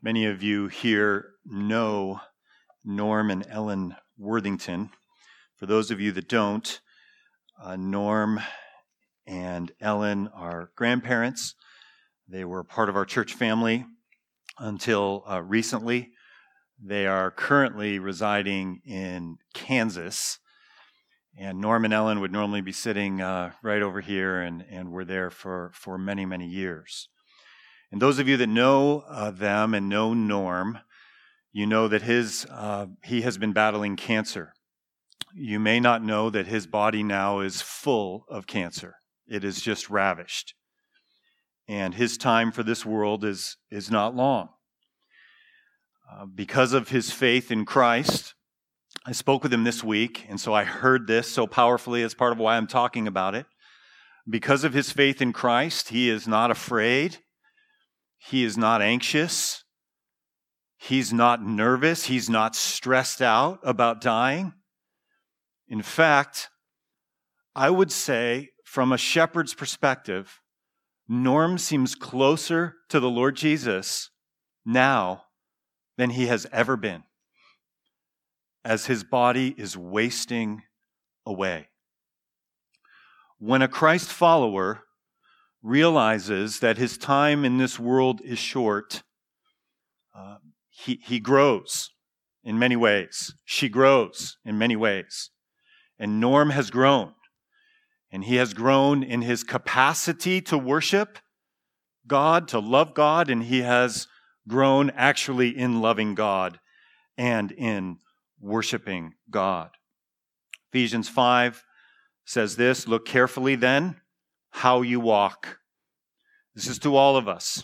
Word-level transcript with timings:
Many 0.00 0.26
of 0.26 0.44
you 0.44 0.68
here 0.68 1.30
know 1.44 2.20
Norm 2.84 3.32
and 3.32 3.44
Ellen 3.50 3.96
Worthington. 4.16 4.90
For 5.56 5.66
those 5.66 5.90
of 5.90 6.00
you 6.00 6.12
that 6.12 6.28
don't, 6.28 6.80
uh, 7.60 7.74
Norm 7.74 8.38
and 9.26 9.72
Ellen 9.80 10.28
are 10.28 10.70
grandparents. 10.76 11.56
They 12.28 12.44
were 12.44 12.62
part 12.62 12.88
of 12.88 12.94
our 12.94 13.04
church 13.04 13.34
family 13.34 13.86
until 14.56 15.24
uh, 15.28 15.42
recently. 15.42 16.10
They 16.80 17.08
are 17.08 17.32
currently 17.32 17.98
residing 17.98 18.82
in 18.84 19.38
Kansas. 19.52 20.38
And 21.36 21.60
Norm 21.60 21.84
and 21.84 21.92
Ellen 21.92 22.20
would 22.20 22.30
normally 22.30 22.60
be 22.60 22.70
sitting 22.70 23.20
uh, 23.20 23.50
right 23.64 23.82
over 23.82 24.00
here, 24.00 24.42
and, 24.42 24.64
and 24.70 24.92
were 24.92 25.04
there 25.04 25.30
for, 25.30 25.72
for 25.74 25.98
many, 25.98 26.24
many 26.24 26.46
years. 26.46 27.08
And 27.90 28.02
those 28.02 28.18
of 28.18 28.28
you 28.28 28.36
that 28.36 28.48
know 28.48 29.04
uh, 29.08 29.30
them 29.30 29.74
and 29.74 29.88
know 29.88 30.12
Norm, 30.14 30.78
you 31.52 31.66
know 31.66 31.88
that 31.88 32.02
his, 32.02 32.46
uh, 32.50 32.86
he 33.04 33.22
has 33.22 33.38
been 33.38 33.52
battling 33.52 33.96
cancer. 33.96 34.52
You 35.34 35.58
may 35.58 35.80
not 35.80 36.04
know 36.04 36.30
that 36.30 36.46
his 36.46 36.66
body 36.66 37.02
now 37.02 37.40
is 37.40 37.62
full 37.62 38.24
of 38.28 38.46
cancer. 38.46 38.96
It 39.26 39.44
is 39.44 39.60
just 39.60 39.88
ravished. 39.88 40.54
And 41.66 41.94
his 41.94 42.16
time 42.16 42.52
for 42.52 42.62
this 42.62 42.84
world 42.84 43.24
is, 43.24 43.56
is 43.70 43.90
not 43.90 44.14
long. 44.14 44.50
Uh, 46.10 46.26
because 46.26 46.72
of 46.72 46.88
his 46.88 47.10
faith 47.10 47.50
in 47.50 47.64
Christ, 47.64 48.34
I 49.04 49.12
spoke 49.12 49.42
with 49.42 49.52
him 49.52 49.64
this 49.64 49.84
week, 49.84 50.26
and 50.28 50.40
so 50.40 50.54
I 50.54 50.64
heard 50.64 51.06
this 51.06 51.30
so 51.30 51.46
powerfully 51.46 52.02
as 52.02 52.14
part 52.14 52.32
of 52.32 52.38
why 52.38 52.56
I'm 52.56 52.66
talking 52.66 53.06
about 53.06 53.34
it. 53.34 53.46
Because 54.28 54.64
of 54.64 54.74
his 54.74 54.90
faith 54.90 55.22
in 55.22 55.32
Christ, 55.32 55.90
he 55.90 56.10
is 56.10 56.26
not 56.26 56.50
afraid 56.50 57.18
he 58.18 58.44
is 58.44 58.58
not 58.58 58.82
anxious. 58.82 59.64
He's 60.76 61.12
not 61.12 61.42
nervous. 61.42 62.04
He's 62.04 62.28
not 62.28 62.54
stressed 62.54 63.22
out 63.22 63.60
about 63.62 64.00
dying. 64.00 64.52
In 65.66 65.82
fact, 65.82 66.48
I 67.54 67.70
would 67.70 67.90
say, 67.90 68.50
from 68.64 68.92
a 68.92 68.98
shepherd's 68.98 69.54
perspective, 69.54 70.40
Norm 71.08 71.58
seems 71.58 71.94
closer 71.94 72.74
to 72.90 73.00
the 73.00 73.08
Lord 73.08 73.34
Jesus 73.34 74.10
now 74.64 75.22
than 75.96 76.10
he 76.10 76.26
has 76.26 76.46
ever 76.52 76.76
been, 76.76 77.02
as 78.64 78.86
his 78.86 79.04
body 79.04 79.54
is 79.56 79.76
wasting 79.76 80.62
away. 81.24 81.68
When 83.38 83.62
a 83.62 83.68
Christ 83.68 84.08
follower 84.12 84.84
realizes 85.68 86.60
that 86.60 86.78
his 86.78 86.96
time 86.96 87.44
in 87.44 87.58
this 87.58 87.78
world 87.78 88.20
is 88.24 88.38
short, 88.38 89.02
uh, 90.16 90.36
he, 90.70 91.00
he 91.04 91.20
grows 91.20 91.90
in 92.42 92.58
many 92.58 92.76
ways. 92.76 93.34
She 93.44 93.68
grows 93.68 94.38
in 94.44 94.56
many 94.56 94.76
ways. 94.76 95.30
And 95.98 96.20
Norm 96.20 96.50
has 96.50 96.70
grown. 96.70 97.12
And 98.10 98.24
he 98.24 98.36
has 98.36 98.54
grown 98.54 99.02
in 99.02 99.22
his 99.22 99.44
capacity 99.44 100.40
to 100.42 100.56
worship 100.56 101.18
God, 102.06 102.48
to 102.48 102.58
love 102.58 102.94
God, 102.94 103.28
and 103.28 103.42
he 103.42 103.60
has 103.60 104.06
grown 104.48 104.88
actually 104.90 105.56
in 105.56 105.82
loving 105.82 106.14
God 106.14 106.58
and 107.18 107.52
in 107.52 107.98
worshiping 108.40 109.12
God. 109.30 109.70
Ephesians 110.72 111.10
5 111.10 111.62
says 112.24 112.56
this 112.56 112.88
Look 112.88 113.04
carefully 113.04 113.56
then 113.56 113.96
how 114.58 114.82
you 114.82 114.98
walk. 114.98 115.58
This 116.54 116.66
is 116.66 116.80
to 116.80 116.96
all 116.96 117.16
of 117.16 117.28
us. 117.28 117.62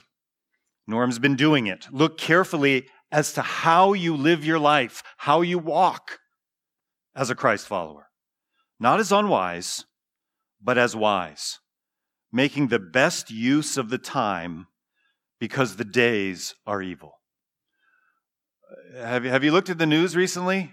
Norm's 0.87 1.19
been 1.19 1.35
doing 1.35 1.67
it. 1.67 1.89
Look 1.91 2.19
carefully 2.19 2.87
as 3.11 3.33
to 3.33 3.43
how 3.43 3.95
you 3.95 4.17
live 4.17 4.45
your 4.45 4.61
life, 4.61 5.03
how 5.19 5.41
you 5.41 5.59
walk 5.59 6.19
as 7.17 7.31
a 7.31 7.35
Christ 7.35 7.67
follower. 7.67 8.11
Not 8.79 9.01
as 9.01 9.11
unwise, 9.11 9.85
but 10.63 10.79
as 10.79 10.95
wise, 10.95 11.59
making 12.33 12.69
the 12.69 12.79
best 12.79 13.29
use 13.29 13.77
of 13.77 13.91
the 13.91 13.99
time 13.99 14.69
because 15.41 15.75
the 15.77 15.85
days 15.85 16.55
are 16.65 16.81
evil. 16.81 17.15
Have 18.97 19.25
you, 19.25 19.31
have 19.31 19.43
you 19.43 19.51
looked 19.51 19.71
at 19.71 19.79
the 19.79 19.87
news 19.87 20.15
recently? 20.15 20.71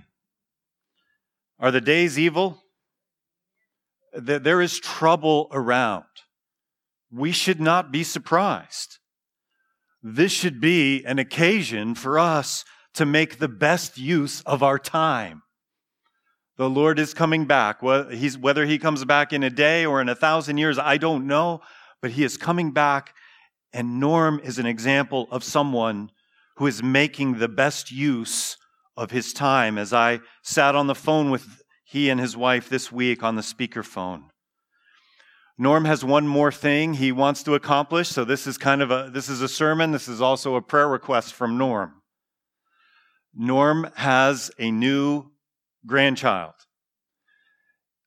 Are 1.59 1.71
the 1.71 1.81
days 1.81 2.19
evil? 2.19 2.60
That 4.13 4.43
there 4.43 4.61
is 4.61 4.79
trouble 4.79 5.47
around. 5.51 6.05
We 7.11 7.31
should 7.31 7.59
not 7.59 7.91
be 7.91 8.03
surprised. 8.03 8.99
This 10.03 10.31
should 10.31 10.59
be 10.59 11.03
an 11.05 11.19
occasion 11.19 11.95
for 11.95 12.17
us 12.17 12.65
to 12.93 13.05
make 13.05 13.37
the 13.37 13.47
best 13.47 13.97
use 13.97 14.41
of 14.41 14.63
our 14.63 14.79
time. 14.79 15.43
The 16.57 16.69
Lord 16.69 16.99
is 16.99 17.13
coming 17.13 17.45
back. 17.45 17.81
He's 18.11 18.37
whether 18.37 18.65
he 18.65 18.77
comes 18.77 19.05
back 19.05 19.33
in 19.33 19.43
a 19.43 19.49
day 19.49 19.85
or 19.85 20.01
in 20.01 20.09
a 20.09 20.15
thousand 20.15 20.57
years, 20.57 20.77
I 20.77 20.97
don't 20.97 21.27
know, 21.27 21.61
but 22.01 22.11
he 22.11 22.23
is 22.23 22.37
coming 22.37 22.71
back. 22.71 23.13
And 23.73 23.99
Norm 23.99 24.39
is 24.43 24.59
an 24.59 24.65
example 24.65 25.27
of 25.31 25.43
someone 25.43 26.11
who 26.57 26.67
is 26.67 26.83
making 26.83 27.39
the 27.39 27.47
best 27.47 27.91
use 27.91 28.57
of 28.97 29.11
his 29.11 29.33
time. 29.33 29.77
As 29.77 29.93
I 29.93 30.19
sat 30.43 30.75
on 30.75 30.87
the 30.87 30.95
phone 30.95 31.31
with 31.31 31.61
he 31.91 32.09
and 32.09 32.21
his 32.21 32.37
wife 32.37 32.69
this 32.69 32.89
week 32.89 33.21
on 33.21 33.35
the 33.35 33.41
speakerphone. 33.41 34.23
Norm 35.57 35.83
has 35.83 36.05
one 36.05 36.25
more 36.25 36.49
thing 36.49 36.93
he 36.93 37.11
wants 37.11 37.43
to 37.43 37.53
accomplish, 37.53 38.07
so 38.07 38.23
this 38.23 38.47
is 38.47 38.57
kind 38.57 38.81
of 38.81 38.91
a 38.91 39.09
this 39.13 39.27
is 39.27 39.41
a 39.41 39.49
sermon, 39.49 39.91
this 39.91 40.07
is 40.07 40.21
also 40.21 40.55
a 40.55 40.61
prayer 40.61 40.87
request 40.87 41.33
from 41.33 41.57
Norm. 41.57 42.01
Norm 43.35 43.91
has 43.95 44.49
a 44.57 44.71
new 44.71 45.31
grandchild. 45.85 46.53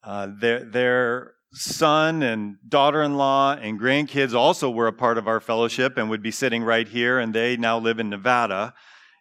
Uh, 0.02 0.28
their, 0.40 0.64
their 0.64 1.34
son 1.52 2.22
and 2.22 2.56
daughter 2.66 3.02
in 3.02 3.18
law 3.18 3.54
and 3.54 3.78
grandkids 3.78 4.34
also 4.34 4.70
were 4.70 4.86
a 4.86 4.92
part 4.94 5.18
of 5.18 5.28
our 5.28 5.40
fellowship 5.40 5.98
and 5.98 6.08
would 6.08 6.22
be 6.22 6.30
sitting 6.30 6.64
right 6.64 6.88
here, 6.88 7.18
and 7.18 7.34
they 7.34 7.54
now 7.58 7.78
live 7.78 8.00
in 8.00 8.08
Nevada 8.08 8.72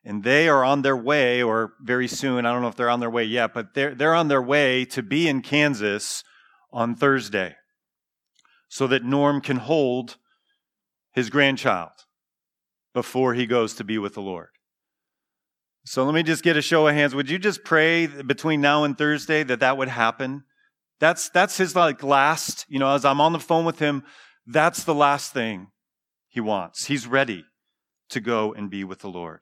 and 0.03 0.23
they 0.23 0.49
are 0.49 0.63
on 0.63 0.81
their 0.81 0.97
way, 0.97 1.41
or 1.41 1.73
very 1.81 2.07
soon, 2.07 2.45
I 2.45 2.51
don't 2.51 2.61
know 2.61 2.67
if 2.67 2.75
they're 2.75 2.89
on 2.89 2.99
their 2.99 3.09
way 3.09 3.23
yet, 3.23 3.53
but 3.53 3.73
they're, 3.73 3.95
they're 3.95 4.15
on 4.15 4.27
their 4.27 4.41
way 4.41 4.85
to 4.85 5.01
be 5.01 5.27
in 5.27 5.41
Kansas 5.41 6.23
on 6.71 6.95
Thursday 6.95 7.55
so 8.67 8.87
that 8.87 9.03
Norm 9.03 9.39
can 9.39 9.57
hold 9.57 10.17
his 11.13 11.29
grandchild 11.29 11.91
before 12.93 13.33
he 13.33 13.45
goes 13.45 13.75
to 13.75 13.83
be 13.83 13.97
with 13.97 14.13
the 14.13 14.21
Lord. 14.21 14.49
So 15.85 16.03
let 16.05 16.13
me 16.13 16.23
just 16.23 16.43
get 16.43 16.57
a 16.57 16.61
show 16.61 16.87
of 16.87 16.95
hands. 16.95 17.13
Would 17.13 17.29
you 17.29 17.37
just 17.37 17.63
pray 17.63 18.07
between 18.07 18.61
now 18.61 18.83
and 18.83 18.97
Thursday 18.97 19.43
that 19.43 19.59
that 19.59 19.77
would 19.77 19.89
happen? 19.89 20.43
That's, 20.99 21.29
that's 21.29 21.57
his 21.57 21.75
like 21.75 22.03
last, 22.03 22.65
you 22.69 22.79
know, 22.79 22.93
as 22.93 23.05
I'm 23.05 23.21
on 23.21 23.33
the 23.33 23.39
phone 23.39 23.65
with 23.65 23.79
him, 23.79 24.03
that's 24.47 24.83
the 24.83 24.95
last 24.95 25.33
thing 25.33 25.67
he 26.27 26.39
wants. 26.39 26.85
He's 26.85 27.05
ready 27.05 27.45
to 28.09 28.19
go 28.19 28.53
and 28.53 28.69
be 28.69 28.83
with 28.83 28.99
the 28.99 29.09
Lord. 29.09 29.41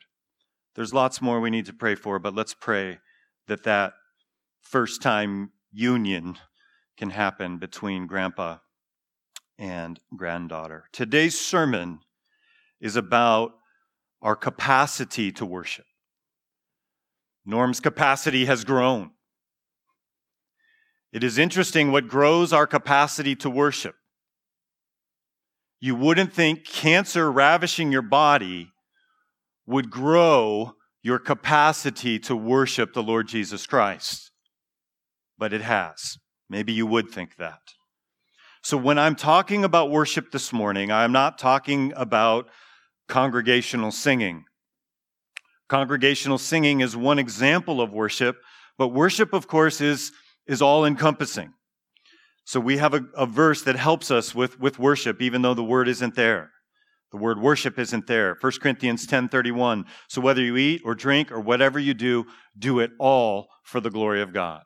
There's 0.75 0.93
lots 0.93 1.21
more 1.21 1.39
we 1.39 1.49
need 1.49 1.65
to 1.65 1.73
pray 1.73 1.95
for, 1.95 2.19
but 2.19 2.33
let's 2.33 2.53
pray 2.53 2.99
that 3.47 3.63
that 3.63 3.93
first 4.61 5.01
time 5.01 5.51
union 5.71 6.37
can 6.97 7.09
happen 7.09 7.57
between 7.57 8.07
grandpa 8.07 8.57
and 9.57 9.99
granddaughter. 10.15 10.85
Today's 10.91 11.39
sermon 11.39 11.99
is 12.79 12.95
about 12.95 13.53
our 14.21 14.35
capacity 14.35 15.31
to 15.33 15.45
worship. 15.45 15.85
Norm's 17.45 17.79
capacity 17.79 18.45
has 18.45 18.63
grown. 18.63 19.11
It 21.11 21.23
is 21.23 21.37
interesting 21.37 21.91
what 21.91 22.07
grows 22.07 22.53
our 22.53 22.67
capacity 22.67 23.35
to 23.37 23.49
worship. 23.49 23.95
You 25.79 25.95
wouldn't 25.95 26.31
think 26.31 26.63
cancer 26.63 27.31
ravishing 27.31 27.91
your 27.91 28.03
body 28.03 28.70
would 29.65 29.89
grow 29.89 30.73
your 31.03 31.19
capacity 31.19 32.19
to 32.19 32.35
worship 32.35 32.93
the 32.93 33.03
Lord 33.03 33.27
Jesus 33.27 33.65
Christ. 33.65 34.31
But 35.37 35.53
it 35.53 35.61
has. 35.61 36.17
Maybe 36.49 36.73
you 36.73 36.85
would 36.85 37.09
think 37.09 37.37
that. 37.37 37.59
So 38.63 38.77
when 38.77 38.99
I'm 38.99 39.15
talking 39.15 39.63
about 39.63 39.89
worship 39.89 40.31
this 40.31 40.53
morning, 40.53 40.91
I'm 40.91 41.11
not 41.11 41.39
talking 41.39 41.93
about 41.95 42.47
congregational 43.07 43.91
singing. 43.91 44.43
Congregational 45.67 46.37
singing 46.37 46.81
is 46.81 46.95
one 46.95 47.17
example 47.17 47.81
of 47.81 47.91
worship, 47.91 48.37
but 48.77 48.89
worship, 48.89 49.33
of 49.33 49.47
course, 49.47 49.81
is, 49.81 50.11
is 50.45 50.61
all 50.61 50.85
encompassing. 50.85 51.53
So 52.45 52.59
we 52.59 52.77
have 52.77 52.93
a, 52.93 53.01
a 53.15 53.25
verse 53.25 53.63
that 53.63 53.77
helps 53.77 54.11
us 54.11 54.35
with, 54.35 54.59
with 54.59 54.77
worship, 54.77 55.21
even 55.21 55.41
though 55.41 55.53
the 55.53 55.63
word 55.63 55.87
isn't 55.87 56.15
there. 56.15 56.51
The 57.11 57.17
word 57.17 57.39
worship 57.39 57.77
isn't 57.77 58.07
there. 58.07 58.37
1 58.39 58.61
Corinthians 58.61 59.05
10:31. 59.05 59.85
So 60.07 60.21
whether 60.21 60.41
you 60.41 60.55
eat 60.55 60.81
or 60.85 60.95
drink 60.95 61.31
or 61.31 61.41
whatever 61.41 61.77
you 61.77 61.93
do, 61.93 62.25
do 62.57 62.79
it 62.79 62.91
all 62.99 63.49
for 63.63 63.81
the 63.81 63.89
glory 63.89 64.21
of 64.21 64.33
God. 64.33 64.63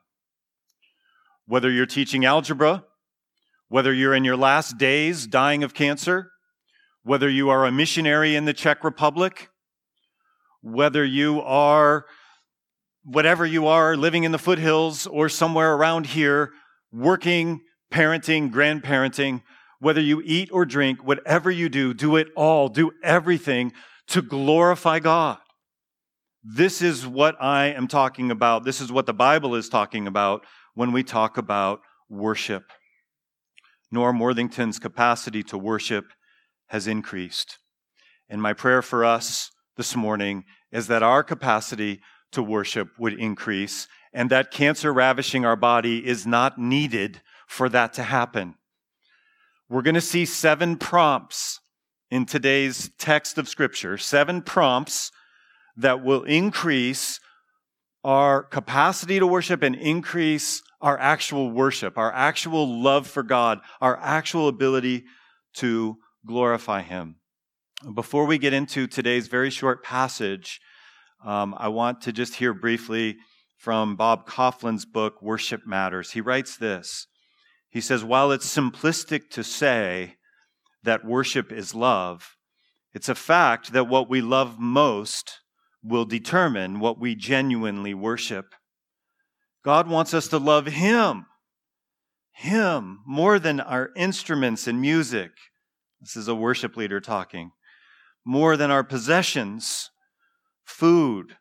Whether 1.48 1.72
you're 1.72 1.86
teaching 1.86 2.24
algebra, 2.24 2.84
whether 3.68 3.92
you're 3.94 4.14
in 4.14 4.24
your 4.24 4.38
last 4.38 4.78
days 4.78 5.26
dying 5.26 5.64
of 5.64 5.74
cancer, 5.74 6.32
whether 7.04 7.30
you 7.30 7.50
are 7.50 7.66
a 7.66 7.72
missionary 7.72 8.36
in 8.36 8.46
the 8.46 8.54
Czech 8.54 8.84
Republic, 8.84 9.50
whether 10.62 11.04
you 11.04 11.42
are 11.42 12.06
whatever 13.04 13.46
you 13.46 13.68
are, 13.68 13.96
living 13.96 14.24
in 14.24 14.32
the 14.32 14.40
foothills 14.40 15.06
or 15.06 15.30
somewhere 15.30 15.76
around 15.76 16.08
here, 16.08 16.52
working, 16.92 17.62
parenting, 17.92 18.52
grandparenting, 18.52 19.42
whether 19.86 20.02
you 20.02 20.20
eat 20.26 20.50
or 20.52 20.66
drink, 20.66 21.06
whatever 21.06 21.52
you 21.52 21.70
do, 21.70 21.94
do 21.94 22.16
it 22.16 22.30
all, 22.36 22.70
do 22.70 22.90
everything 23.04 23.72
to 24.08 24.20
glorify 24.20 24.98
God. 24.98 25.38
This 26.44 26.82
is 26.82 27.06
what 27.06 27.36
I 27.40 27.68
am 27.68 27.88
talking 27.88 28.32
about. 28.32 28.64
This 28.64 28.82
is 28.82 28.92
what 28.92 29.06
the 29.06 29.14
Bible 29.14 29.54
is 29.54 29.70
talking 29.70 30.08
about 30.08 30.44
when 30.74 30.92
we 30.92 31.04
talk 31.04 31.38
about 31.38 31.82
worship. 32.10 32.64
Norm 33.92 34.18
Worthington's 34.18 34.80
capacity 34.80 35.44
to 35.44 35.56
worship 35.56 36.06
has 36.70 36.88
increased. 36.88 37.60
And 38.28 38.42
my 38.42 38.54
prayer 38.54 38.82
for 38.82 39.06
us 39.06 39.52
this 39.78 39.96
morning 39.96 40.46
is 40.72 40.88
that 40.88 41.04
our 41.04 41.22
capacity 41.22 42.02
to 42.32 42.42
worship 42.42 42.90
would 42.98 43.14
increase 43.20 43.88
and 44.12 44.32
that 44.32 44.50
cancer 44.50 44.92
ravishing 44.92 45.46
our 45.46 45.56
body 45.56 46.04
is 46.04 46.26
not 46.26 46.58
needed 46.58 47.22
for 47.46 47.70
that 47.70 47.94
to 47.94 48.02
happen. 48.02 48.56
We're 49.68 49.82
going 49.82 49.96
to 49.96 50.02
see 50.02 50.26
seven 50.26 50.78
prompts 50.78 51.60
in 52.12 52.28
today's 52.28 52.92
text 53.00 53.40
of 53.40 53.50
Scripture, 53.50 53.98
seven 53.98 54.44
prompts 54.44 55.12
that 55.76 56.04
will 56.04 56.24
increase 56.24 57.20
our 58.04 58.44
capacity 58.44 59.18
to 59.18 59.26
worship 59.26 59.64
and 59.64 59.76
increase 59.76 60.62
our 60.82 61.00
actual 61.00 61.50
worship, 61.50 61.98
our 61.98 62.14
actual 62.14 62.80
love 62.80 63.08
for 63.08 63.24
God, 63.24 63.60
our 63.82 63.98
actual 63.98 64.48
ability 64.48 65.06
to 65.56 65.98
glorify 66.28 66.84
Him. 66.84 67.16
Before 67.96 68.26
we 68.26 68.38
get 68.38 68.54
into 68.54 68.86
today's 68.86 69.28
very 69.28 69.50
short 69.50 69.84
passage, 69.84 70.62
um, 71.26 71.56
I 71.58 71.70
want 71.70 72.02
to 72.02 72.14
just 72.14 72.36
hear 72.36 72.54
briefly 72.54 73.18
from 73.58 73.96
Bob 73.96 74.28
Kauflin's 74.28 74.86
book, 74.86 75.24
Worship 75.24 75.66
Matters. 75.66 76.12
He 76.12 76.22
writes 76.22 76.56
this 76.56 77.08
He 77.76 77.82
says, 77.82 78.06
While 78.06 78.32
it's 78.32 78.48
simplistic 78.48 79.30
to 79.32 79.44
say 79.44 80.16
that 80.84 81.04
worship 81.04 81.52
is 81.52 81.76
love, 81.76 82.38
it's 82.94 83.10
a 83.10 83.16
fact 83.16 83.74
that 83.74 83.90
what 83.90 84.10
we 84.10 84.22
love 84.22 84.58
most 84.58 85.42
will 85.84 86.06
determine 86.06 86.80
what 86.80 86.98
we 86.98 87.16
genuinely 87.16 87.94
worship. 87.94 88.56
God 89.62 89.90
wants 89.90 90.14
us 90.14 90.30
to 90.30 90.38
love 90.38 90.68
Him, 90.68 91.26
Him, 92.32 93.02
more 93.06 93.40
than 93.40 93.60
our 93.60 93.90
instruments 93.98 94.68
and 94.68 94.80
music. 94.80 95.32
This 96.00 96.16
is 96.16 96.30
a 96.30 96.34
worship 96.34 96.78
leader 96.78 97.02
talking. 97.02 97.52
More 98.24 98.56
than 98.56 98.72
our 98.72 98.86
possessions 98.86 99.90
food, 100.64 101.36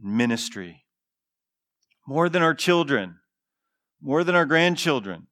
ministry. 0.00 0.84
More 2.06 2.28
than 2.28 2.42
our 2.42 2.54
children, 2.54 3.16
more 4.00 4.22
than 4.22 4.36
our 4.36 4.46
grandchildren, 4.46 5.26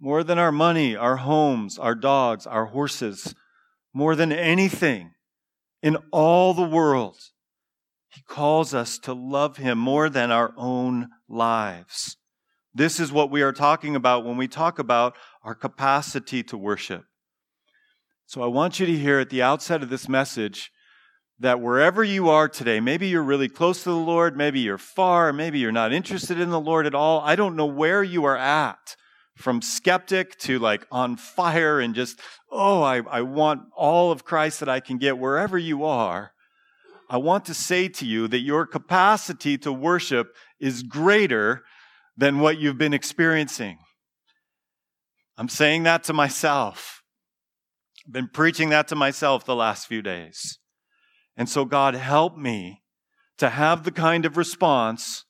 more 0.00 0.22
than 0.22 0.38
our 0.38 0.52
money, 0.52 0.94
our 0.96 1.16
homes, 1.16 1.78
our 1.78 1.94
dogs, 1.94 2.46
our 2.46 2.66
horses, 2.66 3.34
more 3.92 4.14
than 4.14 4.32
anything 4.32 5.12
in 5.82 5.96
all 6.12 6.54
the 6.54 6.62
world. 6.62 7.16
He 8.08 8.22
calls 8.22 8.74
us 8.74 8.98
to 9.00 9.12
love 9.12 9.58
Him 9.58 9.78
more 9.78 10.08
than 10.08 10.30
our 10.30 10.52
own 10.56 11.08
lives. 11.28 12.16
This 12.74 13.00
is 13.00 13.12
what 13.12 13.30
we 13.30 13.42
are 13.42 13.52
talking 13.52 13.96
about 13.96 14.24
when 14.24 14.36
we 14.36 14.48
talk 14.48 14.78
about 14.78 15.16
our 15.42 15.54
capacity 15.54 16.42
to 16.44 16.56
worship. 16.56 17.04
So 18.26 18.42
I 18.42 18.46
want 18.46 18.78
you 18.78 18.86
to 18.86 18.96
hear 18.96 19.18
at 19.18 19.30
the 19.30 19.42
outset 19.42 19.82
of 19.82 19.88
this 19.88 20.08
message 20.08 20.70
that 21.40 21.60
wherever 21.60 22.02
you 22.02 22.28
are 22.28 22.48
today, 22.48 22.80
maybe 22.80 23.08
you're 23.08 23.22
really 23.22 23.48
close 23.48 23.84
to 23.84 23.90
the 23.90 23.96
Lord, 23.96 24.36
maybe 24.36 24.60
you're 24.60 24.78
far, 24.78 25.32
maybe 25.32 25.58
you're 25.58 25.72
not 25.72 25.92
interested 25.92 26.38
in 26.38 26.50
the 26.50 26.60
Lord 26.60 26.86
at 26.86 26.94
all. 26.94 27.20
I 27.20 27.36
don't 27.36 27.56
know 27.56 27.66
where 27.66 28.02
you 28.02 28.24
are 28.24 28.36
at, 28.36 28.96
from 29.38 29.62
skeptic 29.62 30.36
to 30.40 30.58
like 30.58 30.86
on 30.90 31.16
fire 31.16 31.78
and 31.80 31.94
just, 31.94 32.20
oh, 32.50 32.82
I, 32.82 33.02
I 33.02 33.22
want 33.22 33.62
all 33.76 34.10
of 34.10 34.24
Christ 34.24 34.60
that 34.60 34.68
I 34.68 34.80
can 34.80 34.98
get 34.98 35.16
wherever 35.16 35.56
you 35.56 35.84
are. 35.84 36.32
I 37.08 37.18
want 37.18 37.44
to 37.46 37.54
say 37.54 37.88
to 37.88 38.04
you 38.04 38.28
that 38.28 38.40
your 38.40 38.66
capacity 38.66 39.56
to 39.58 39.72
worship 39.72 40.34
is 40.60 40.82
greater 40.82 41.62
than 42.16 42.40
what 42.40 42.58
you've 42.58 42.78
been 42.78 42.92
experiencing. 42.92 43.78
I'm 45.38 45.48
saying 45.48 45.84
that 45.84 46.02
to 46.04 46.12
myself. 46.12 47.02
I've 48.06 48.12
been 48.12 48.28
preaching 48.28 48.70
that 48.70 48.88
to 48.88 48.96
myself 48.96 49.44
the 49.44 49.54
last 49.54 49.86
few 49.86 50.02
days. 50.02 50.58
And 51.36 51.48
so, 51.48 51.64
God, 51.64 51.94
help 51.94 52.36
me 52.36 52.82
to 53.38 53.50
have 53.50 53.84
the 53.84 53.92
kind 53.92 54.26
of 54.26 54.36
response 54.36 55.24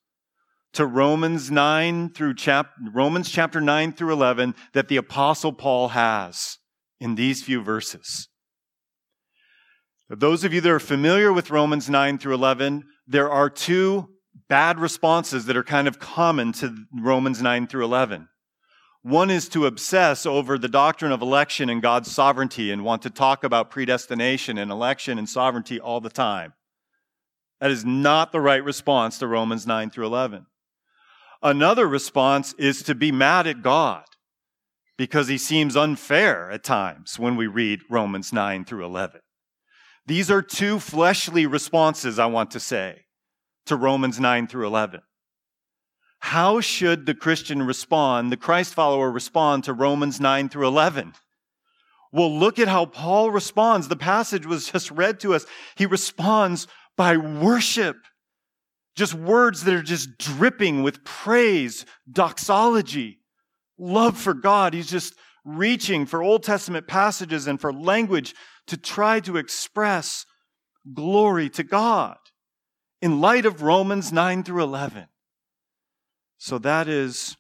to 0.75 0.87
Romans 0.87 1.51
9 1.51 2.11
through 2.11 2.35
chap- 2.35 2.73
Romans 2.93 3.31
chapter 3.31 3.61
9 3.61 3.93
through 3.93 4.13
11 4.13 4.55
that 4.73 4.89
the 4.89 4.97
apostle 4.97 5.53
Paul 5.53 5.89
has 5.89 6.59
in 7.01 7.15
these 7.15 7.43
few 7.43 7.63
verses. 7.63 8.29
Those 10.11 10.45
of 10.45 10.55
you 10.55 10.61
that 10.63 10.71
are 10.71 10.81
familiar 10.81 11.33
with 11.33 11.51
Romans 11.51 11.91
9 11.91 12.19
through 12.19 12.35
11, 12.35 12.85
there 13.07 13.31
are 13.31 13.51
two 13.51 14.09
bad 14.49 14.79
responses 14.79 15.47
that 15.47 15.57
are 15.57 15.65
kind 15.65 15.87
of 15.87 15.99
common 15.99 16.53
to 16.53 16.75
Romans 16.99 17.43
9 17.43 17.67
through 17.67 17.85
11. 17.85 18.29
One 19.03 19.31
is 19.31 19.49
to 19.51 19.67
obsess 19.67 20.27
over 20.27 20.59
the 20.59 20.69
doctrine 20.69 21.13
of 21.13 21.23
election 21.23 21.71
and 21.71 21.83
God's 21.83 22.11
sovereignty 22.11 22.71
and 22.71 22.85
want 22.85 23.03
to 23.03 23.11
talk 23.11 23.45
about 23.45 23.71
predestination 23.71 24.59
and 24.59 24.71
election 24.71 25.19
and 25.19 25.29
sovereignty 25.29 25.79
all 25.79 26.01
the 26.01 26.11
time. 26.11 26.55
That 27.61 27.71
is 27.71 27.85
not 27.85 28.33
the 28.33 28.41
right 28.41 28.63
response 28.63 29.19
to 29.19 29.27
Romans 29.27 29.67
9 29.67 29.91
through 29.91 30.07
11. 30.07 30.47
Another 31.43 31.87
response 31.87 32.55
is 32.59 32.83
to 32.83 32.95
be 32.95 33.13
mad 33.13 33.47
at 33.47 33.63
God 33.63 34.05
because 34.97 35.29
he 35.29 35.39
seems 35.39 35.77
unfair 35.77 36.51
at 36.51 36.65
times 36.65 37.19
when 37.19 37.37
we 37.37 37.47
read 37.47 37.81
Romans 37.89 38.33
9 38.33 38.65
through 38.65 38.85
11. 38.85 39.21
These 40.07 40.31
are 40.31 40.43
two 40.43 40.81
fleshly 40.81 41.47
responses, 41.47 42.19
I 42.19 42.27
want 42.27 42.51
to 42.53 42.61
say, 42.61 43.03
to 43.67 43.77
Romans 43.77 44.19
9 44.19 44.49
through 44.49 44.67
11. 44.67 45.01
How 46.21 46.61
should 46.61 47.07
the 47.07 47.15
Christian 47.15 47.63
respond, 47.63 48.33
the 48.33 48.37
Christ 48.37 48.75
follower 48.75 49.11
respond 49.11 49.65
to 49.65 49.73
Romans 49.73 50.21
9 50.21 50.49
through 50.49 50.67
11? 50.67 51.13
Well, 52.11 52.37
look 52.37 52.59
at 52.59 52.69
how 52.69 52.87
Paul 52.87 53.31
responds. 53.31 53.89
The 53.89 53.97
passage 53.97 54.47
was 54.47 54.71
just 54.71 54.91
read 54.91 55.21
to 55.21 55.35
us. 55.35 55.47
He 55.77 55.87
responds 55.87 56.67
by 56.97 57.17
worship. 57.17 57.97
Just 58.99 59.15
words 59.15 59.63
that 59.63 59.75
are 59.75 59.83
just 59.83 60.19
dripping 60.19 60.83
with 60.83 61.05
praise, 61.05 61.87
doxology, 62.11 63.21
love 63.79 64.19
for 64.19 64.35
God. 64.35 64.75
He's 64.75 64.91
just 64.91 65.15
reaching 65.45 66.05
for 66.05 66.21
Old 66.21 66.43
Testament 66.43 66.89
passages 66.89 67.47
and 67.47 67.61
for 67.61 67.73
language 67.73 68.35
to 68.67 68.77
try 68.77 69.21
to 69.21 69.37
express 69.37 70.27
glory 70.93 71.49
to 71.51 71.63
God 71.63 72.17
in 73.01 73.21
light 73.21 73.47
of 73.47 73.63
Romans 73.63 74.13
9 74.13 74.43
through 74.43 74.65
11. 74.65 75.07
So 76.39 76.59
that 76.59 76.89
is 76.89 77.37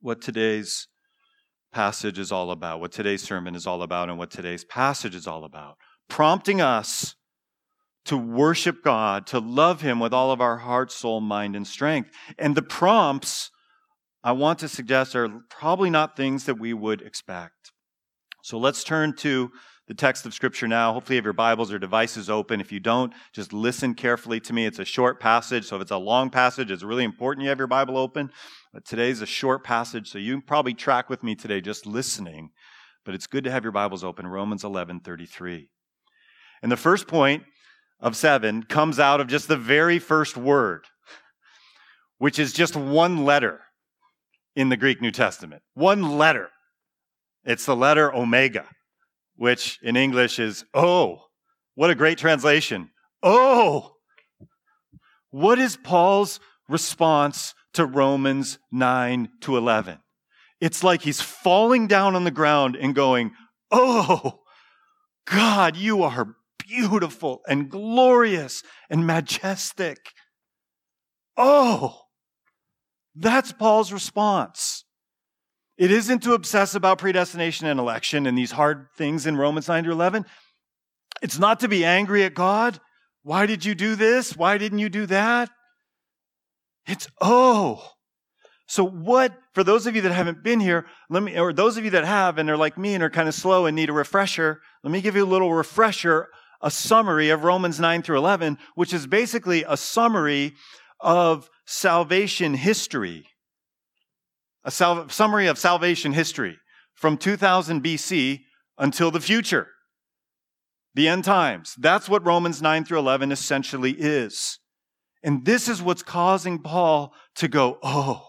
what 0.00 0.22
today's 0.22 0.88
passage 1.74 2.18
is 2.18 2.32
all 2.32 2.50
about, 2.52 2.80
what 2.80 2.92
today's 2.92 3.22
sermon 3.22 3.54
is 3.54 3.66
all 3.66 3.82
about, 3.82 4.08
and 4.08 4.16
what 4.16 4.30
today's 4.30 4.64
passage 4.64 5.14
is 5.14 5.26
all 5.26 5.44
about. 5.44 5.76
Prompting 6.08 6.62
us 6.62 7.16
to 8.10 8.16
worship 8.16 8.82
God, 8.82 9.24
to 9.28 9.38
love 9.38 9.82
Him 9.82 10.00
with 10.00 10.12
all 10.12 10.32
of 10.32 10.40
our 10.40 10.56
heart, 10.56 10.90
soul, 10.90 11.20
mind, 11.20 11.54
and 11.54 11.64
strength. 11.64 12.10
And 12.36 12.56
the 12.56 12.62
prompts 12.62 13.52
I 14.24 14.32
want 14.32 14.58
to 14.58 14.68
suggest 14.68 15.14
are 15.14 15.28
probably 15.48 15.90
not 15.90 16.16
things 16.16 16.44
that 16.46 16.58
we 16.58 16.74
would 16.74 17.02
expect. 17.02 17.70
So 18.42 18.58
let's 18.58 18.82
turn 18.82 19.14
to 19.18 19.52
the 19.86 19.94
text 19.94 20.26
of 20.26 20.34
Scripture 20.34 20.66
now. 20.66 20.92
Hopefully, 20.92 21.14
you 21.14 21.18
have 21.20 21.24
your 21.24 21.34
Bibles 21.34 21.72
or 21.72 21.78
devices 21.78 22.28
open. 22.28 22.60
If 22.60 22.72
you 22.72 22.80
don't, 22.80 23.12
just 23.32 23.52
listen 23.52 23.94
carefully 23.94 24.40
to 24.40 24.52
me. 24.52 24.66
It's 24.66 24.80
a 24.80 24.84
short 24.84 25.20
passage, 25.20 25.66
so 25.66 25.76
if 25.76 25.82
it's 25.82 25.92
a 25.92 25.96
long 25.96 26.30
passage, 26.30 26.72
it's 26.72 26.82
really 26.82 27.04
important 27.04 27.44
you 27.44 27.48
have 27.50 27.58
your 27.58 27.68
Bible 27.68 27.96
open. 27.96 28.30
But 28.72 28.84
today's 28.84 29.22
a 29.22 29.26
short 29.26 29.62
passage, 29.62 30.08
so 30.10 30.18
you 30.18 30.32
can 30.32 30.42
probably 30.42 30.74
track 30.74 31.08
with 31.08 31.22
me 31.22 31.36
today 31.36 31.60
just 31.60 31.86
listening. 31.86 32.50
But 33.04 33.14
it's 33.14 33.28
good 33.28 33.44
to 33.44 33.52
have 33.52 33.62
your 33.62 33.70
Bibles 33.70 34.02
open. 34.02 34.26
Romans 34.26 34.64
11 34.64 34.98
33. 34.98 35.68
And 36.60 36.72
the 36.72 36.76
first 36.76 37.06
point 37.06 37.44
of 38.00 38.16
seven 38.16 38.62
comes 38.62 38.98
out 38.98 39.20
of 39.20 39.28
just 39.28 39.48
the 39.48 39.56
very 39.56 39.98
first 39.98 40.36
word, 40.36 40.84
which 42.18 42.38
is 42.38 42.52
just 42.52 42.76
one 42.76 43.24
letter 43.24 43.60
in 44.56 44.68
the 44.68 44.76
Greek 44.76 45.00
New 45.00 45.10
Testament. 45.10 45.62
One 45.74 46.18
letter. 46.18 46.50
It's 47.44 47.66
the 47.66 47.76
letter 47.76 48.14
omega 48.14 48.66
which 49.40 49.78
in 49.82 49.96
English 49.96 50.38
is, 50.38 50.66
oh, 50.74 51.22
what 51.74 51.88
a 51.88 51.94
great 51.94 52.18
translation. 52.18 52.90
Oh, 53.22 53.94
what 55.30 55.58
is 55.58 55.78
Paul's 55.78 56.40
response 56.68 57.54
to 57.72 57.86
Romans 57.86 58.58
9 58.70 59.30
to 59.40 59.56
11? 59.56 59.98
It's 60.60 60.84
like 60.84 61.00
he's 61.00 61.22
falling 61.22 61.86
down 61.86 62.16
on 62.16 62.24
the 62.24 62.30
ground 62.30 62.76
and 62.76 62.94
going, 62.94 63.32
Oh, 63.70 64.40
God, 65.24 65.74
you 65.74 66.02
are 66.02 66.36
beautiful 66.70 67.40
and 67.48 67.68
glorious 67.68 68.62
and 68.88 69.06
majestic. 69.06 69.98
Oh, 71.36 72.02
that's 73.14 73.52
Paul's 73.52 73.92
response. 73.92 74.84
It 75.76 75.90
isn't 75.90 76.22
to 76.24 76.34
obsess 76.34 76.74
about 76.74 76.98
predestination 76.98 77.66
and 77.66 77.80
election 77.80 78.26
and 78.26 78.36
these 78.36 78.52
hard 78.52 78.86
things 78.96 79.26
in 79.26 79.36
Romans 79.36 79.66
9 79.66 79.84
to 79.84 79.90
11. 79.90 80.26
It's 81.22 81.38
not 81.38 81.60
to 81.60 81.68
be 81.68 81.84
angry 81.84 82.22
at 82.24 82.34
God. 82.34 82.78
Why 83.22 83.46
did 83.46 83.64
you 83.64 83.74
do 83.74 83.96
this? 83.96 84.36
Why 84.36 84.58
didn't 84.58 84.78
you 84.78 84.88
do 84.88 85.06
that? 85.06 85.50
It's, 86.86 87.08
oh. 87.20 87.92
So 88.66 88.84
what, 88.84 89.34
for 89.54 89.64
those 89.64 89.86
of 89.86 89.96
you 89.96 90.02
that 90.02 90.12
haven't 90.12 90.44
been 90.44 90.60
here, 90.60 90.86
let 91.08 91.22
me, 91.22 91.38
or 91.38 91.52
those 91.52 91.76
of 91.76 91.84
you 91.84 91.90
that 91.90 92.04
have 92.04 92.38
and 92.38 92.48
are 92.48 92.56
like 92.56 92.78
me 92.78 92.94
and 92.94 93.02
are 93.02 93.10
kind 93.10 93.28
of 93.28 93.34
slow 93.34 93.66
and 93.66 93.74
need 93.74 93.90
a 93.90 93.92
refresher, 93.92 94.60
let 94.84 94.92
me 94.92 95.00
give 95.00 95.16
you 95.16 95.24
a 95.24 95.26
little 95.26 95.52
refresher, 95.52 96.28
a 96.60 96.70
summary 96.70 97.30
of 97.30 97.44
Romans 97.44 97.80
9 97.80 98.02
through 98.02 98.18
11, 98.18 98.58
which 98.74 98.92
is 98.92 99.06
basically 99.06 99.64
a 99.66 99.76
summary 99.76 100.54
of 101.00 101.48
salvation 101.66 102.54
history. 102.54 103.26
A 104.64 104.70
sal- 104.70 105.08
summary 105.08 105.46
of 105.46 105.58
salvation 105.58 106.12
history 106.12 106.58
from 106.94 107.16
2000 107.16 107.82
BC 107.82 108.40
until 108.78 109.10
the 109.10 109.20
future 109.20 109.68
the 110.94 111.08
end 111.08 111.24
times. 111.24 111.74
That's 111.78 112.08
what 112.08 112.26
Romans 112.26 112.60
9 112.60 112.84
through 112.84 112.98
11 112.98 113.32
essentially 113.32 113.92
is. 113.92 114.58
And 115.22 115.44
this 115.44 115.68
is 115.68 115.82
what's 115.82 116.02
causing 116.02 116.58
Paul 116.58 117.14
to 117.36 117.48
go, 117.48 117.78
oh, 117.82 118.26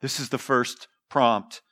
this 0.00 0.20
is 0.20 0.28
the 0.28 0.38
first 0.38 0.88
prompt 1.08 1.62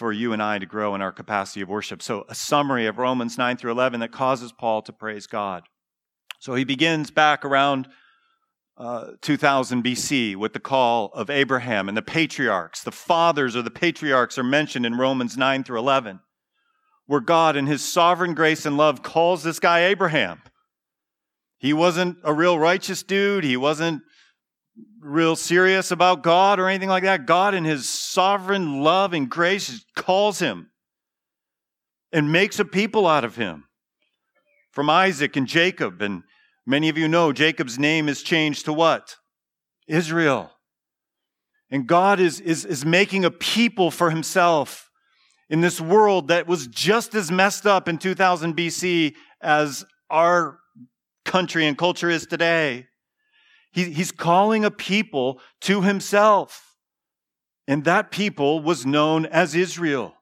for 0.00 0.14
you 0.14 0.32
and 0.32 0.42
I 0.42 0.58
to 0.58 0.64
grow 0.64 0.94
in 0.94 1.02
our 1.02 1.12
capacity 1.12 1.60
of 1.60 1.68
worship. 1.68 2.00
So, 2.00 2.24
a 2.26 2.34
summary 2.34 2.86
of 2.86 2.96
Romans 2.96 3.36
9 3.36 3.58
through 3.58 3.72
11 3.72 4.00
that 4.00 4.10
causes 4.10 4.50
Paul 4.50 4.80
to 4.80 4.94
praise 4.94 5.26
God. 5.26 5.64
So, 6.38 6.54
he 6.54 6.64
begins 6.64 7.10
back 7.10 7.44
around 7.44 7.86
uh, 8.78 9.08
2000 9.20 9.84
BC 9.84 10.36
with 10.36 10.54
the 10.54 10.58
call 10.58 11.10
of 11.12 11.28
Abraham 11.28 11.86
and 11.86 11.98
the 11.98 12.02
patriarchs. 12.02 12.82
The 12.82 12.90
fathers 12.90 13.54
or 13.54 13.60
the 13.60 13.70
patriarchs 13.70 14.38
are 14.38 14.42
mentioned 14.42 14.86
in 14.86 14.96
Romans 14.96 15.36
9 15.36 15.64
through 15.64 15.80
11 15.80 16.20
where 17.06 17.20
God, 17.20 17.56
in 17.56 17.66
his 17.66 17.84
sovereign 17.84 18.32
grace 18.32 18.64
and 18.64 18.76
love, 18.76 19.02
calls 19.02 19.42
this 19.42 19.58
guy 19.58 19.80
Abraham. 19.86 20.40
He 21.58 21.74
wasn't 21.74 22.16
a 22.22 22.32
real 22.32 22.58
righteous 22.58 23.02
dude. 23.02 23.44
He 23.44 23.56
wasn't 23.56 24.02
real 25.00 25.34
serious 25.36 25.90
about 25.90 26.22
God 26.22 26.60
or 26.60 26.68
anything 26.68 26.88
like 26.88 27.04
that. 27.04 27.26
God, 27.26 27.54
in 27.54 27.64
his 27.64 27.88
sovereign 27.88 28.82
love 28.82 29.12
and 29.12 29.28
grace, 29.28 29.84
calls 29.96 30.38
him 30.38 30.70
and 32.12 32.30
makes 32.30 32.58
a 32.58 32.64
people 32.64 33.06
out 33.06 33.24
of 33.24 33.36
him 33.36 33.64
from 34.70 34.90
Isaac 34.90 35.36
and 35.36 35.46
Jacob. 35.46 36.02
And 36.02 36.22
many 36.66 36.88
of 36.88 36.98
you 36.98 37.08
know 37.08 37.32
Jacob's 37.32 37.78
name 37.78 38.08
is 38.08 38.22
changed 38.22 38.66
to 38.66 38.72
what? 38.72 39.16
Israel. 39.86 40.50
And 41.70 41.86
God 41.86 42.20
is, 42.20 42.40
is, 42.40 42.64
is 42.64 42.84
making 42.84 43.24
a 43.24 43.30
people 43.30 43.90
for 43.90 44.10
himself 44.10 44.90
in 45.48 45.60
this 45.60 45.80
world 45.80 46.28
that 46.28 46.46
was 46.46 46.66
just 46.66 47.14
as 47.14 47.30
messed 47.30 47.66
up 47.66 47.88
in 47.88 47.98
2000 47.98 48.56
BC 48.56 49.14
as 49.40 49.84
our 50.08 50.58
country 51.24 51.66
and 51.66 51.78
culture 51.78 52.10
is 52.10 52.26
today. 52.26 52.86
He, 53.72 53.90
he's 53.90 54.12
calling 54.12 54.64
a 54.64 54.70
people 54.70 55.40
to 55.62 55.82
himself. 55.82 56.76
And 57.68 57.84
that 57.84 58.10
people 58.10 58.60
was 58.60 58.84
known 58.84 59.26
as 59.26 59.54
Israel. 59.54 60.14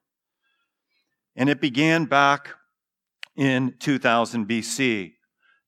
And 1.34 1.48
it 1.48 1.60
began 1.60 2.04
back 2.04 2.50
in 3.36 3.74
2000 3.78 4.46
BC. 4.46 5.12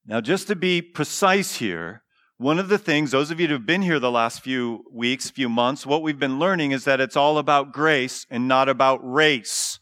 Now, 0.04 0.20
just 0.20 0.48
to 0.48 0.56
be 0.56 0.82
precise 0.82 1.56
here, 1.56 2.02
one 2.36 2.58
of 2.58 2.68
the 2.68 2.78
things, 2.78 3.10
those 3.10 3.30
of 3.30 3.38
you 3.38 3.46
who 3.46 3.52
have 3.52 3.66
been 3.66 3.82
here 3.82 3.98
the 3.98 4.10
last 4.10 4.40
few 4.40 4.84
weeks, 4.90 5.30
few 5.30 5.48
months, 5.48 5.86
what 5.86 6.02
we've 6.02 6.18
been 6.18 6.38
learning 6.38 6.72
is 6.72 6.84
that 6.84 7.00
it's 7.00 7.16
all 7.16 7.38
about 7.38 7.72
grace 7.72 8.26
and 8.30 8.48
not 8.48 8.68
about 8.68 9.00
race. 9.02 9.78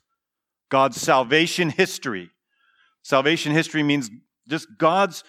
God's 0.68 1.00
salvation 1.00 1.70
history. 1.70 2.30
Salvation 3.02 3.52
history 3.52 3.82
means 3.82 4.10
just 4.48 4.68
God's 4.76 5.24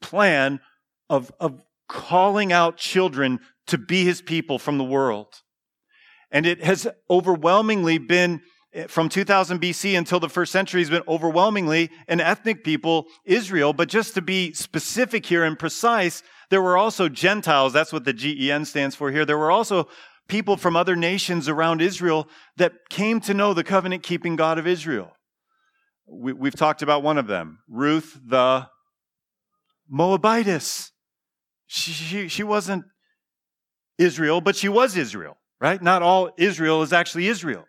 plan 0.00 0.60
of, 1.08 1.32
of 1.40 1.62
calling 1.88 2.52
out 2.52 2.76
children 2.76 3.40
to 3.66 3.78
be 3.78 4.04
his 4.04 4.22
people 4.22 4.58
from 4.58 4.78
the 4.78 4.84
world. 4.84 5.42
And 6.30 6.46
it 6.46 6.64
has 6.64 6.86
overwhelmingly 7.08 7.98
been 7.98 8.42
eh, 8.72 8.86
from 8.88 9.08
2000 9.08 9.60
BC 9.60 9.96
until 9.96 10.20
the 10.20 10.28
first 10.28 10.52
century 10.52 10.80
has 10.80 10.90
been 10.90 11.04
overwhelmingly 11.06 11.90
an 12.08 12.20
ethnic 12.20 12.64
people, 12.64 13.06
Israel. 13.24 13.72
But 13.72 13.88
just 13.88 14.14
to 14.14 14.22
be 14.22 14.52
specific 14.52 15.26
here 15.26 15.44
and 15.44 15.58
precise, 15.58 16.22
there 16.50 16.62
were 16.62 16.76
also 16.76 17.08
Gentiles. 17.08 17.72
That's 17.72 17.92
what 17.92 18.04
the 18.04 18.12
GEN 18.12 18.64
stands 18.64 18.96
for 18.96 19.10
here. 19.10 19.24
There 19.24 19.38
were 19.38 19.50
also 19.50 19.88
people 20.28 20.56
from 20.56 20.76
other 20.76 20.96
nations 20.96 21.48
around 21.48 21.80
Israel 21.82 22.28
that 22.56 22.72
came 22.90 23.20
to 23.20 23.34
know 23.34 23.54
the 23.54 23.64
covenant 23.64 24.02
keeping 24.02 24.36
God 24.36 24.58
of 24.58 24.66
Israel. 24.66 25.12
We, 26.06 26.48
have 26.48 26.56
talked 26.56 26.82
about 26.82 27.02
one 27.02 27.16
of 27.16 27.26
them, 27.26 27.60
Ruth 27.68 28.18
the 28.26 28.68
Moabitess. 29.90 30.90
She, 31.74 31.90
she, 31.90 32.28
she 32.28 32.44
wasn't 32.44 32.84
Israel, 33.98 34.40
but 34.40 34.54
she 34.54 34.68
was 34.68 34.96
Israel, 34.96 35.38
right? 35.60 35.82
Not 35.82 36.02
all 36.02 36.30
Israel 36.38 36.82
is 36.82 36.92
actually 36.92 37.26
Israel. 37.26 37.64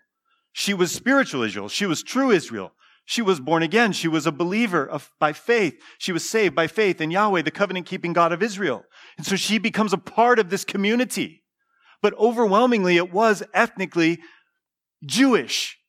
She 0.54 0.76
was 0.76 0.92
spiritual 0.92 1.42
Israel. 1.42 1.70
She 1.70 1.88
was 1.88 2.04
true 2.04 2.30
Israel. 2.30 2.74
She 3.06 3.24
was 3.24 3.40
born 3.40 3.64
again. 3.64 3.94
She 3.94 4.08
was 4.08 4.28
a 4.28 4.32
believer 4.32 4.88
of, 4.88 5.12
by 5.20 5.34
faith. 5.34 5.82
She 5.98 6.12
was 6.12 6.28
saved 6.30 6.54
by 6.54 6.68
faith 6.68 7.02
in 7.02 7.10
Yahweh, 7.10 7.42
the 7.42 7.50
covenant 7.50 7.88
keeping 7.88 8.14
God 8.14 8.32
of 8.32 8.44
Israel. 8.44 8.84
And 9.18 9.26
so 9.26 9.36
she 9.36 9.58
becomes 9.58 9.92
a 9.92 9.98
part 9.98 10.38
of 10.38 10.52
this 10.52 10.66
community. 10.66 11.44
But 12.04 12.14
overwhelmingly, 12.20 12.98
it 12.98 13.12
was 13.12 13.42
ethnically 13.56 14.20
Jewish, 15.04 15.80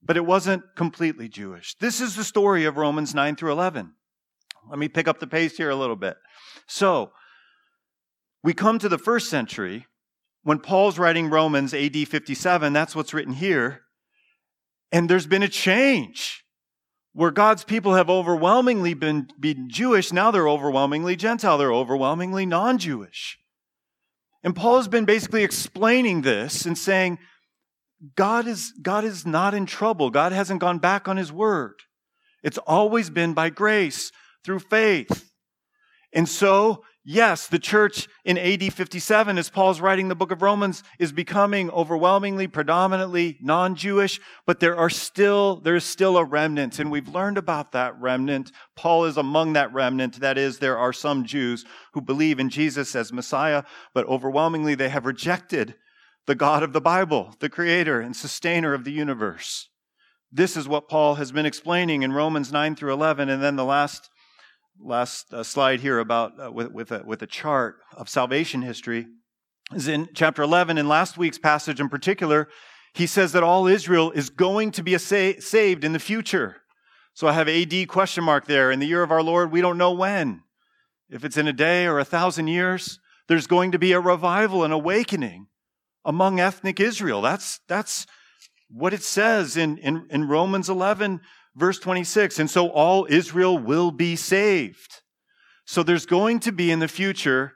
but 0.00 0.16
it 0.16 0.24
wasn't 0.24 0.62
completely 0.76 1.28
Jewish. 1.28 1.74
This 1.80 2.00
is 2.00 2.14
the 2.14 2.24
story 2.24 2.66
of 2.66 2.76
Romans 2.76 3.16
9 3.16 3.34
through 3.34 3.50
11. 3.50 3.94
Let 4.70 4.78
me 4.78 4.86
pick 4.86 5.08
up 5.08 5.18
the 5.18 5.26
pace 5.26 5.56
here 5.56 5.70
a 5.70 5.76
little 5.76 5.96
bit. 5.96 6.16
So, 6.68 7.10
we 8.44 8.52
come 8.52 8.78
to 8.78 8.90
the 8.90 8.98
first 8.98 9.30
century 9.30 9.86
when 10.42 10.58
Paul's 10.58 10.98
writing 10.98 11.30
Romans 11.30 11.72
AD 11.72 11.96
57, 11.96 12.74
that's 12.74 12.94
what's 12.94 13.14
written 13.14 13.32
here. 13.32 13.80
And 14.92 15.08
there's 15.08 15.26
been 15.26 15.42
a 15.42 15.48
change 15.48 16.44
where 17.14 17.30
God's 17.30 17.64
people 17.64 17.94
have 17.94 18.10
overwhelmingly 18.10 18.92
been, 18.92 19.28
been 19.40 19.70
Jewish, 19.70 20.12
now 20.12 20.30
they're 20.30 20.48
overwhelmingly 20.48 21.16
Gentile, 21.16 21.56
they're 21.56 21.72
overwhelmingly 21.72 22.44
non 22.44 22.76
Jewish. 22.76 23.38
And 24.42 24.54
Paul 24.54 24.76
has 24.76 24.88
been 24.88 25.06
basically 25.06 25.42
explaining 25.42 26.20
this 26.20 26.66
and 26.66 26.76
saying, 26.76 27.18
God 28.14 28.46
is, 28.46 28.74
God 28.82 29.04
is 29.04 29.24
not 29.24 29.54
in 29.54 29.64
trouble. 29.64 30.10
God 30.10 30.32
hasn't 30.32 30.60
gone 30.60 30.78
back 30.78 31.08
on 31.08 31.16
his 31.16 31.32
word. 31.32 31.76
It's 32.42 32.58
always 32.58 33.08
been 33.08 33.32
by 33.32 33.48
grace 33.48 34.12
through 34.44 34.58
faith. 34.58 35.30
And 36.12 36.28
so 36.28 36.84
Yes, 37.06 37.48
the 37.48 37.58
church 37.58 38.08
in 38.24 38.38
AD 38.38 38.72
57, 38.72 39.36
as 39.36 39.50
Paul's 39.50 39.78
writing 39.78 40.08
the 40.08 40.14
book 40.14 40.30
of 40.30 40.40
Romans, 40.40 40.82
is 40.98 41.12
becoming 41.12 41.70
overwhelmingly, 41.70 42.46
predominantly 42.46 43.36
non-Jewish, 43.42 44.20
but 44.46 44.58
there 44.58 44.74
are 44.74 44.88
still, 44.88 45.56
there's 45.56 45.84
still 45.84 46.16
a 46.16 46.24
remnant, 46.24 46.78
and 46.78 46.90
we've 46.90 47.08
learned 47.08 47.36
about 47.36 47.72
that 47.72 48.00
remnant. 48.00 48.52
Paul 48.74 49.04
is 49.04 49.18
among 49.18 49.52
that 49.52 49.70
remnant. 49.74 50.20
That 50.20 50.38
is, 50.38 50.58
there 50.58 50.78
are 50.78 50.94
some 50.94 51.24
Jews 51.24 51.66
who 51.92 52.00
believe 52.00 52.40
in 52.40 52.48
Jesus 52.48 52.96
as 52.96 53.12
Messiah, 53.12 53.64
but 53.92 54.06
overwhelmingly 54.06 54.74
they 54.74 54.88
have 54.88 55.04
rejected 55.04 55.74
the 56.26 56.34
God 56.34 56.62
of 56.62 56.72
the 56.72 56.80
Bible, 56.80 57.34
the 57.38 57.50
creator 57.50 58.00
and 58.00 58.16
sustainer 58.16 58.72
of 58.72 58.84
the 58.84 58.92
universe. 58.92 59.68
This 60.32 60.56
is 60.56 60.66
what 60.66 60.88
Paul 60.88 61.16
has 61.16 61.32
been 61.32 61.44
explaining 61.44 62.02
in 62.02 62.14
Romans 62.14 62.50
9 62.50 62.76
through 62.76 62.94
11, 62.94 63.28
and 63.28 63.42
then 63.42 63.56
the 63.56 63.64
last 63.64 64.08
last 64.80 65.32
uh, 65.32 65.42
slide 65.42 65.80
here 65.80 65.98
about 65.98 66.32
uh, 66.42 66.50
with, 66.50 66.72
with, 66.72 66.92
a, 66.92 67.02
with 67.04 67.22
a 67.22 67.26
chart 67.26 67.76
of 67.96 68.08
salvation 68.08 68.62
history 68.62 69.06
is 69.74 69.88
in 69.88 70.08
chapter 70.14 70.42
11 70.42 70.78
in 70.78 70.88
last 70.88 71.16
week's 71.16 71.38
passage 71.38 71.80
in 71.80 71.88
particular. 71.88 72.48
He 72.92 73.06
says 73.06 73.32
that 73.32 73.42
all 73.42 73.66
israel 73.66 74.10
is 74.12 74.30
going 74.30 74.72
to 74.72 74.82
be 74.82 74.96
sa- 74.98 75.40
saved 75.40 75.84
in 75.84 75.92
the 75.92 75.98
future. 75.98 76.58
So 77.14 77.28
i 77.28 77.32
have 77.32 77.48
ad 77.48 77.88
question 77.88 78.24
mark 78.24 78.46
there. 78.46 78.70
In 78.70 78.80
the 78.80 78.86
year 78.86 79.02
of 79.02 79.12
our 79.12 79.22
lord 79.22 79.52
we 79.52 79.60
don't 79.60 79.78
know 79.78 79.92
when. 79.92 80.42
If 81.08 81.24
it's 81.24 81.36
in 81.36 81.48
a 81.48 81.52
day 81.52 81.86
or 81.86 81.98
a 81.98 82.04
thousand 82.04 82.48
years 82.48 82.98
there's 83.28 83.46
going 83.46 83.72
to 83.72 83.78
be 83.78 83.92
a 83.92 84.00
revival 84.00 84.64
and 84.64 84.72
awakening 84.72 85.46
among 86.04 86.40
ethnic 86.40 86.80
israel. 86.80 87.22
That's 87.22 87.60
that's 87.68 88.06
what 88.68 88.92
it 88.92 89.02
says 89.02 89.56
in, 89.56 89.78
in, 89.78 90.06
in 90.10 90.26
romans 90.26 90.68
11 90.68 91.20
Verse 91.56 91.78
26, 91.78 92.40
and 92.40 92.50
so 92.50 92.68
all 92.68 93.06
Israel 93.08 93.56
will 93.58 93.90
be 93.90 94.16
saved. 94.16 95.02
So 95.64 95.82
there's 95.82 96.06
going 96.06 96.40
to 96.40 96.52
be 96.52 96.70
in 96.70 96.80
the 96.80 96.88
future 96.88 97.52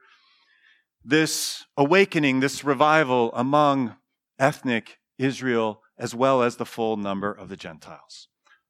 this 1.05 1.65
awakening, 1.77 2.41
this 2.41 2.63
revival 2.65 3.33
among 3.35 3.97
ethnic 4.39 4.99
Israel 5.19 5.83
as 5.99 6.15
well 6.15 6.43
as 6.43 6.57
the 6.57 6.67
full 6.67 6.97
number 6.97 7.33
of 7.33 7.49
the 7.49 7.57
Gentiles. 7.57 8.29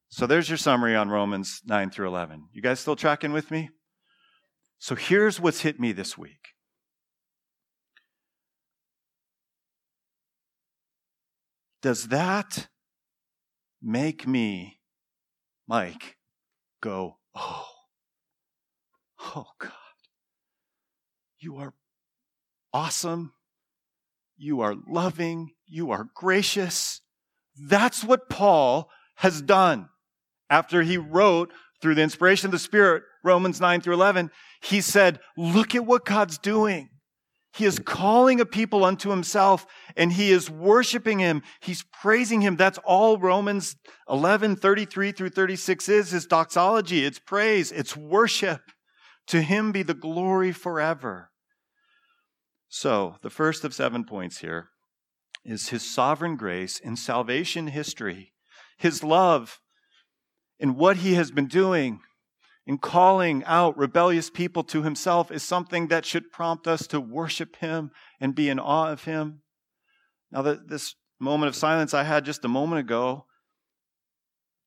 So 0.09 0.25
there's 0.25 0.49
your 0.49 0.57
summary 0.57 0.95
on 0.95 1.09
Romans 1.09 1.61
9 1.65 1.91
through 1.91 2.07
11. 2.07 2.49
You 2.51 2.61
guys 2.61 2.79
still 2.79 2.95
tracking 2.95 3.31
with 3.31 3.51
me? 3.51 3.69
So 4.79 4.95
here's 4.95 5.39
what's 5.39 5.61
hit 5.61 5.79
me 5.79 5.91
this 5.91 6.17
week. 6.17 6.55
Does 11.81 12.07
that 12.07 12.67
make 13.81 14.27
me, 14.27 14.78
Mike, 15.69 16.17
go, 16.81 17.17
oh, 17.35 17.67
oh 19.35 19.45
God, 19.59 19.71
you 21.37 21.57
are 21.57 21.75
awesome. 22.73 23.33
You 24.35 24.61
are 24.61 24.73
loving. 24.87 25.51
You 25.67 25.91
are 25.91 26.07
gracious. 26.15 27.01
That's 27.55 28.03
what 28.03 28.29
Paul 28.29 28.89
has 29.17 29.43
done 29.43 29.89
after 30.49 30.81
he 30.81 30.97
wrote 30.97 31.51
through 31.83 31.93
the 31.93 32.01
inspiration 32.01 32.47
of 32.47 32.51
the 32.51 32.57
Spirit, 32.57 33.03
Romans 33.23 33.61
9 33.61 33.81
through 33.81 33.93
11. 33.93 34.31
He 34.63 34.81
said, 34.81 35.19
look 35.37 35.75
at 35.75 35.85
what 35.85 36.03
God's 36.03 36.39
doing. 36.39 36.89
He 37.51 37.65
is 37.65 37.79
calling 37.79 38.39
a 38.39 38.45
people 38.45 38.85
unto 38.85 39.09
himself 39.09 39.65
and 39.97 40.13
he 40.13 40.31
is 40.31 40.49
worshiping 40.49 41.19
him. 41.19 41.41
He's 41.61 41.83
praising 41.83 42.41
him. 42.41 42.55
That's 42.55 42.77
all 42.83 43.17
Romans 43.17 43.75
11, 44.07 44.57
33 44.57 45.11
through 45.11 45.29
36 45.29 45.89
is, 45.89 46.13
is 46.13 46.25
doxology. 46.25 47.05
It's 47.05 47.19
praise. 47.19 47.71
It's 47.71 47.97
worship. 47.97 48.61
To 49.27 49.41
him 49.41 49.71
be 49.71 49.83
the 49.83 49.93
glory 49.93 50.51
forever. 50.51 51.29
So, 52.67 53.15
the 53.21 53.29
first 53.29 53.63
of 53.63 53.73
seven 53.73 54.03
points 54.03 54.39
here 54.39 54.69
is 55.43 55.69
his 55.69 55.89
sovereign 55.89 56.35
grace 56.35 56.79
in 56.79 56.95
salvation 56.95 57.67
history, 57.67 58.33
his 58.77 59.03
love 59.03 59.59
in 60.59 60.75
what 60.75 60.97
he 60.97 61.13
has 61.13 61.31
been 61.31 61.47
doing 61.47 62.01
in 62.69 62.77
calling 62.77 63.43
out 63.47 63.75
rebellious 63.79 64.29
people 64.29 64.63
to 64.63 64.83
himself 64.83 65.31
is 65.31 65.41
something 65.41 65.87
that 65.87 66.05
should 66.05 66.31
prompt 66.31 66.67
us 66.67 66.85
to 66.85 67.01
worship 67.01 67.55
him 67.55 67.89
and 68.21 68.35
be 68.35 68.47
in 68.47 68.59
awe 68.59 68.91
of 68.91 69.05
him. 69.05 69.41
Now, 70.31 70.43
that 70.43 70.69
this 70.69 70.93
moment 71.19 71.47
of 71.47 71.55
silence 71.55 71.95
I 71.95 72.03
had 72.03 72.25
just 72.25 72.45
a 72.45 72.47
moment 72.47 72.81
ago, 72.81 73.25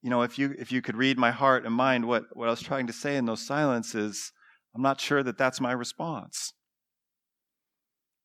you 0.03 0.11
know, 0.11 0.23
if 0.23 0.37
you 0.37 0.53
if 0.59 0.73
you 0.73 0.83
could 0.83 0.97
read 0.97 1.17
my 1.17 1.31
heart 1.31 1.65
and 1.65 1.73
mind, 1.73 2.09
what 2.09 2.25
what 2.33 2.49
I 2.49 2.51
was 2.51 2.61
trying 2.61 2.89
to 2.89 2.93
say 2.93 3.15
in 3.15 3.27
those 3.27 3.47
silences, 3.47 4.33
I'm 4.75 4.83
not 4.83 5.01
sure 5.01 5.23
that 5.23 5.39
that's 5.39 5.61
my 5.61 5.71
response. 5.71 6.55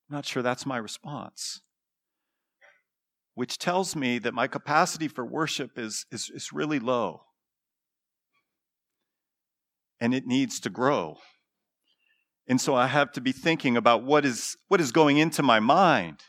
I'm 0.09 0.15
not 0.15 0.25
sure 0.25 0.41
that's 0.41 0.65
my 0.65 0.77
response. 0.77 1.61
Which 3.35 3.59
tells 3.59 3.95
me 3.95 4.17
that 4.17 4.33
my 4.33 4.47
capacity 4.47 5.07
for 5.07 5.23
worship 5.23 5.77
is, 5.77 6.07
is, 6.11 6.31
is 6.33 6.51
really 6.51 6.79
low 6.79 7.26
and 9.99 10.13
it 10.13 10.25
needs 10.25 10.59
to 10.61 10.69
grow. 10.69 11.17
And 12.47 12.61
so 12.61 12.75
I 12.75 12.87
have 12.87 13.11
to 13.13 13.21
be 13.21 13.31
thinking 13.31 13.75
about 13.75 14.03
what 14.03 14.25
is, 14.25 14.55
what 14.67 14.79
is 14.79 14.91
going 14.91 15.17
into 15.17 15.43
my 15.43 15.59
mind. 15.59 16.21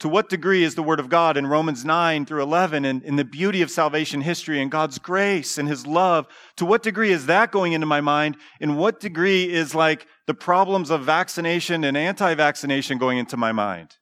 To 0.00 0.08
what 0.08 0.28
degree 0.28 0.64
is 0.64 0.74
the 0.74 0.82
Word 0.82 1.00
of 1.00 1.08
God 1.08 1.36
in 1.36 1.46
Romans 1.46 1.84
9 1.84 2.26
through 2.26 2.42
11 2.42 2.84
and 2.84 3.02
in 3.04 3.16
the 3.16 3.24
beauty 3.24 3.62
of 3.62 3.70
salvation 3.70 4.20
history 4.20 4.60
and 4.60 4.70
God's 4.70 4.98
grace 4.98 5.56
and 5.56 5.68
His 5.68 5.86
love? 5.86 6.26
To 6.56 6.66
what 6.66 6.82
degree 6.82 7.12
is 7.12 7.26
that 7.26 7.52
going 7.52 7.72
into 7.72 7.86
my 7.86 8.00
mind? 8.00 8.36
In 8.60 8.76
what 8.76 9.00
degree 9.00 9.50
is 9.50 9.74
like 9.74 10.06
the 10.26 10.34
problems 10.34 10.90
of 10.90 11.04
vaccination 11.04 11.84
and 11.84 11.96
anti 11.96 12.34
vaccination 12.34 12.98
going 12.98 13.18
into 13.18 13.36
my 13.36 13.52
mind? 13.52 13.96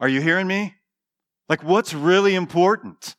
Are 0.00 0.08
you 0.08 0.20
hearing 0.20 0.46
me? 0.46 0.74
Like, 1.48 1.62
what's 1.62 1.94
really 1.94 2.34
important? 2.34 3.14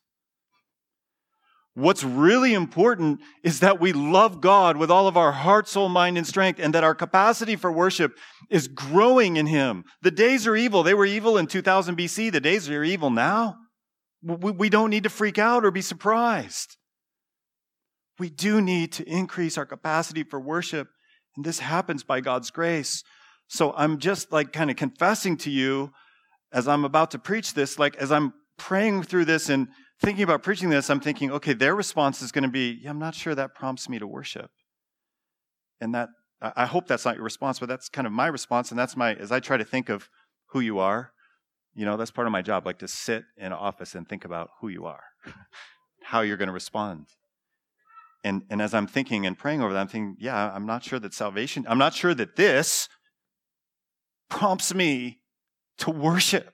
What's 1.77 2.03
really 2.03 2.55
important 2.55 3.22
is 3.43 3.60
that 3.60 3.79
we 3.79 3.93
love 3.93 4.41
God 4.41 4.77
with 4.77 4.89
all 4.89 5.07
of 5.07 5.15
our 5.15 5.31
heart, 5.31 5.67
soul, 5.67 5.89
mind, 5.89 6.17
and 6.17 6.25
strength, 6.25 6.60
and 6.60 6.74
that 6.74 6.84
our 6.84 6.96
capacity 6.96 7.56
for 7.56 7.71
worship 7.71 8.17
is 8.49 8.67
growing 8.67 9.38
in 9.38 9.45
Him. 9.45 9.84
The 10.01 10.10
days 10.10 10.47
are 10.47 10.56
evil. 10.56 10.82
They 10.82 10.95
were 10.95 11.06
evil 11.06 11.38
in 11.38 11.45
2000 11.45 11.95
BC. 11.95 12.32
The 12.32 12.39
days 12.39 12.67
are 12.67 12.84
evil 12.84 13.12
now. 13.12 13.58
We 14.23 14.69
don't 14.69 14.89
need 14.89 15.04
to 15.04 15.10
freak 15.10 15.38
out 15.38 15.63
or 15.63 15.69
be 15.69 15.84
surprised. 15.84 16.78
We 18.17 18.32
do 18.32 18.60
need 18.60 18.91
to 18.93 19.08
increase 19.08 19.56
our 19.56 19.67
capacity 19.67 20.23
for 20.23 20.39
worship, 20.39 20.88
and 21.36 21.45
this 21.45 21.60
happens 21.60 22.04
by 22.04 22.21
God's 22.21 22.49
grace. 22.49 23.04
So 23.49 23.75
I'm 23.78 23.99
just 23.99 24.32
like 24.32 24.51
kind 24.51 24.71
of 24.71 24.78
confessing 24.78 25.38
to 25.38 25.51
you 25.51 25.91
as 26.51 26.67
I'm 26.67 26.86
about 26.86 27.12
to 27.12 27.19
preach 27.19 27.54
this, 27.54 27.78
like 27.78 27.95
as 27.97 28.12
I'm 28.12 28.34
praying 28.58 29.04
through 29.04 29.25
this 29.25 29.47
and 29.47 29.67
thinking 30.01 30.23
about 30.23 30.43
preaching 30.43 30.69
this, 30.69 30.89
I'm 30.89 30.99
thinking, 30.99 31.31
okay, 31.31 31.53
their 31.53 31.75
response 31.75 32.21
is 32.21 32.31
going 32.31 32.43
to 32.43 32.49
be, 32.49 32.79
yeah, 32.81 32.89
I'm 32.89 32.99
not 32.99 33.15
sure 33.15 33.36
that 33.36 33.55
prompts 33.55 33.89
me 33.89 33.99
to 33.99 34.07
worship. 34.07 34.51
And 35.81 35.93
that, 35.95 36.10
I 36.41 36.65
hope 36.65 36.88
that's 36.88 37.05
not 37.05 37.15
your 37.15 37.23
response, 37.23 37.60
but 37.60 37.69
that's 37.69 37.89
kind 37.89 38.05
of 38.05 38.13
my 38.13 38.27
response. 38.27 38.69
And 38.69 38.79
that's 38.79 38.95
my, 38.95 39.15
as 39.15 39.31
I 39.31 39.39
try 39.39 39.57
to 39.57 39.65
think 39.65 39.89
of 39.89 40.10
who 40.51 40.60
you 40.60 40.79
are, 40.79 41.12
you 41.75 41.86
know, 41.86 41.97
that's 41.97 42.12
part 42.12 42.27
of 42.27 42.31
my 42.31 42.41
job, 42.41 42.65
like 42.65 42.79
to 42.79 42.88
sit 42.88 43.23
in 43.38 43.53
office 43.53 43.95
and 43.95 44.07
think 44.07 44.25
about 44.25 44.49
who 44.62 44.67
you 44.67 44.86
are, 44.86 45.03
how 46.03 46.21
you're 46.21 46.38
going 46.38 46.47
to 46.47 46.53
respond. 46.53 47.07
And, 48.23 48.43
and 48.49 48.62
as 48.62 48.73
I'm 48.73 48.88
thinking 48.88 49.25
and 49.25 49.38
praying 49.38 49.62
over 49.62 49.73
that, 49.73 49.79
I'm 49.79 49.88
thinking, 49.88 50.17
yeah, 50.19 50.51
I'm 50.51 50.65
not 50.65 50.83
sure 50.83 50.99
that 50.99 51.13
salvation, 51.13 51.65
I'm 51.67 51.77
not 51.77 51.93
sure 51.93 52.13
that 52.13 52.36
this 52.36 52.89
prompts 54.29 54.73
me 54.73 55.19
to 55.79 55.91
worship. 55.91 56.53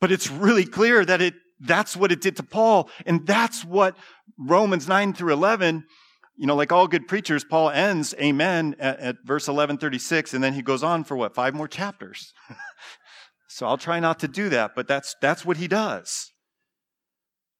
But 0.00 0.12
it's 0.12 0.30
really 0.30 0.66
clear 0.66 1.04
that 1.04 1.22
it 1.22 1.34
that's 1.60 1.96
what 1.96 2.12
it 2.12 2.20
did 2.20 2.36
to 2.36 2.42
Paul. 2.42 2.90
And 3.06 3.26
that's 3.26 3.64
what 3.64 3.96
Romans 4.38 4.88
9 4.88 5.14
through 5.14 5.32
11, 5.32 5.84
you 6.36 6.46
know, 6.46 6.56
like 6.56 6.72
all 6.72 6.88
good 6.88 7.06
preachers, 7.06 7.44
Paul 7.44 7.70
ends, 7.70 8.14
amen, 8.20 8.76
at, 8.78 8.98
at 9.00 9.16
verse 9.24 9.44
1136, 9.44 10.34
and 10.34 10.42
then 10.42 10.54
he 10.54 10.62
goes 10.62 10.82
on 10.82 11.04
for 11.04 11.16
what, 11.16 11.34
five 11.34 11.54
more 11.54 11.68
chapters. 11.68 12.32
so 13.48 13.66
I'll 13.66 13.78
try 13.78 14.00
not 14.00 14.18
to 14.20 14.28
do 14.28 14.48
that, 14.48 14.72
but 14.74 14.88
that's, 14.88 15.14
that's 15.20 15.44
what 15.44 15.56
he 15.56 15.68
does. 15.68 16.32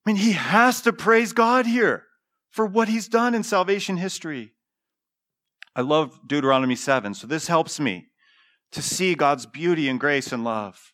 I 0.04 0.10
mean, 0.10 0.16
he 0.16 0.32
has 0.32 0.82
to 0.82 0.92
praise 0.92 1.32
God 1.32 1.66
here 1.66 2.04
for 2.50 2.66
what 2.66 2.88
he's 2.88 3.08
done 3.08 3.34
in 3.34 3.42
salvation 3.42 3.96
history. 3.96 4.52
I 5.76 5.80
love 5.80 6.20
Deuteronomy 6.26 6.76
7, 6.76 7.14
so 7.14 7.26
this 7.26 7.46
helps 7.46 7.80
me 7.80 8.06
to 8.72 8.82
see 8.82 9.14
God's 9.14 9.46
beauty 9.46 9.88
and 9.88 9.98
grace 9.98 10.32
and 10.32 10.44
love. 10.44 10.92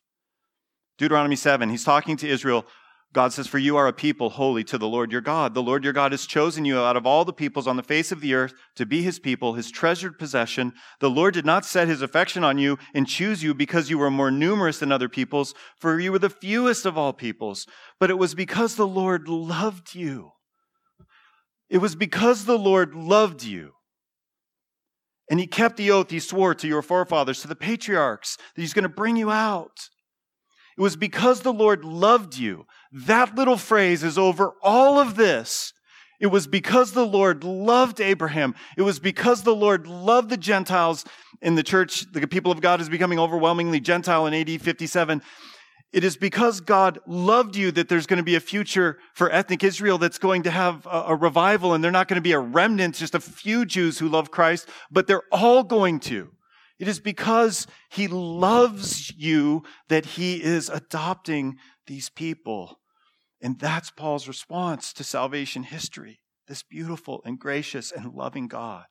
Deuteronomy 0.96 1.36
7, 1.36 1.70
he's 1.70 1.84
talking 1.84 2.16
to 2.18 2.28
Israel 2.28 2.66
God 3.12 3.32
says, 3.32 3.48
For 3.48 3.58
you 3.58 3.76
are 3.76 3.88
a 3.88 3.92
people 3.92 4.30
holy 4.30 4.62
to 4.64 4.78
the 4.78 4.86
Lord 4.86 5.10
your 5.10 5.20
God. 5.20 5.52
The 5.52 5.62
Lord 5.62 5.82
your 5.82 5.92
God 5.92 6.12
has 6.12 6.26
chosen 6.26 6.64
you 6.64 6.78
out 6.78 6.96
of 6.96 7.06
all 7.06 7.24
the 7.24 7.32
peoples 7.32 7.66
on 7.66 7.76
the 7.76 7.82
face 7.82 8.12
of 8.12 8.20
the 8.20 8.34
earth 8.34 8.54
to 8.76 8.86
be 8.86 9.02
his 9.02 9.18
people, 9.18 9.54
his 9.54 9.70
treasured 9.70 10.16
possession. 10.16 10.72
The 11.00 11.10
Lord 11.10 11.34
did 11.34 11.44
not 11.44 11.64
set 11.64 11.88
his 11.88 12.02
affection 12.02 12.44
on 12.44 12.58
you 12.58 12.78
and 12.94 13.08
choose 13.08 13.42
you 13.42 13.52
because 13.52 13.90
you 13.90 13.98
were 13.98 14.10
more 14.10 14.30
numerous 14.30 14.78
than 14.78 14.92
other 14.92 15.08
peoples, 15.08 15.54
for 15.76 15.98
you 15.98 16.12
were 16.12 16.20
the 16.20 16.30
fewest 16.30 16.86
of 16.86 16.96
all 16.96 17.12
peoples. 17.12 17.66
But 17.98 18.10
it 18.10 18.18
was 18.18 18.36
because 18.36 18.76
the 18.76 18.86
Lord 18.86 19.28
loved 19.28 19.94
you. 19.94 20.30
It 21.68 21.78
was 21.78 21.96
because 21.96 22.44
the 22.44 22.58
Lord 22.58 22.94
loved 22.94 23.42
you. 23.42 23.72
And 25.28 25.38
he 25.38 25.46
kept 25.46 25.76
the 25.76 25.90
oath 25.90 26.10
he 26.10 26.18
swore 26.18 26.54
to 26.56 26.66
your 26.66 26.82
forefathers, 26.82 27.40
to 27.42 27.48
the 27.48 27.56
patriarchs, 27.56 28.36
that 28.36 28.60
he's 28.60 28.74
going 28.74 28.82
to 28.82 28.88
bring 28.88 29.16
you 29.16 29.30
out. 29.30 29.78
It 30.76 30.82
was 30.82 30.96
because 30.96 31.40
the 31.40 31.52
Lord 31.52 31.84
loved 31.84 32.36
you. 32.36 32.64
That 32.92 33.34
little 33.34 33.56
phrase 33.56 34.02
is 34.02 34.18
over 34.18 34.54
all 34.62 34.98
of 34.98 35.16
this. 35.16 35.72
It 36.20 36.26
was 36.26 36.46
because 36.46 36.92
the 36.92 37.06
Lord 37.06 37.44
loved 37.44 38.00
Abraham. 38.00 38.54
It 38.76 38.82
was 38.82 38.98
because 38.98 39.42
the 39.42 39.54
Lord 39.54 39.86
loved 39.86 40.28
the 40.28 40.36
Gentiles 40.36 41.04
in 41.40 41.54
the 41.54 41.62
church. 41.62 42.04
The 42.12 42.26
people 42.26 42.52
of 42.52 42.60
God 42.60 42.80
is 42.80 42.90
becoming 42.90 43.18
overwhelmingly 43.18 43.80
Gentile 43.80 44.26
in 44.26 44.34
AD 44.34 44.60
57. 44.60 45.22
It 45.92 46.04
is 46.04 46.16
because 46.16 46.60
God 46.60 47.00
loved 47.06 47.56
you 47.56 47.72
that 47.72 47.88
there's 47.88 48.06
going 48.06 48.18
to 48.18 48.22
be 48.22 48.36
a 48.36 48.40
future 48.40 48.98
for 49.14 49.30
ethnic 49.30 49.64
Israel 49.64 49.98
that's 49.98 50.18
going 50.18 50.44
to 50.44 50.50
have 50.50 50.86
a, 50.86 51.04
a, 51.08 51.16
revival 51.16 51.74
and 51.74 51.82
they're 51.82 51.90
not 51.90 52.06
going 52.06 52.16
to 52.16 52.20
be 52.20 52.32
a 52.32 52.38
remnant, 52.38 52.94
just 52.94 53.14
a 53.14 53.20
few 53.20 53.64
Jews 53.64 53.98
who 53.98 54.08
love 54.08 54.30
Christ, 54.30 54.68
but 54.90 55.08
they're 55.08 55.24
all 55.32 55.64
going 55.64 55.98
to. 56.00 56.30
It 56.78 56.86
is 56.86 57.00
because 57.00 57.66
he 57.88 58.06
loves 58.06 59.12
you 59.16 59.64
that 59.88 60.06
he 60.06 60.42
is 60.42 60.68
adopting 60.68 61.58
these 61.86 62.08
people. 62.08 62.79
And 63.40 63.58
that's 63.58 63.90
Paul's 63.90 64.28
response 64.28 64.92
to 64.94 65.04
salvation 65.04 65.62
history 65.64 66.20
this 66.50 66.62
beautiful 66.64 67.22
and 67.24 67.38
gracious 67.38 67.92
and 67.92 68.12
loving 68.12 68.48
God. 68.48 68.86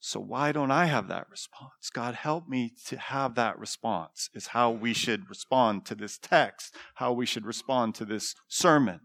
So, 0.00 0.20
why 0.20 0.52
don't 0.52 0.70
I 0.70 0.84
have 0.84 1.08
that 1.08 1.28
response? 1.30 1.90
God, 1.92 2.14
help 2.14 2.46
me 2.46 2.72
to 2.86 2.98
have 2.98 3.34
that 3.36 3.58
response, 3.58 4.28
is 4.34 4.48
how 4.48 4.70
we 4.70 4.92
should 4.92 5.30
respond 5.30 5.86
to 5.86 5.94
this 5.94 6.18
text, 6.18 6.74
how 6.96 7.12
we 7.12 7.24
should 7.24 7.46
respond 7.46 7.94
to 7.96 8.04
this 8.04 8.34
sermon. 8.48 9.00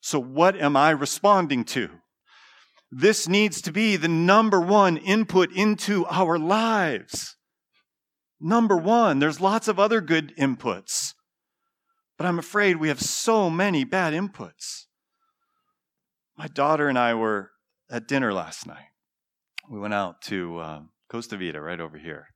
So, 0.00 0.18
what 0.18 0.56
am 0.56 0.76
I 0.76 0.90
responding 0.90 1.64
to? 1.66 1.90
This 2.90 3.28
needs 3.28 3.60
to 3.62 3.72
be 3.72 3.96
the 3.96 4.08
number 4.08 4.60
one 4.60 4.96
input 4.96 5.52
into 5.52 6.06
our 6.06 6.38
lives. 6.38 7.36
Number 8.40 8.76
one, 8.76 9.18
there's 9.18 9.40
lots 9.42 9.68
of 9.68 9.78
other 9.78 10.00
good 10.00 10.34
inputs. 10.36 11.12
But 12.20 12.26
I'm 12.26 12.38
afraid 12.38 12.76
we 12.76 12.88
have 12.88 13.00
so 13.00 13.48
many 13.48 13.82
bad 13.82 14.12
inputs. 14.12 14.84
My 16.36 16.48
daughter 16.48 16.86
and 16.86 16.98
I 16.98 17.14
were 17.14 17.52
at 17.90 18.06
dinner 18.06 18.30
last 18.30 18.66
night. 18.66 18.90
We 19.70 19.80
went 19.80 19.94
out 19.94 20.20
to 20.24 20.58
uh, 20.58 20.80
Costa 21.10 21.38
Vida 21.38 21.62
right 21.62 21.80
over 21.80 21.96
here. 21.96 22.26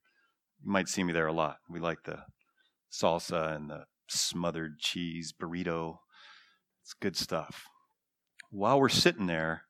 You 0.65 0.73
might 0.73 0.89
see 0.89 1.05
me 1.05 1.13
there 1.13 1.27
a 1.27 1.35
lot. 1.35 1.59
We 1.69 1.81
like 1.81 1.99
the 2.07 2.21
salsa 2.91 3.55
and 3.55 3.69
the 3.69 3.85
smothered 4.09 4.79
cheese 4.79 5.35
burrito. 5.39 5.99
It's 6.83 6.95
good 6.95 7.15
stuff. 7.15 7.65
While 8.51 8.81
we're 8.81 8.89
sitting 8.89 9.27
there, 9.27 9.65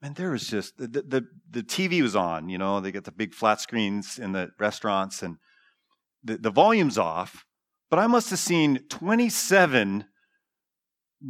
man, 0.00 0.14
there 0.14 0.30
was 0.30 0.46
just 0.46 0.78
the, 0.78 0.86
the 0.86 1.26
the 1.50 1.62
TV 1.62 2.00
was 2.00 2.16
on. 2.16 2.48
You 2.48 2.56
know, 2.56 2.80
they 2.80 2.92
get 2.92 3.04
the 3.04 3.12
big 3.12 3.34
flat 3.34 3.60
screens 3.60 4.18
in 4.18 4.32
the 4.32 4.52
restaurants, 4.58 5.22
and 5.22 5.36
the, 6.22 6.38
the 6.38 6.50
volume's 6.50 6.96
off. 6.96 7.44
But 7.94 8.02
I 8.02 8.08
must 8.08 8.30
have 8.30 8.40
seen 8.40 8.80
27 8.88 10.06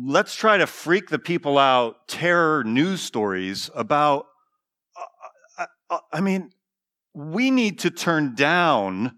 let's 0.06 0.34
try 0.34 0.56
to 0.56 0.66
freak 0.66 1.10
the 1.10 1.18
people 1.18 1.58
out 1.58 2.08
terror 2.08 2.64
news 2.64 3.02
stories 3.02 3.68
about 3.74 4.28
uh, 4.96 5.62
uh, 5.62 5.66
uh, 5.90 5.98
I 6.10 6.22
mean 6.22 6.52
we 7.12 7.50
need 7.50 7.80
to 7.80 7.90
turn 7.90 8.34
down 8.34 9.14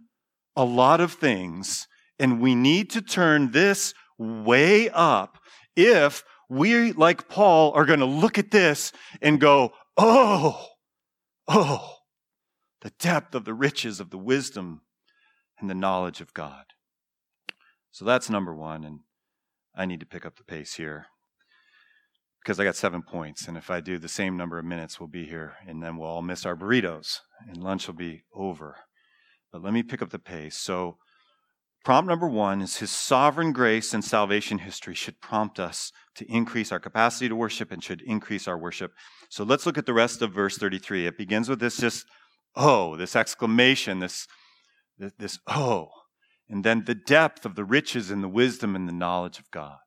a 0.56 0.64
lot 0.64 1.00
of 1.00 1.12
things 1.12 1.87
and 2.18 2.40
we 2.40 2.56
need 2.56 2.90
to 2.90 3.00
turn 3.00 3.52
this 3.52 3.94
way 4.18 4.90
up 4.90 5.38
if 5.76 6.24
we, 6.50 6.90
like 6.94 7.28
Paul, 7.28 7.70
are 7.74 7.85
going 7.85 8.00
to 8.00 8.06
look 8.06 8.38
at 8.38 8.50
this 8.50 8.90
and 9.22 9.40
go, 9.40 9.72
oh, 9.96 10.66
oh, 11.46 11.94
the 12.80 12.90
depth 12.98 13.37
of 13.37 13.44
the 13.44 13.54
riches 13.54 14.00
of 14.00 14.11
the 14.11 14.18
wisdom 14.18 14.80
and 15.61 15.70
the 15.70 15.76
knowledge 15.76 16.20
of 16.20 16.35
God. 16.35 16.64
So 17.96 18.04
that's 18.04 18.28
number 18.28 18.54
one. 18.54 18.85
And 18.85 19.00
I 19.74 19.87
need 19.87 20.00
to 20.00 20.06
pick 20.06 20.26
up 20.26 20.37
the 20.37 20.44
pace 20.44 20.74
here 20.74 21.06
because 22.42 22.61
I 22.61 22.64
got 22.64 22.76
seven 22.76 23.00
points. 23.00 23.48
And 23.48 23.56
if 23.56 23.70
I 23.70 23.80
do 23.80 23.96
the 23.96 24.06
same 24.06 24.37
number 24.37 24.59
of 24.59 24.66
minutes, 24.66 25.00
we'll 25.00 25.09
be 25.09 25.24
here 25.24 25.54
and 25.66 25.82
then 25.82 25.96
we'll 25.96 26.11
all 26.11 26.20
miss 26.20 26.44
our 26.44 26.54
burritos 26.54 27.20
and 27.48 27.64
lunch 27.64 27.87
will 27.87 27.94
be 27.94 28.24
over. 28.35 28.76
But 29.50 29.62
let 29.62 29.72
me 29.72 29.82
pick 29.82 30.02
up 30.02 30.11
the 30.11 30.18
pace. 30.18 30.59
So, 30.59 30.98
prompt 31.87 32.06
number 32.06 32.28
one 32.28 32.61
is 32.61 32.76
His 32.76 32.90
sovereign 32.90 33.52
grace 33.54 33.94
and 33.94 34.04
salvation 34.04 34.59
history 34.59 34.94
should 34.94 35.22
prompt 35.22 35.59
us 35.59 35.90
to 36.16 36.30
increase 36.30 36.72
our 36.72 36.80
capacity 36.80 37.30
to 37.30 37.35
worship 37.35 37.72
and 37.72 37.82
should 37.82 38.02
increase 38.02 38.46
our 38.46 38.59
worship. 38.59 38.92
So, 39.30 39.42
let's 39.42 39.64
look 39.64 39.78
at 39.78 39.87
the 39.87 39.94
rest 39.94 40.20
of 40.20 40.35
verse 40.35 40.59
33. 40.59 41.06
It 41.06 41.16
begins 41.16 41.48
with 41.48 41.61
this 41.61 41.78
just, 41.78 42.04
oh, 42.54 42.94
this 42.96 43.16
exclamation, 43.16 44.00
this, 44.00 44.26
this, 44.98 45.38
oh, 45.46 45.88
and 46.48 46.64
then 46.64 46.85
the 46.85 46.94
depth 46.94 47.44
of 47.44 47.54
the 47.54 47.64
riches 47.64 48.11
and 48.11 48.22
the 48.22 48.28
wisdom 48.28 48.76
and 48.76 48.88
the 48.88 48.92
knowledge 48.92 49.38
of 49.38 49.50
God. 49.50 49.78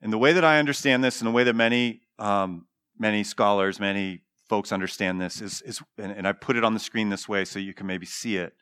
And 0.00 0.12
the 0.12 0.18
way 0.18 0.32
that 0.32 0.44
I 0.44 0.58
understand 0.58 1.04
this, 1.04 1.20
and 1.20 1.28
the 1.28 1.32
way 1.32 1.44
that 1.44 1.56
many, 1.56 2.00
um, 2.18 2.66
many 2.98 3.24
scholars, 3.24 3.78
many 3.78 4.22
folks 4.48 4.72
understand 4.72 5.20
this 5.20 5.40
is, 5.40 5.62
is 5.62 5.80
and, 5.98 6.12
and 6.12 6.26
I 6.26 6.32
put 6.32 6.56
it 6.56 6.64
on 6.64 6.74
the 6.74 6.80
screen 6.80 7.10
this 7.10 7.28
way 7.28 7.44
so 7.44 7.58
you 7.58 7.74
can 7.74 7.86
maybe 7.86 8.06
see 8.06 8.36
it, 8.36 8.52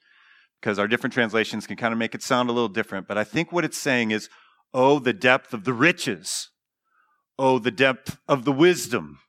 because 0.61 0.79
our 0.79 0.89
different 0.89 1.15
translations 1.15 1.67
can 1.67 1.77
kind 1.77 1.93
of 1.93 1.99
make 1.99 2.15
it 2.15 2.23
sound 2.23 2.51
a 2.51 2.53
little 2.53 2.69
different. 2.69 3.07
But 3.07 3.19
I 3.19 3.25
think 3.25 3.53
what 3.53 3.65
it's 3.65 3.79
saying 3.79 4.11
is, 4.11 4.29
oh, 4.75 4.99
the 4.99 5.13
depth 5.13 5.55
of 5.55 5.65
the 5.65 5.73
riches. 5.73 6.51
Oh, 7.39 7.61
the 7.61 7.71
depth 7.71 8.19
of 8.27 8.45
the 8.45 8.53
wisdom. 8.53 9.21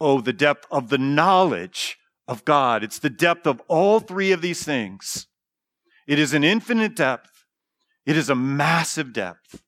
Oh, 0.00 0.22
the 0.22 0.32
depth 0.32 0.66
of 0.70 0.88
the 0.88 0.98
knowledge 0.98 1.98
of 2.26 2.44
God. 2.46 2.82
It's 2.82 2.98
the 2.98 3.10
depth 3.10 3.46
of 3.46 3.60
all 3.68 4.00
three 4.00 4.32
of 4.32 4.40
these 4.40 4.64
things. 4.64 5.26
It 6.06 6.18
is 6.18 6.32
an 6.32 6.44
infinite 6.44 6.94
depth. 6.94 7.44
It 8.04 8.16
is 8.16 8.30
a 8.30 8.34
massive 8.34 9.12
depth. 9.12 9.62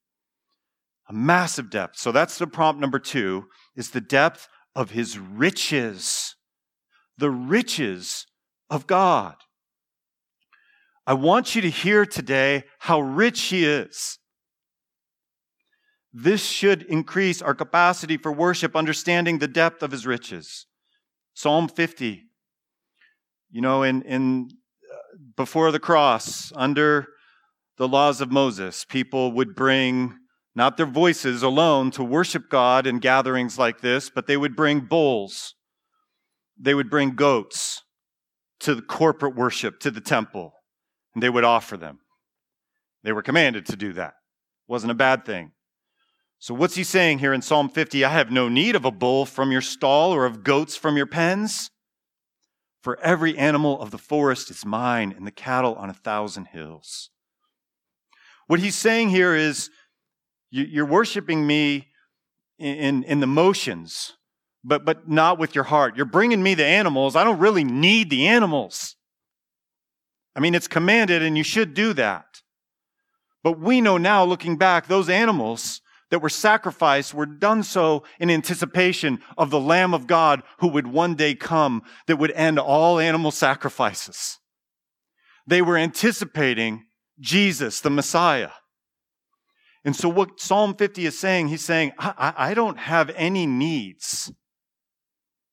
A 1.09 1.13
massive 1.13 1.71
depth. 1.71 1.99
So 1.99 2.13
that's 2.13 2.39
the 2.39 2.47
prompt 2.47 2.81
number 2.81 2.99
two 2.99 3.47
is 3.75 3.91
the 3.91 4.01
depth 4.01 4.49
of 4.75 4.91
his 4.91 5.19
riches, 5.19 6.37
the 7.17 7.31
riches 7.31 8.27
of 8.71 8.87
God. 8.87 9.37
I 11.07 11.15
want 11.15 11.55
you 11.55 11.63
to 11.63 11.71
hear 11.71 12.05
today 12.05 12.65
how 12.81 13.01
rich 13.01 13.41
he 13.45 13.65
is. 13.65 14.19
This 16.13 16.45
should 16.45 16.83
increase 16.83 17.41
our 17.41 17.55
capacity 17.55 18.17
for 18.17 18.31
worship, 18.31 18.77
understanding 18.77 19.39
the 19.39 19.49
depth 19.49 19.83
of 19.83 19.91
his 19.91 20.07
riches. 20.07 20.67
Psalm 21.35 21.69
50. 21.69 22.25
You 23.51 23.61
know, 23.61 23.83
in, 23.83 24.03
in 24.03 24.51
before 25.37 25.71
the 25.71 25.81
cross, 25.81 26.53
under 26.55 27.07
the 27.77 27.89
laws 27.89 28.21
of 28.21 28.31
Moses, 28.31 28.85
people 28.85 29.33
would 29.33 29.55
bring 29.55 30.17
not 30.55 30.77
their 30.77 30.87
voices 30.87 31.43
alone 31.43 31.91
to 31.93 32.03
worship 32.03 32.51
God 32.51 32.87
in 32.87 32.99
gatherings 32.99 33.59
like 33.59 33.81
this, 33.81 34.11
but 34.11 34.27
they 34.27 34.37
would 34.37 34.57
bring 34.57 34.81
bulls. 34.81 35.55
They 36.59 36.75
would 36.75 36.91
bring 36.91 37.15
goats 37.15 37.83
to 38.61 38.75
the 38.75 38.83
corporate 38.83 39.37
worship, 39.37 39.79
to 39.81 39.91
the 39.91 40.01
temple, 40.01 40.53
and 41.15 41.23
they 41.23 41.31
would 41.31 41.45
offer 41.45 41.77
them. 41.77 42.01
They 43.05 43.13
were 43.13 43.23
commanded 43.23 43.67
to 43.67 43.77
do 43.77 43.93
that. 43.93 44.09
It 44.09 44.73
wasn't 44.73 44.91
a 44.91 44.97
bad 44.97 45.25
thing. 45.25 45.53
So, 46.41 46.55
what's 46.55 46.75
he 46.75 46.85
saying 46.85 47.19
here 47.19 47.33
in 47.33 47.43
Psalm 47.43 47.69
50? 47.69 48.05
I 48.05 48.11
have 48.11 48.31
no 48.31 48.49
need 48.49 48.77
of 48.77 48.85
a 48.85 48.91
bull 48.91 49.27
from 49.27 49.51
your 49.51 49.61
stall 49.61 50.13
or 50.13 50.25
of 50.25 50.45
goats 50.45 50.77
from 50.77 50.97
your 50.97 51.07
pens. 51.07 51.71
For 52.83 52.99
every 53.01 53.37
animal 53.37 53.81
of 53.81 53.91
the 53.91 53.99
forest 53.99 54.51
is 54.51 54.65
mine, 54.65 55.13
and 55.17 55.27
the 55.27 55.33
cattle 55.33 55.75
on 55.75 55.91
a 55.91 55.95
thousand 55.95 56.47
hills. 56.47 57.11
What 58.47 58.61
he's 58.61 58.77
saying 58.77 59.11
here 59.11 59.35
is 59.35 59.71
you're 60.51 60.87
worshiping 60.87 61.47
me 61.47 61.89
in, 62.59 63.05
in 63.05 63.21
the 63.21 63.27
motions, 63.27 64.15
but, 64.65 64.85
but 64.85 65.09
not 65.09 65.39
with 65.39 65.55
your 65.55 65.65
heart. 65.65 65.97
You're 65.97 66.07
bringing 66.07 66.43
me 66.43 66.55
the 66.55 66.65
animals. 66.65 67.17
I 67.17 67.25
don't 67.25 67.39
really 67.39 67.65
need 67.65 68.11
the 68.11 68.27
animals. 68.27 68.97
I 70.35 70.41
mean, 70.41 70.55
it's 70.55 70.69
commanded 70.69 71.23
and 71.23 71.37
you 71.37 71.45
should 71.45 71.75
do 71.75 71.93
that. 71.95 72.43
But 73.43 73.61
we 73.61 73.81
know 73.81 73.99
now, 73.99 74.25
looking 74.25 74.57
back, 74.57 74.87
those 74.87 75.09
animals 75.09 75.81
that 76.11 76.21
were 76.21 76.29
sacrificed 76.29 77.15
were 77.15 77.27
done 77.27 77.63
so 77.63 78.03
in 78.19 78.31
anticipation 78.31 79.21
of 79.37 79.51
the 79.51 79.61
Lamb 79.61 79.93
of 79.93 80.07
God 80.07 80.43
who 80.59 80.69
would 80.69 80.87
one 80.87 81.15
day 81.15 81.35
come 81.35 81.83
that 82.07 82.17
would 82.17 82.33
end 82.33 82.59
all 82.59 82.99
animal 82.99 83.31
sacrifices. 83.31 84.39
They 85.47 85.63
were 85.63 85.77
anticipating 85.77 86.85
Jesus, 87.21 87.81
the 87.81 87.91
Messiah. 87.91 88.51
And 89.85 89.97
so, 89.97 90.09
what 90.09 90.41
Psalm 90.41 90.75
50 90.75 91.07
is 91.07 91.19
saying, 91.19 91.49
he's 91.49 91.65
saying, 91.65 91.93
I, 91.99 92.35
I, 92.37 92.55
don't 92.55 92.79
have 92.79 93.11
any 93.17 93.47
needs. 93.47 94.31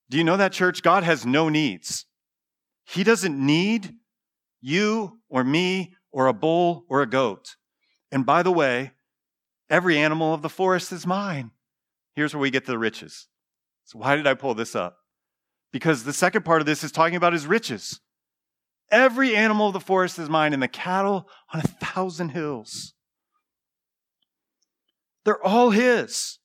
Do 0.09 0.17
you 0.17 0.23
know 0.23 0.37
that, 0.37 0.51
church? 0.51 0.81
God 0.81 1.03
has 1.03 1.25
no 1.25 1.47
needs. 1.47 2.05
He 2.85 3.03
doesn't 3.03 3.37
need 3.37 3.93
you 4.61 5.19
or 5.29 5.43
me 5.43 5.93
or 6.11 6.27
a 6.27 6.33
bull 6.33 6.85
or 6.89 7.01
a 7.01 7.09
goat. 7.09 7.55
And 8.11 8.25
by 8.25 8.43
the 8.43 8.51
way, 8.51 8.91
every 9.69 9.97
animal 9.97 10.33
of 10.33 10.41
the 10.41 10.49
forest 10.49 10.91
is 10.91 11.05
mine. 11.07 11.51
Here's 12.15 12.33
where 12.33 12.41
we 12.41 12.51
get 12.51 12.65
to 12.65 12.71
the 12.71 12.77
riches. 12.77 13.27
So, 13.83 13.99
why 13.99 14.15
did 14.15 14.27
I 14.27 14.33
pull 14.33 14.55
this 14.55 14.75
up? 14.75 14.97
Because 15.71 16.03
the 16.03 16.13
second 16.13 16.45
part 16.45 16.61
of 16.61 16.65
this 16.65 16.83
is 16.83 16.91
talking 16.91 17.15
about 17.15 17.33
his 17.33 17.45
riches. 17.45 17.99
Every 18.91 19.35
animal 19.35 19.67
of 19.67 19.73
the 19.73 19.79
forest 19.79 20.19
is 20.19 20.29
mine, 20.29 20.53
and 20.53 20.61
the 20.61 20.67
cattle 20.67 21.27
on 21.53 21.59
a 21.59 21.67
thousand 21.67 22.29
hills. 22.29 22.93
They're 25.23 25.43
all 25.43 25.71
His. 25.71 26.37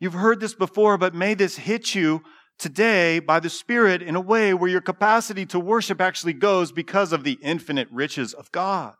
You've 0.00 0.14
heard 0.14 0.40
this 0.40 0.54
before, 0.54 0.98
but 0.98 1.14
may 1.14 1.34
this 1.34 1.56
hit 1.56 1.94
you 1.94 2.22
today 2.58 3.20
by 3.20 3.40
the 3.40 3.50
Spirit 3.50 4.02
in 4.02 4.16
a 4.16 4.20
way 4.20 4.54
where 4.54 4.70
your 4.70 4.80
capacity 4.80 5.46
to 5.46 5.60
worship 5.60 6.00
actually 6.00 6.32
goes 6.32 6.72
because 6.72 7.12
of 7.12 7.24
the 7.24 7.38
infinite 7.42 7.88
riches 7.90 8.32
of 8.32 8.50
God. 8.52 8.94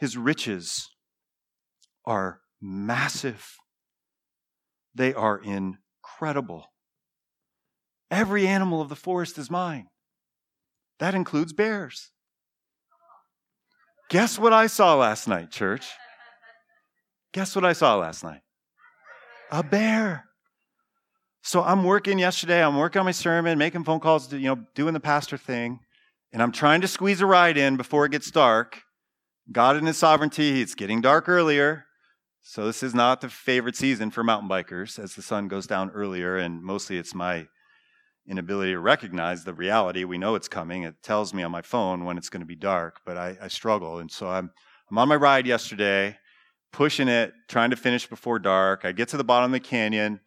His 0.00 0.16
riches 0.16 0.88
are 2.06 2.40
massive, 2.60 3.46
they 4.94 5.12
are 5.12 5.38
incredible. 5.38 6.66
Every 8.10 8.46
animal 8.46 8.80
of 8.80 8.88
the 8.88 8.96
forest 8.96 9.38
is 9.38 9.50
mine. 9.50 9.86
That 10.98 11.14
includes 11.14 11.52
bears. 11.52 12.10
Guess 14.08 14.38
what 14.38 14.52
I 14.52 14.66
saw 14.66 14.96
last 14.96 15.28
night, 15.28 15.50
church? 15.50 15.86
Guess 17.32 17.54
what 17.54 17.64
I 17.64 17.74
saw 17.74 17.96
last 17.96 18.24
night? 18.24 18.40
A 19.52 19.62
bear. 19.62 20.24
So 21.42 21.62
I'm 21.62 21.84
working 21.84 22.18
yesterday, 22.18 22.64
I'm 22.64 22.76
working 22.76 23.00
on 23.00 23.06
my 23.06 23.12
sermon, 23.12 23.58
making 23.58 23.84
phone 23.84 24.00
calls, 24.00 24.32
you 24.32 24.40
know, 24.40 24.64
doing 24.74 24.94
the 24.94 25.00
pastor 25.00 25.36
thing, 25.36 25.78
and 26.32 26.42
I'm 26.42 26.52
trying 26.52 26.80
to 26.80 26.88
squeeze 26.88 27.20
a 27.20 27.26
ride 27.26 27.56
in 27.56 27.76
before 27.76 28.06
it 28.06 28.12
gets 28.12 28.30
dark. 28.30 28.82
God 29.52 29.76
in 29.76 29.86
his 29.86 29.98
sovereignty, 29.98 30.62
it's 30.62 30.74
getting 30.74 31.00
dark 31.00 31.28
earlier. 31.28 31.86
So 32.42 32.66
this 32.66 32.82
is 32.82 32.94
not 32.94 33.20
the 33.20 33.28
favorite 33.28 33.76
season 33.76 34.10
for 34.10 34.22
mountain 34.22 34.48
bikers 34.48 34.98
as 34.98 35.14
the 35.14 35.22
sun 35.22 35.48
goes 35.48 35.66
down 35.66 35.90
earlier, 35.90 36.36
and 36.36 36.62
mostly 36.62 36.98
it's 36.98 37.14
my 37.14 37.46
inability 38.28 38.72
to 38.72 38.78
recognize 38.78 39.44
the 39.44 39.52
reality. 39.52 40.04
We 40.04 40.18
know 40.18 40.36
it's 40.36 40.48
coming. 40.48 40.84
It 40.84 41.02
tells 41.02 41.34
me 41.34 41.42
on 41.42 41.50
my 41.50 41.62
phone 41.62 42.04
when 42.04 42.16
it's 42.16 42.28
going 42.28 42.42
to 42.42 42.46
be 42.46 42.54
dark, 42.54 43.00
but 43.04 43.16
I, 43.16 43.36
I 43.42 43.48
struggle. 43.48 43.98
And 43.98 44.10
so 44.10 44.28
I'm, 44.28 44.50
I'm 44.90 44.98
on 44.98 45.08
my 45.08 45.16
ride 45.16 45.46
yesterday, 45.46 46.16
pushing 46.72 47.08
it, 47.08 47.32
trying 47.48 47.70
to 47.70 47.76
finish 47.76 48.06
before 48.06 48.38
dark. 48.38 48.84
I 48.84 48.92
get 48.92 49.08
to 49.08 49.16
the 49.16 49.24
bottom 49.24 49.52
of 49.52 49.52
the 49.52 49.68
canyon, 49.68 50.20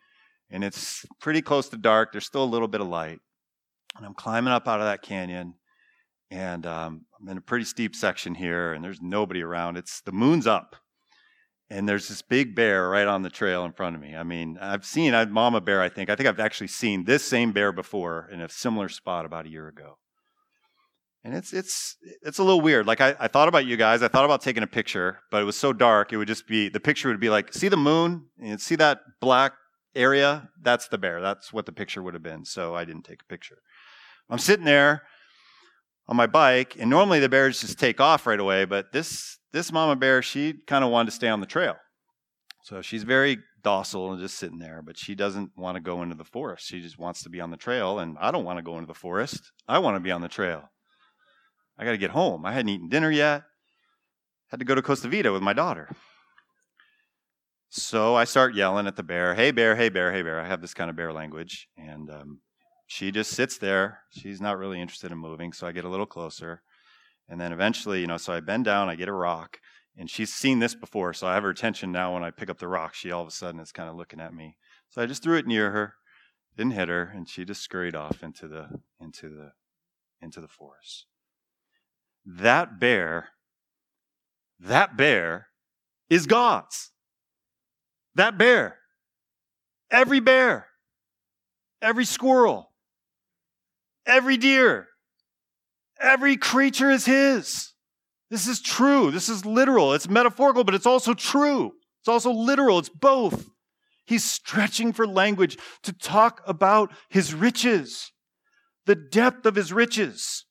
and 0.50 0.64
it's 0.64 1.06
pretty 1.22 1.42
close 1.42 1.70
to 1.70 1.78
dark. 1.78 2.12
There's 2.12 2.26
still 2.26 2.44
a 2.44 2.46
little 2.46 2.68
bit 2.68 2.82
of 2.82 2.88
light. 2.88 3.20
And 3.96 4.06
I'm 4.06 4.16
climbing 4.16 4.52
up 4.52 4.68
out 4.68 4.82
of 4.82 4.86
that 4.86 5.02
canyon, 5.02 5.56
and 6.34 6.65
um, 6.65 7.06
I'm 7.22 7.30
in 7.30 7.38
a 7.38 7.41
pretty 7.41 7.65
steep 7.65 7.96
section 7.96 8.34
here, 8.34 8.74
and 8.74 8.84
there's 8.84 9.02
nobody 9.02 9.43
around. 9.43 9.78
It's 9.78 10.02
the 10.02 10.12
moon's 10.12 10.48
up, 10.48 10.76
and 11.69 11.88
there's 11.88 12.08
this 12.08 12.24
big 12.24 12.56
bear 12.56 12.89
right 12.89 13.08
on 13.08 13.22
the 13.22 13.30
trail 13.30 13.65
in 13.65 13.72
front 13.72 13.96
of 13.96 14.02
me. 14.02 14.15
I 14.15 14.24
mean, 14.24 14.58
I've 14.60 14.84
seen 14.84 15.13
a 15.13 15.28
mama 15.28 15.62
bear. 15.62 15.80
I 15.80 15.89
think 15.89 16.10
I 16.10 16.15
think 16.15 16.28
I've 16.28 16.39
actually 16.39 16.67
seen 16.67 17.06
this 17.06 17.24
same 17.24 17.52
bear 17.52 17.72
before 17.72 18.30
in 18.32 18.41
a 18.41 18.50
similar 18.50 18.89
spot 18.89 19.26
about 19.26 19.46
a 19.46 19.50
year 19.50 19.67
ago. 19.67 20.00
And 21.24 21.36
it's 21.36 21.54
it's 21.54 21.98
it's 22.24 22.39
a 22.39 22.43
little 22.43 22.62
weird. 22.62 22.88
Like 22.88 23.00
I, 23.00 23.15
I 23.19 23.28
thought 23.28 23.48
about 23.48 23.67
you 23.67 23.78
guys. 23.78 24.02
I 24.02 24.08
thought 24.08 24.26
about 24.26 24.41
taking 24.41 24.63
a 24.63 24.67
picture, 24.67 25.19
but 25.30 25.39
it 25.39 25.46
was 25.46 25.56
so 25.56 25.72
dark. 25.72 26.12
It 26.12 26.17
would 26.17 26.28
just 26.28 26.48
be 26.48 26.67
the 26.67 26.80
picture 26.80 27.10
would 27.10 27.19
be 27.19 27.30
like, 27.30 27.54
see 27.54 27.67
the 27.67 27.78
moon 27.78 28.26
and 28.41 28.60
see 28.60 28.76
that 28.78 29.02
black 29.22 29.54
area. 29.96 30.50
That's 30.60 30.88
the 30.88 30.98
bear. 30.98 31.22
That's 31.22 31.54
what 31.54 31.67
the 31.67 31.72
picture 31.72 32.02
would 32.02 32.15
have 32.15 32.24
been. 32.24 32.43
So 32.43 32.74
I 32.74 32.86
didn't 32.86 33.04
take 33.04 33.22
a 33.22 33.32
picture. 33.32 33.60
I'm 34.30 34.39
sitting 34.39 34.65
there 34.65 35.04
on 36.08 36.16
my 36.16 36.28
bike, 36.28 36.76
and 36.80 36.89
normally 36.89 37.20
the 37.20 37.30
bears 37.30 37.62
just 37.62 37.80
take 37.80 38.02
off 38.02 38.28
right 38.28 38.39
away, 38.39 38.66
but 38.66 38.92
this 38.92 39.38
this 39.52 39.72
mama 39.72 39.96
bear, 39.96 40.22
she 40.22 40.56
kind 40.68 40.84
of 40.84 40.89
wanted 40.89 41.12
to 41.12 41.16
stay 41.16 41.28
on 41.28 41.39
the 41.39 41.46
trail. 41.46 41.76
So 42.63 42.82
she's 42.82 43.04
very 43.04 43.38
docile 43.62 44.12
and 44.12 44.22
just 44.22 44.38
sitting 44.38 44.58
there, 44.58 44.82
but 44.82 44.98
she 44.98 45.16
doesn't 45.16 45.52
want 45.56 45.76
to 45.76 45.82
go 45.82 46.02
into 46.02 46.16
the 46.16 46.24
forest. 46.24 46.66
She 46.66 46.82
just 46.82 46.98
wants 46.98 47.24
to 47.24 47.30
be 47.30 47.39
on 47.39 47.52
the 47.52 47.58
trail, 47.58 48.00
and 48.00 48.18
I 48.20 48.32
don't 48.32 48.46
want 48.46 48.58
to 48.58 48.63
go 48.63 48.76
into 48.76 48.88
the 48.88 48.94
forest. 48.94 49.52
I 49.68 49.80
want 49.80 49.96
to 49.96 50.00
be 50.00 50.12
on 50.12 50.22
the 50.22 50.28
trail. 50.28 50.70
I 51.78 51.86
got 51.86 51.92
to 51.92 51.98
get 51.98 52.12
home. 52.12 52.46
I 52.46 52.54
hadn't 52.54 52.70
eaten 52.70 52.89
dinner 52.89 53.12
yet. 53.12 53.44
Had 54.50 54.60
to 54.60 54.66
go 54.66 54.76
to 54.76 54.82
Costa 54.82 55.08
Vida 55.08 55.32
with 55.32 55.42
my 55.42 55.54
daughter. 55.54 55.89
So 57.70 58.16
I 58.16 58.26
start 58.26 58.54
yelling 58.54 58.86
at 58.86 58.96
the 58.96 59.04
bear, 59.04 59.34
"Hey 59.34 59.50
bear, 59.50 59.76
hey 59.76 59.89
bear, 59.89 60.12
hey 60.12 60.22
bear!" 60.22 60.39
I 60.39 60.48
have 60.48 60.62
this 60.62 60.76
kind 60.76 60.92
of 60.92 60.96
bear 60.96 61.12
language, 61.12 61.68
and 61.76 62.10
um, 62.12 62.39
she 62.93 63.12
just 63.12 63.32
sits 63.32 63.58
there. 63.58 64.01
She's 64.12 64.41
not 64.41 64.58
really 64.58 64.79
interested 64.79 65.12
in 65.12 65.17
moving, 65.17 65.53
so 65.53 65.67
I 65.67 65.71
get 65.71 65.86
a 65.86 65.89
little 65.89 66.06
closer, 66.06 66.62
and 67.27 67.39
then 67.39 67.51
eventually, 67.51 68.01
you 68.01 68.08
know, 68.08 68.17
so 68.17 68.34
I 68.34 68.39
bend 68.39 68.65
down, 68.65 68.89
I 68.89 68.95
get 68.95 69.08
a 69.08 69.13
rock, 69.13 69.60
and 69.97 70.10
she's 70.10 70.34
seen 70.34 70.60
this 70.60 70.75
before, 70.75 71.13
so 71.13 71.27
I 71.27 71.34
have 71.34 71.43
her 71.43 71.49
attention 71.49 71.91
now. 71.91 72.13
When 72.13 72.23
I 72.23 72.32
pick 72.32 72.49
up 72.49 72.60
the 72.60 72.67
rock, 72.67 72.93
she 72.93 73.12
all 73.12 73.21
of 73.21 73.27
a 73.27 73.32
sudden 73.32 73.60
is 73.60 73.71
kind 73.71 73.89
of 73.89 73.95
looking 73.95 74.19
at 74.19 74.34
me. 74.34 74.58
So 74.89 75.01
I 75.01 75.06
just 75.06 75.23
threw 75.23 75.38
it 75.38 75.47
near 75.47 75.71
her, 75.71 75.95
didn't 76.56 76.73
hit 76.73 76.89
her, 76.89 77.12
and 77.15 77.27
she 77.27 77.45
just 77.45 77.62
scurried 77.62 77.95
off 77.95 78.23
into 78.23 78.47
the 78.47 78.82
into 78.99 79.29
the 79.29 79.51
into 80.21 80.39
the 80.39 80.47
forest 80.47 81.08
that 82.25 82.79
bear, 82.79 83.29
that 84.60 84.95
bear 84.95 85.47
is 86.10 86.25
God's. 86.25 86.91
That 88.15 88.38
bear. 88.38 88.77
Every 89.91 90.19
bear. 90.19 90.67
Every 91.82 92.06
squirrel. 92.06 92.73
Every 94.06 94.38
deer. 94.38 94.88
Every 96.00 96.38
creature 96.38 96.89
is 96.89 97.06
His. 97.06 97.74
This 98.30 98.48
is 98.48 98.62
true. 98.62 99.12
This 99.12 99.30
is 99.30 99.46
literal. 99.46 99.94
It's 99.94 100.10
metaphorical, 100.10 100.63
but 100.63 100.76
it's 100.76 100.86
also 100.86 101.13
true. 101.13 101.74
It's 102.02 102.08
also 102.08 102.32
literal. 102.32 102.80
It's 102.80 102.89
both. 102.89 103.50
He's 104.06 104.24
stretching 104.24 104.92
for 104.92 105.08
language 105.08 105.58
to 105.84 105.94
talk 105.94 106.42
about 106.46 106.92
His 107.10 107.34
riches, 107.34 108.12
the 108.86 108.96
depth 108.96 109.46
of 109.46 109.56
His 109.56 109.72
riches. 109.72 110.46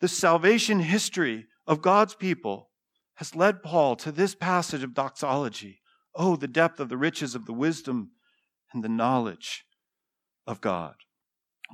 The 0.00 0.08
salvation 0.08 0.80
history 0.80 1.46
of 1.66 1.82
God's 1.82 2.14
people 2.14 2.70
has 3.14 3.34
led 3.34 3.62
Paul 3.62 3.96
to 3.96 4.12
this 4.12 4.34
passage 4.34 4.82
of 4.82 4.94
doxology. 4.94 5.80
Oh, 6.14 6.36
the 6.36 6.48
depth 6.48 6.80
of 6.80 6.88
the 6.88 6.96
riches 6.96 7.34
of 7.34 7.46
the 7.46 7.52
wisdom 7.52 8.12
and 8.72 8.84
the 8.84 8.88
knowledge 8.88 9.64
of 10.46 10.60
God. 10.60 10.94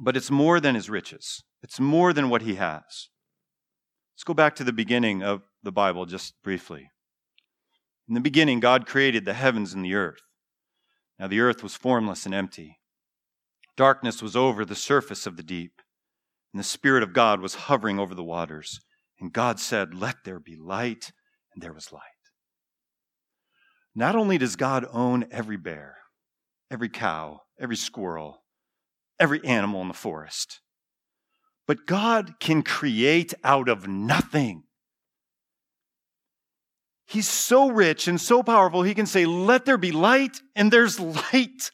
But 0.01 0.17
it's 0.17 0.31
more 0.31 0.61
than 0.61 0.75
his 0.75 0.91
riches, 0.91 1.43
it's 1.63 1.81
more 1.81 2.13
than 2.13 2.29
what 2.29 2.43
he 2.43 2.57
has. 2.57 3.09
Let's 4.15 4.25
go 4.25 4.35
back 4.35 4.57
to 4.57 4.65
the 4.65 4.73
beginning 4.73 5.23
of 5.23 5.43
the 5.63 5.73
Bible 5.73 6.07
just 6.07 6.35
briefly. 6.43 6.91
In 8.09 8.15
the 8.15 8.21
beginning, 8.21 8.61
God 8.61 8.87
created 8.87 9.25
the 9.25 9.35
heavens 9.35 9.73
and 9.73 9.85
the 9.85 9.95
earth. 9.95 10.21
Now, 11.19 11.29
the 11.29 11.41
earth 11.41 11.63
was 11.63 11.77
formless 11.77 12.27
and 12.27 12.35
empty. 12.35 12.79
Darkness 13.77 14.21
was 14.21 14.37
over 14.37 14.65
the 14.65 14.75
surface 14.75 15.27
of 15.27 15.37
the 15.37 15.43
deep 15.43 15.83
and 16.53 16.61
the 16.61 16.65
Spirit 16.65 17.03
of 17.03 17.13
God 17.13 17.41
was 17.41 17.55
hovering 17.55 17.99
over 17.99 18.15
the 18.15 18.23
waters. 18.23 18.81
And 19.19 19.33
God 19.33 19.59
said, 19.59 19.95
Let 19.95 20.25
there 20.25 20.39
be 20.39 20.57
light, 20.57 21.13
and 21.55 21.63
there 21.63 21.73
was 21.73 21.93
light. 21.93 22.03
Not 23.95 24.17
only 24.17 24.39
does 24.39 24.57
God 24.57 24.87
own 24.91 25.27
every 25.31 25.57
bear, 25.57 25.99
every 26.71 26.89
cow, 26.89 27.43
every 27.61 27.77
squirrel, 27.77 28.42
every 29.23 29.43
animal 29.45 29.81
in 29.81 29.89
the 29.89 29.95
forest, 29.95 30.61
but 31.69 31.87
God 31.87 32.41
can 32.41 32.63
create 32.65 33.33
out 33.45 33.69
of 33.69 33.87
nothing. 33.87 34.65
He's 37.07 37.29
so 37.29 37.71
rich 37.71 38.09
and 38.09 38.21
so 38.21 38.43
powerful, 38.43 38.83
he 38.83 38.95
can 38.95 39.07
say, 39.07 39.25
Let 39.25 39.65
there 39.65 39.79
be 39.79 39.93
light, 39.93 40.41
and 40.57 40.73
there's 40.73 40.99
light. 40.99 41.71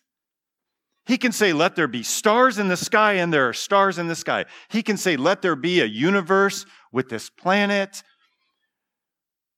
He 1.07 1.17
can 1.17 1.33
say, 1.33 1.55
Let 1.55 1.75
there 1.75 1.89
be 1.89 2.03
stars 2.03 2.59
in 2.59 2.69
the 2.69 2.77
sky, 2.77 3.15
and 3.15 3.33
there 3.33 3.49
are 3.49 3.55
stars 3.55 3.99
in 3.99 4.09
the 4.09 4.15
sky. 4.15 4.45
He 4.69 4.83
can 4.83 4.99
say, 4.99 5.17
Let 5.17 5.41
there 5.41 5.57
be 5.57 5.81
a 5.81 5.87
universe 5.87 6.67
with 6.93 7.09
this 7.09 7.31
planet, 7.31 8.03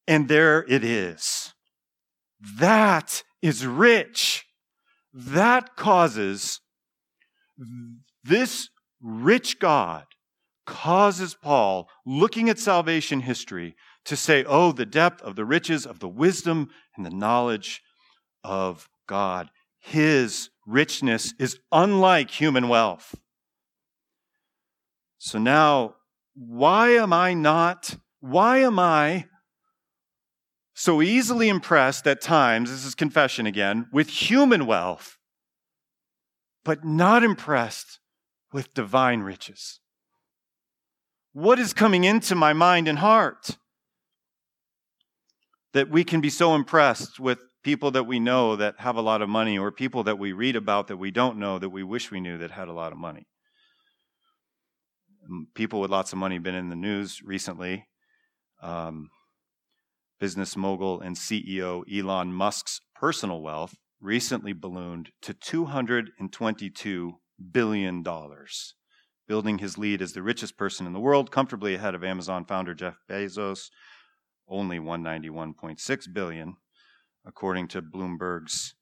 and 0.07 0.29
there 0.29 0.65
it 0.69 0.85
is. 0.85 1.55
That 2.59 3.25
is 3.43 3.67
rich. 3.67 4.47
That 5.13 5.75
causes 5.75 6.61
this 8.25 8.69
rich 9.01 9.59
God 9.59 10.05
causes 10.67 11.35
Paul, 11.35 11.89
looking 12.07 12.49
at 12.49 12.59
salvation 12.59 13.21
history, 13.21 13.75
to 14.05 14.17
say, 14.17 14.45
Oh, 14.45 14.73
the 14.73 14.87
depth 14.87 15.21
of 15.23 15.37
the 15.37 15.45
riches 15.45 15.85
of 15.87 15.99
the 15.99 16.09
wisdom 16.09 16.71
and 16.97 17.05
the 17.05 17.11
knowledge 17.11 17.83
of 18.45 18.89
God. 19.07 19.51
His 19.79 20.51
richness 20.67 21.35
is 21.39 21.59
unlike 21.73 22.31
human 22.31 22.69
wealth. 22.69 23.15
So 25.19 25.39
now, 25.39 25.97
why 26.35 26.91
am 26.91 27.13
I 27.13 27.35
not, 27.35 27.97
why 28.21 28.59
am 28.59 28.79
I 28.79 29.27
so 30.75 31.03
easily 31.03 31.49
impressed 31.49 32.07
at 32.07 32.23
times, 32.23 32.71
this 32.71 32.87
is 32.87 32.95
confession 32.95 33.47
again, 33.47 33.87
with 33.93 34.09
human 34.09 34.65
wealth, 34.65 35.19
but 36.71 36.85
not 36.85 37.25
impressed 37.25 37.99
with 38.53 38.73
divine 38.75 39.23
riches? 39.23 39.81
What 41.33 41.59
is 41.59 41.73
coming 41.73 42.05
into 42.05 42.37
my 42.37 42.53
mind 42.53 42.87
and 42.87 43.01
heart 43.01 43.59
that 45.73 45.91
we 45.91 46.05
can 46.05 46.21
be 46.21 46.31
so 46.31 46.55
impressed 46.55 47.19
with 47.19 47.41
people 47.65 47.91
that 47.91 48.05
we 48.05 48.21
know 48.21 48.55
that 48.55 48.77
have 48.79 48.95
a 48.95 49.01
lot 49.01 49.21
of 49.21 49.29
money 49.29 49.59
or 49.59 49.73
people 49.73 50.05
that 50.05 50.17
we 50.17 50.33
read 50.33 50.55
about 50.55 50.87
that 50.87 50.97
we 50.97 51.11
don't 51.11 51.39
know 51.39 51.59
that 51.59 51.71
we 51.71 51.83
wish 51.83 52.13
we 52.13 52.21
knew 52.21 52.39
that 52.39 52.53
had 52.53 52.69
a 52.69 52.73
lot 52.73 52.93
of 52.93 52.99
money. 52.99 53.27
Mm, 55.29 55.47
people 55.57 55.81
with 55.81 55.91
lots 55.91 56.13
of 56.13 56.21
money 56.21 56.37
have 56.37 56.45
been 56.45 56.55
in 56.55 56.69
the 56.69 56.77
news 56.77 57.21
recently. 57.21 57.89
Um, 58.63 59.11
business 60.21 60.57
mogul 60.57 61.01
and 61.01 61.17
CEO 61.17 61.83
Elon 61.93 62.33
Musk's 62.33 62.81
personal 62.95 63.43
wealth 63.43 63.75
recently 64.01 64.53
ballooned 64.53 65.11
to 65.23 65.35
$222 65.35 67.11
billion, 67.53 68.05
building 69.29 69.59
his 69.59 69.79
lead 69.79 70.03
as 70.03 70.13
the 70.13 70.23
richest 70.23 70.57
person 70.57 70.87
in 70.87 70.93
the 70.93 71.01
world, 71.01 71.31
comfortably 71.31 71.75
ahead 71.75 71.95
of 71.95 72.05
Amazon 72.05 72.45
founder 72.45 72.75
Jeff 72.75 72.97
Bezos, 73.09 73.69
only 74.49 74.79
191.6 74.79 76.13
billion 76.13 76.57
according 77.25 77.69
to 77.69 77.83
Bloomberg's 77.83 78.75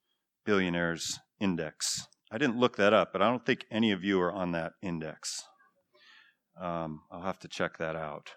Billionaires 0.45 1.19
Index. 1.39 2.07
I 2.31 2.37
didn't 2.37 2.57
look 2.57 2.77
that 2.77 2.93
up, 2.93 3.11
but 3.11 3.21
I 3.21 3.29
don't 3.29 3.45
think 3.45 3.65
any 3.71 3.91
of 3.91 4.03
you 4.03 4.19
are 4.21 4.31
on 4.31 4.51
that 4.53 4.73
index. 4.81 5.43
Um, 6.59 7.01
I'll 7.11 7.21
have 7.21 7.39
to 7.39 7.47
check 7.47 7.77
that 7.77 7.95
out. 7.95 8.31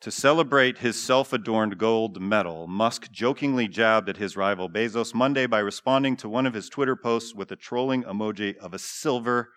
To 0.00 0.10
celebrate 0.10 0.78
his 0.78 1.00
self 1.00 1.32
adorned 1.32 1.76
gold 1.76 2.20
medal, 2.20 2.66
Musk 2.66 3.10
jokingly 3.10 3.68
jabbed 3.68 4.08
at 4.08 4.16
his 4.16 4.36
rival 4.36 4.68
Bezos 4.70 5.14
Monday 5.14 5.46
by 5.46 5.58
responding 5.58 6.16
to 6.16 6.28
one 6.28 6.46
of 6.46 6.54
his 6.54 6.68
Twitter 6.68 6.96
posts 6.96 7.34
with 7.34 7.52
a 7.52 7.56
trolling 7.56 8.04
emoji 8.04 8.56
of 8.56 8.72
a 8.72 8.78
silver 8.78 9.50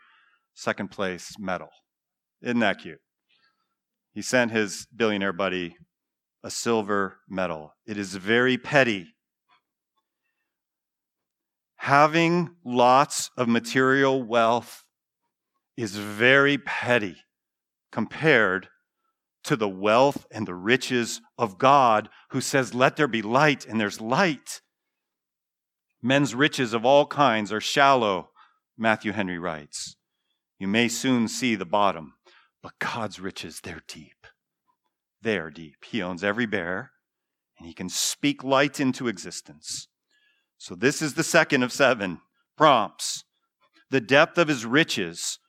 second 0.54 0.92
place 0.92 1.34
medal. 1.40 1.70
Isn't 2.42 2.60
that 2.60 2.80
cute? 2.80 3.00
He 4.14 4.22
sent 4.22 4.52
his 4.52 4.86
billionaire 4.96 5.34
buddy 5.34 5.78
a 6.44 6.52
silver 6.52 7.20
medal. 7.30 7.74
It 7.86 7.98
is 7.98 8.16
very 8.16 8.58
petty 8.58 9.14
having 11.84 12.50
lots 12.64 13.30
of 13.36 13.50
material 13.50 14.24
wealth 14.24 14.86
is 15.76 15.98
very 15.98 16.58
petty 16.58 17.18
compared 17.92 18.70
to 19.44 19.56
the 19.56 19.70
wealth 19.70 20.26
and 20.32 20.48
the 20.48 20.56
riches 20.56 21.22
of 21.38 21.58
God, 21.58 22.10
who 22.30 22.42
says, 22.42 22.74
Let 22.74 22.96
there 22.96 23.08
be 23.08 23.22
light, 23.22 23.66
and 23.66 23.80
there's 23.80 24.02
light. 24.02 24.62
Men's 26.02 26.36
riches 26.36 26.74
of 26.74 26.86
all 26.86 27.06
kinds 27.06 27.52
are 27.52 27.62
shallow, 27.62 28.30
Matthew 28.78 29.12
Henry 29.12 29.40
writes. 29.40 29.96
You 30.60 30.68
may 30.68 30.88
soon 30.88 31.28
see 31.28 31.56
the 31.56 31.66
bottom, 31.66 32.14
but 32.62 32.80
God's 32.80 33.20
riches, 33.20 33.62
they're 33.62 33.84
deep. 33.88 34.28
They're 35.22 35.50
deep. 35.50 35.86
He 35.86 36.02
owns 36.02 36.24
every 36.24 36.46
bear, 36.46 36.92
and 37.58 37.68
He 37.68 37.74
can 37.74 37.90
speak 37.90 38.44
light 38.44 38.80
into 38.80 39.08
existence. 39.08 39.88
So, 40.58 40.76
this 40.76 41.02
is 41.02 41.14
the 41.14 41.24
second 41.24 41.64
of 41.64 41.72
seven 41.72 42.22
prompts. 42.58 43.24
The 43.90 44.02
depth 44.02 44.38
of 44.38 44.48
His 44.48 44.66
riches 44.66 45.40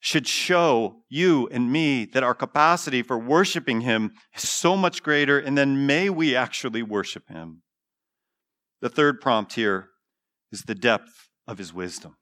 should 0.00 0.26
show 0.26 1.02
you 1.08 1.46
and 1.52 1.70
me 1.70 2.06
that 2.06 2.22
our 2.22 2.34
capacity 2.34 3.02
for 3.02 3.18
worshiping 3.18 3.82
Him 3.82 4.12
is 4.34 4.48
so 4.48 4.76
much 4.76 5.02
greater, 5.02 5.38
and 5.38 5.56
then 5.56 5.86
may 5.86 6.08
we 6.08 6.34
actually 6.34 6.82
worship 6.82 7.28
Him. 7.28 7.62
The 8.80 8.88
third 8.88 9.20
prompt 9.20 9.52
here 9.52 9.90
is 10.50 10.62
the 10.62 10.74
depth 10.74 11.28
of 11.46 11.58
His 11.58 11.72
wisdom. 11.72 12.16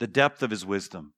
The 0.00 0.06
depth 0.06 0.42
of 0.42 0.50
His 0.50 0.64
wisdom. 0.64 1.12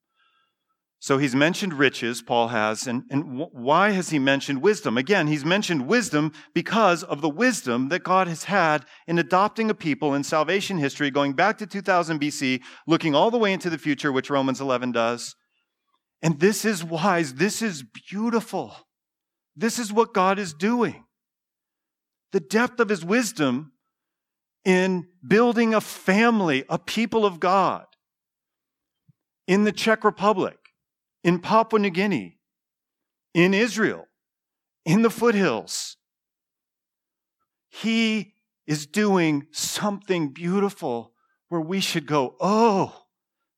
So 1.01 1.17
he's 1.17 1.33
mentioned 1.33 1.73
riches, 1.73 2.21
Paul 2.21 2.49
has, 2.49 2.85
and, 2.85 3.05
and 3.09 3.39
why 3.51 3.89
has 3.89 4.11
he 4.11 4.19
mentioned 4.19 4.61
wisdom? 4.61 4.99
Again, 4.99 5.25
he's 5.25 5.43
mentioned 5.43 5.87
wisdom 5.87 6.31
because 6.53 7.03
of 7.03 7.21
the 7.21 7.29
wisdom 7.29 7.89
that 7.89 8.03
God 8.03 8.27
has 8.27 8.43
had 8.43 8.85
in 9.07 9.17
adopting 9.17 9.71
a 9.71 9.73
people 9.73 10.13
in 10.13 10.23
salvation 10.23 10.77
history 10.77 11.09
going 11.09 11.33
back 11.33 11.57
to 11.57 11.65
2000 11.65 12.21
BC, 12.21 12.61
looking 12.85 13.15
all 13.15 13.31
the 13.31 13.39
way 13.39 13.51
into 13.51 13.67
the 13.67 13.79
future, 13.79 14.11
which 14.11 14.29
Romans 14.29 14.61
11 14.61 14.91
does, 14.91 15.35
and 16.21 16.39
this 16.39 16.65
is 16.65 16.83
wise. 16.83 17.35
This 17.35 17.61
is 17.61 17.83
beautiful. 18.09 18.75
This 19.55 19.79
is 19.79 19.91
what 19.91 20.13
God 20.13 20.39
is 20.39 20.53
doing. 20.53 21.05
The 22.31 22.39
depth 22.39 22.79
of 22.79 22.89
his 22.89 23.03
wisdom 23.03 23.73
in 24.63 25.07
building 25.27 25.73
a 25.73 25.81
family, 25.81 26.63
a 26.69 26.77
people 26.77 27.25
of 27.25 27.39
God 27.39 27.85
in 29.47 29.63
the 29.63 29.71
Czech 29.71 30.03
Republic, 30.03 30.57
in 31.23 31.39
Papua 31.39 31.79
New 31.79 31.89
Guinea, 31.89 32.37
in 33.33 33.53
Israel, 33.53 34.05
in 34.85 35.01
the 35.01 35.09
foothills. 35.09 35.97
He 37.69 38.35
is 38.67 38.85
doing 38.85 39.47
something 39.51 40.29
beautiful 40.29 41.13
where 41.49 41.61
we 41.61 41.79
should 41.79 42.05
go, 42.05 42.35
oh, 42.39 43.00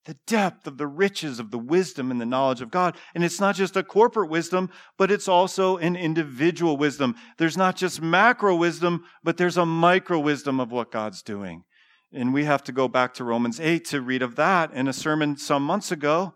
the 0.06 0.18
depth 0.28 0.68
of 0.68 0.78
the 0.78 0.88
riches 0.88 1.40
of 1.40 1.52
the 1.52 1.58
wisdom 1.58 2.12
and 2.12 2.20
the 2.20 2.26
knowledge 2.26 2.62
of 2.62 2.72
God. 2.72 2.98
And 3.16 3.24
it's 3.24 3.40
not 3.40 3.56
just 3.56 3.78
a 3.78 3.84
corporate 3.84 4.30
wisdom, 4.30 4.70
but 4.98 5.12
it's 5.12 5.28
also 5.28 5.78
an 5.78 5.96
individual 5.96 6.76
wisdom. 6.76 7.16
There's 7.38 7.58
not 7.58 7.76
just 7.76 8.02
macro 8.02 8.56
wisdom, 8.56 9.06
but 9.24 9.38
there's 9.38 9.58
a 9.58 9.66
micro 9.66 10.20
wisdom 10.20 10.60
of 10.60 10.72
what 10.72 10.92
God's 10.92 11.22
doing. 11.22 11.64
And 12.12 12.34
we 12.34 12.44
have 12.44 12.64
to 12.66 12.72
go 12.72 12.88
back 12.88 13.14
to 13.16 13.24
Romans 13.24 13.60
8 13.60 13.86
to 13.86 14.02
read 14.02 14.22
of 14.22 14.36
that 14.36 14.74
in 14.74 14.88
a 14.88 14.94
sermon 14.94 15.38
some 15.38 15.64
months 15.64 15.92
ago. 15.92 16.34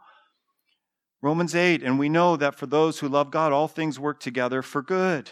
Romans 1.22 1.54
8, 1.54 1.84
and 1.84 2.00
we 2.00 2.10
know 2.10 2.38
that 2.38 2.56
for 2.56 2.68
those 2.68 3.00
who 3.00 3.10
love 3.10 3.32
God, 3.32 3.52
all 3.52 3.68
things 3.68 4.00
work 4.00 4.20
together 4.20 4.62
for 4.62 4.82
good. 4.82 5.32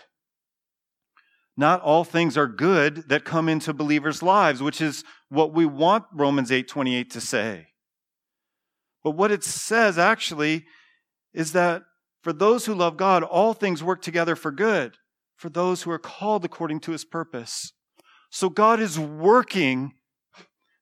Not 1.56 1.82
all 1.82 2.04
things 2.04 2.38
are 2.38 2.48
good 2.48 3.08
that 3.08 3.24
come 3.24 3.48
into 3.48 3.74
believers' 3.74 4.21
lives, 4.21 4.62
which 4.62 4.82
is 4.82 5.04
what 5.30 5.54
we 5.54 5.65
want 5.65 6.06
Romans 6.12 6.52
8 6.52 6.67
28 6.67 7.12
to 7.12 7.21
say. 7.21 7.67
But 9.06 9.12
what 9.12 9.32
it 9.32 9.44
says 9.44 10.00
actually 10.00 10.65
is 11.32 11.52
that 11.52 11.84
for 12.24 12.34
those 12.34 12.65
who 12.65 12.74
love 12.74 12.98
God, 12.98 13.22
all 13.22 13.54
things 13.54 13.84
work 13.84 14.02
together 14.02 14.36
for 14.36 14.52
good, 14.52 14.98
for 15.38 15.48
those 15.48 15.84
who 15.84 15.91
are 15.91 16.00
called 16.00 16.44
according 16.44 16.80
to 16.82 16.91
his 16.91 17.06
purpose. 17.06 17.72
So 18.32 18.50
God 18.50 18.80
is 18.80 18.98
working 18.98 19.94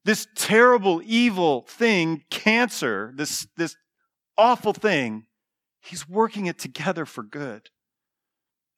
this 0.05 0.25
terrible, 0.38 1.01
evil 1.03 1.63
thing, 1.67 2.23
cancer, 2.29 3.12
this, 3.13 3.45
this 3.57 3.75
awful 4.38 4.71
thing, 4.71 5.25
he's 5.81 6.07
working 6.07 6.45
it 6.45 6.57
together 6.57 7.05
for 7.05 7.23
good 7.23 7.71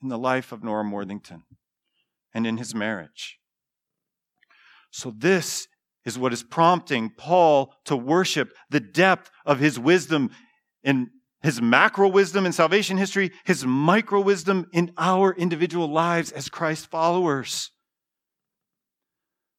in 0.01 0.09
the 0.09 0.17
life 0.17 0.51
of 0.51 0.63
Norm 0.63 0.91
Worthington 0.91 1.43
and 2.33 2.47
in 2.47 2.57
his 2.57 2.73
marriage. 2.73 3.37
So, 4.89 5.13
this 5.15 5.67
is 6.05 6.19
what 6.19 6.33
is 6.33 6.43
prompting 6.43 7.09
Paul 7.09 7.73
to 7.85 7.95
worship 7.95 8.53
the 8.69 8.79
depth 8.79 9.31
of 9.45 9.59
his 9.59 9.79
wisdom 9.79 10.29
in 10.83 11.09
his 11.41 11.61
macro 11.61 12.07
wisdom 12.07 12.45
in 12.45 12.51
salvation 12.51 12.97
history, 12.97 13.31
his 13.43 13.65
micro 13.65 14.19
wisdom 14.19 14.67
in 14.73 14.91
our 14.97 15.31
individual 15.33 15.87
lives 15.87 16.31
as 16.31 16.49
Christ 16.49 16.87
followers. 16.87 17.71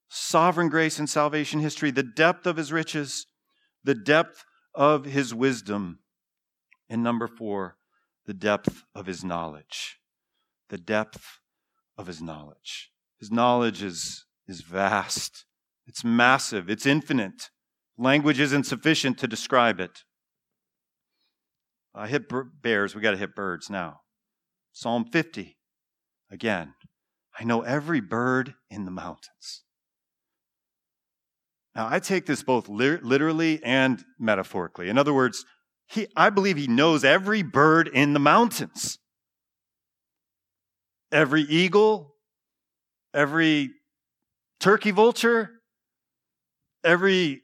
Sovereign 0.08 0.68
grace 0.68 0.98
in 0.98 1.06
salvation 1.06 1.60
history, 1.60 1.90
the 1.90 2.02
depth 2.02 2.46
of 2.46 2.56
his 2.56 2.72
riches, 2.72 3.26
the 3.84 3.94
depth 3.94 4.44
of 4.74 5.04
his 5.04 5.32
wisdom. 5.32 6.00
And 6.88 7.02
number 7.02 7.26
four, 7.26 7.76
the 8.26 8.34
depth 8.34 8.84
of 8.94 9.06
his 9.06 9.24
knowledge. 9.24 9.98
The 10.68 10.78
depth 10.78 11.40
of 11.96 12.08
his 12.08 12.20
knowledge. 12.20 12.90
His 13.18 13.30
knowledge 13.30 13.82
is, 13.82 14.26
is 14.48 14.60
vast. 14.60 15.45
It's 15.86 16.04
massive, 16.04 16.68
it's 16.68 16.86
infinite. 16.86 17.50
Language 17.96 18.40
isn't 18.40 18.64
sufficient 18.64 19.18
to 19.18 19.26
describe 19.26 19.80
it. 19.80 20.00
I 21.94 22.08
hit 22.08 22.24
bears, 22.60 22.94
we 22.94 23.00
got 23.00 23.12
to 23.12 23.16
hit 23.16 23.34
birds 23.34 23.70
now. 23.70 24.00
Psalm 24.72 25.06
50. 25.10 25.56
Again, 26.30 26.74
I 27.38 27.44
know 27.44 27.62
every 27.62 28.00
bird 28.00 28.54
in 28.70 28.84
the 28.84 28.90
mountains. 28.90 29.62
Now, 31.74 31.88
I 31.90 31.98
take 31.98 32.26
this 32.26 32.42
both 32.42 32.68
literally 32.68 33.62
and 33.62 34.02
metaphorically. 34.18 34.88
In 34.88 34.98
other 34.98 35.12
words, 35.12 35.44
he, 35.86 36.06
I 36.16 36.30
believe 36.30 36.56
he 36.56 36.66
knows 36.66 37.04
every 37.04 37.42
bird 37.42 37.88
in 37.88 38.12
the 38.12 38.18
mountains. 38.18 38.98
Every 41.12 41.42
eagle, 41.42 42.14
every 43.14 43.70
turkey 44.58 44.90
vulture, 44.90 45.50
every 46.86 47.42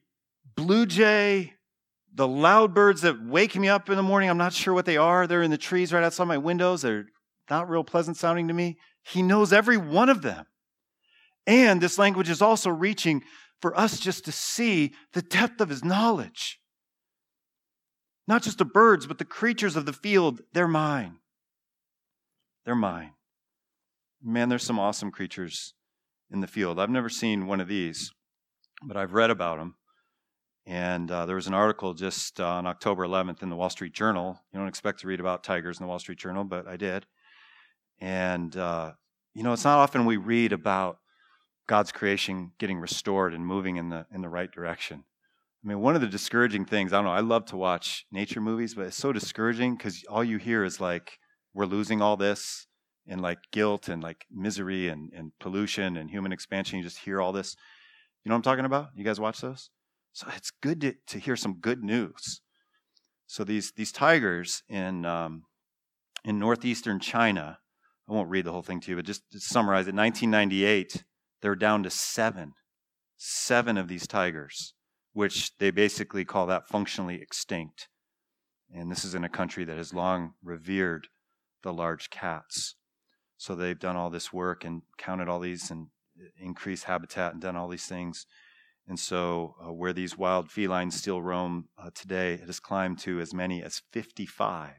blue 0.56 0.86
jay, 0.86 1.54
the 2.14 2.28
loud 2.28 2.74
birds 2.74 3.02
that 3.02 3.22
wake 3.22 3.56
me 3.56 3.68
up 3.68 3.90
in 3.90 3.96
the 3.96 4.02
morning, 4.02 4.30
I'm 4.30 4.38
not 4.38 4.52
sure 4.52 4.72
what 4.72 4.86
they 4.86 4.96
are. 4.96 5.26
They're 5.26 5.42
in 5.42 5.50
the 5.50 5.58
trees 5.58 5.92
right 5.92 6.04
outside 6.04 6.24
my 6.24 6.38
windows. 6.38 6.82
They're 6.82 7.06
not 7.50 7.68
real 7.68 7.84
pleasant 7.84 8.16
sounding 8.16 8.48
to 8.48 8.54
me. 8.54 8.78
He 9.02 9.22
knows 9.22 9.52
every 9.52 9.76
one 9.76 10.08
of 10.08 10.22
them. 10.22 10.46
And 11.46 11.80
this 11.80 11.98
language 11.98 12.30
is 12.30 12.40
also 12.40 12.70
reaching 12.70 13.22
for 13.60 13.78
us 13.78 13.98
just 13.98 14.24
to 14.26 14.32
see 14.32 14.92
the 15.12 15.22
depth 15.22 15.60
of 15.60 15.68
his 15.68 15.84
knowledge. 15.84 16.60
Not 18.28 18.42
just 18.42 18.58
the 18.58 18.64
birds, 18.64 19.06
but 19.06 19.18
the 19.18 19.24
creatures 19.24 19.74
of 19.74 19.86
the 19.86 19.92
field, 19.92 20.40
they're 20.52 20.68
mine. 20.68 21.16
They're 22.64 22.76
mine. 22.76 23.12
Man, 24.22 24.48
there's 24.48 24.62
some 24.62 24.78
awesome 24.78 25.10
creatures 25.10 25.74
in 26.30 26.40
the 26.40 26.46
field. 26.46 26.78
I've 26.78 26.90
never 26.90 27.08
seen 27.08 27.48
one 27.48 27.60
of 27.60 27.66
these 27.66 28.12
but 28.86 28.96
I've 28.96 29.14
read 29.14 29.30
about 29.30 29.58
them. 29.58 29.74
And 30.64 31.10
uh, 31.10 31.26
there 31.26 31.36
was 31.36 31.48
an 31.48 31.54
article 31.54 31.92
just 31.94 32.40
uh, 32.40 32.46
on 32.46 32.66
October 32.66 33.04
11th 33.04 33.42
in 33.42 33.50
the 33.50 33.56
Wall 33.56 33.70
Street 33.70 33.92
Journal. 33.92 34.40
You 34.52 34.60
don't 34.60 34.68
expect 34.68 35.00
to 35.00 35.08
read 35.08 35.20
about 35.20 35.42
tigers 35.42 35.78
in 35.78 35.84
the 35.84 35.88
Wall 35.88 35.98
Street 35.98 36.18
Journal, 36.18 36.44
but 36.44 36.68
I 36.68 36.76
did. 36.76 37.06
And, 38.00 38.56
uh, 38.56 38.92
you 39.34 39.42
know, 39.42 39.52
it's 39.52 39.64
not 39.64 39.78
often 39.78 40.06
we 40.06 40.16
read 40.16 40.52
about 40.52 40.98
God's 41.66 41.90
creation 41.90 42.52
getting 42.58 42.78
restored 42.78 43.34
and 43.34 43.44
moving 43.44 43.76
in 43.76 43.88
the, 43.88 44.06
in 44.12 44.20
the 44.20 44.28
right 44.28 44.50
direction. 44.50 45.04
I 45.64 45.68
mean, 45.68 45.80
one 45.80 45.94
of 45.94 46.00
the 46.00 46.08
discouraging 46.08 46.64
things, 46.64 46.92
I 46.92 46.96
don't 46.96 47.04
know, 47.04 47.12
I 47.12 47.20
love 47.20 47.44
to 47.46 47.56
watch 47.56 48.06
nature 48.10 48.40
movies, 48.40 48.74
but 48.74 48.86
it's 48.86 48.96
so 48.96 49.12
discouraging 49.12 49.76
because 49.76 50.04
all 50.08 50.24
you 50.24 50.38
hear 50.38 50.64
is 50.64 50.80
like, 50.80 51.18
we're 51.54 51.66
losing 51.66 52.02
all 52.02 52.16
this 52.16 52.66
and 53.06 53.20
like 53.20 53.38
guilt 53.52 53.88
and 53.88 54.02
like 54.02 54.26
misery 54.30 54.88
and, 54.88 55.12
and 55.12 55.32
pollution 55.38 55.96
and 55.96 56.10
human 56.10 56.32
expansion. 56.32 56.78
You 56.78 56.84
just 56.84 56.98
hear 56.98 57.20
all 57.20 57.32
this. 57.32 57.56
You 58.24 58.28
know 58.28 58.34
what 58.34 58.38
I'm 58.38 58.42
talking 58.42 58.64
about? 58.64 58.90
You 58.94 59.04
guys 59.04 59.18
watch 59.18 59.40
those? 59.40 59.70
So 60.12 60.28
it's 60.36 60.50
good 60.50 60.80
to, 60.82 60.94
to 61.08 61.18
hear 61.18 61.36
some 61.36 61.54
good 61.54 61.82
news. 61.82 62.40
So 63.26 63.44
these 63.44 63.72
these 63.72 63.92
tigers 63.92 64.62
in 64.68 65.04
um, 65.06 65.44
in 66.24 66.38
northeastern 66.38 67.00
China, 67.00 67.58
I 68.08 68.12
won't 68.12 68.28
read 68.28 68.44
the 68.44 68.52
whole 68.52 68.62
thing 68.62 68.80
to 68.80 68.90
you, 68.90 68.96
but 68.96 69.06
just 69.06 69.22
to 69.32 69.40
summarize 69.40 69.88
it, 69.88 69.94
1998, 69.94 71.04
they're 71.40 71.56
down 71.56 71.82
to 71.82 71.90
seven, 71.90 72.52
seven 73.16 73.76
of 73.76 73.88
these 73.88 74.06
tigers, 74.06 74.74
which 75.12 75.56
they 75.58 75.70
basically 75.70 76.24
call 76.24 76.46
that 76.46 76.68
functionally 76.68 77.20
extinct. 77.20 77.88
And 78.74 78.90
this 78.90 79.04
is 79.04 79.14
in 79.14 79.24
a 79.24 79.28
country 79.28 79.64
that 79.64 79.76
has 79.76 79.92
long 79.92 80.34
revered 80.42 81.08
the 81.62 81.72
large 81.72 82.10
cats. 82.10 82.76
So 83.36 83.54
they've 83.54 83.78
done 83.78 83.96
all 83.96 84.10
this 84.10 84.32
work 84.32 84.64
and 84.64 84.82
counted 84.98 85.28
all 85.28 85.40
these 85.40 85.70
and 85.70 85.88
increased 86.40 86.84
habitat 86.84 87.32
and 87.32 87.42
done 87.42 87.56
all 87.56 87.68
these 87.68 87.86
things. 87.86 88.26
And 88.88 88.98
so, 88.98 89.54
uh, 89.64 89.72
where 89.72 89.92
these 89.92 90.18
wild 90.18 90.50
felines 90.50 90.94
still 90.94 91.22
roam 91.22 91.68
uh, 91.78 91.90
today, 91.94 92.34
it 92.34 92.46
has 92.46 92.58
climbed 92.58 92.98
to 93.00 93.20
as 93.20 93.32
many 93.32 93.62
as 93.62 93.82
55. 93.92 94.72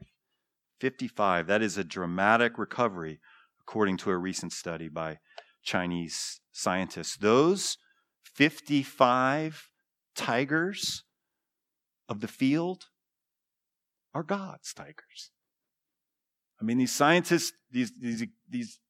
55. 0.80 1.46
That 1.46 1.62
is 1.62 1.78
a 1.78 1.84
dramatic 1.84 2.58
recovery, 2.58 3.20
according 3.60 3.96
to 3.98 4.10
a 4.10 4.18
recent 4.18 4.52
study 4.52 4.88
by 4.88 5.18
Chinese 5.62 6.40
scientists. 6.52 7.16
Those 7.16 7.78
55 8.24 9.70
tigers 10.14 11.04
of 12.08 12.20
the 12.20 12.28
field 12.28 12.84
are 14.12 14.22
God's 14.22 14.72
tigers. 14.74 15.30
I 16.60 16.64
mean, 16.64 16.78
these 16.78 16.92
scientists, 16.92 17.52
these, 17.70 17.92
these, 18.00 18.24
these, 18.48 18.80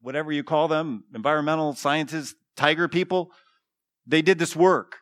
whatever 0.00 0.32
you 0.32 0.42
call 0.42 0.68
them, 0.68 1.04
environmental 1.14 1.74
scientists, 1.74 2.34
tiger 2.56 2.88
people, 2.88 3.30
they 4.06 4.22
did 4.22 4.38
this 4.38 4.56
work 4.56 4.96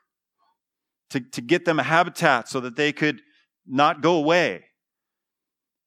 to, 1.11 1.21
to 1.21 1.41
get 1.41 1.65
them 1.65 1.79
a 1.79 1.85
habitat 1.85 2.49
so 2.49 2.61
that 2.61 2.77
they 2.77 2.93
could 2.93 3.21
not 3.67 4.01
go 4.01 4.17
away. 4.17 4.65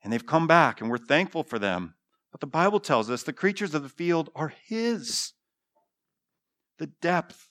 And 0.03 0.11
they've 0.11 0.25
come 0.25 0.47
back, 0.47 0.81
and 0.81 0.89
we're 0.89 0.97
thankful 0.97 1.43
for 1.43 1.59
them. 1.59 1.93
But 2.31 2.41
the 2.41 2.47
Bible 2.47 2.79
tells 2.79 3.09
us 3.09 3.23
the 3.23 3.33
creatures 3.33 3.75
of 3.75 3.83
the 3.83 3.89
field 3.89 4.29
are 4.35 4.53
His. 4.67 5.33
The 6.79 6.87
depth, 6.87 7.49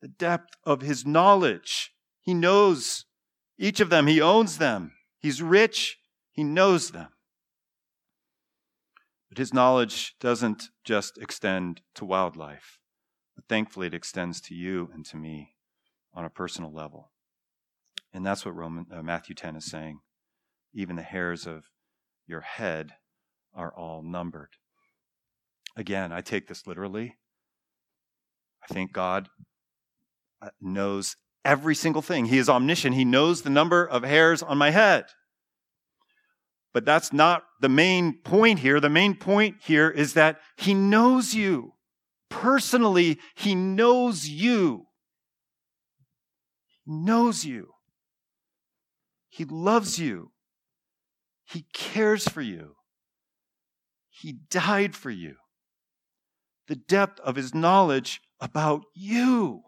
the 0.00 0.08
depth 0.08 0.54
of 0.64 0.80
His 0.80 1.04
knowledge. 1.04 1.92
He 2.22 2.32
knows 2.32 3.04
each 3.58 3.80
of 3.80 3.90
them, 3.90 4.06
He 4.06 4.20
owns 4.20 4.58
them. 4.58 4.92
He's 5.18 5.42
rich, 5.42 5.98
He 6.30 6.44
knows 6.44 6.90
them. 6.90 7.08
But 9.32 9.38
His 9.38 9.54
knowledge 9.54 10.14
doesn't 10.20 10.68
just 10.84 11.16
extend 11.16 11.80
to 11.94 12.04
wildlife, 12.04 12.78
but 13.34 13.46
thankfully 13.48 13.86
it 13.86 13.94
extends 13.94 14.42
to 14.42 14.54
you 14.54 14.90
and 14.92 15.06
to 15.06 15.16
me 15.16 15.54
on 16.12 16.26
a 16.26 16.28
personal 16.28 16.70
level. 16.70 17.12
And 18.12 18.26
that's 18.26 18.44
what 18.44 18.54
Roman, 18.54 18.84
uh, 18.92 19.02
Matthew 19.02 19.34
10 19.34 19.56
is 19.56 19.64
saying. 19.64 20.00
Even 20.74 20.96
the 20.96 21.02
hairs 21.02 21.46
of 21.46 21.70
your 22.26 22.42
head 22.42 22.90
are 23.54 23.72
all 23.74 24.02
numbered. 24.02 24.50
Again, 25.78 26.12
I 26.12 26.20
take 26.20 26.46
this 26.46 26.66
literally. 26.66 27.16
I 28.62 28.74
think 28.74 28.92
God 28.92 29.30
uh, 30.42 30.50
knows 30.60 31.16
every 31.42 31.74
single 31.74 32.02
thing. 32.02 32.26
He 32.26 32.36
is 32.36 32.50
omniscient. 32.50 32.96
He 32.96 33.06
knows 33.06 33.40
the 33.40 33.48
number 33.48 33.82
of 33.82 34.02
hairs 34.02 34.42
on 34.42 34.58
my 34.58 34.72
head. 34.72 35.06
But 36.74 36.84
that's 36.84 37.12
not 37.12 37.44
the 37.60 37.68
main 37.68 38.18
point 38.22 38.60
here. 38.60 38.80
The 38.80 38.88
main 38.88 39.14
point 39.14 39.56
here 39.62 39.90
is 39.90 40.14
that 40.14 40.40
He 40.56 40.74
knows 40.74 41.34
you. 41.34 41.74
Personally, 42.30 43.18
He 43.34 43.54
knows 43.54 44.28
you. 44.28 44.86
He 46.84 46.92
knows 46.92 47.44
you. 47.44 47.68
He 49.28 49.44
loves 49.44 49.98
you. 49.98 50.32
He 51.44 51.66
cares 51.72 52.28
for 52.28 52.42
you. 52.42 52.76
He 54.10 54.34
died 54.50 54.94
for 54.94 55.10
you. 55.10 55.36
The 56.68 56.76
depth 56.76 57.20
of 57.20 57.36
his 57.36 57.54
knowledge 57.54 58.20
about 58.40 58.84
you. 58.94 59.62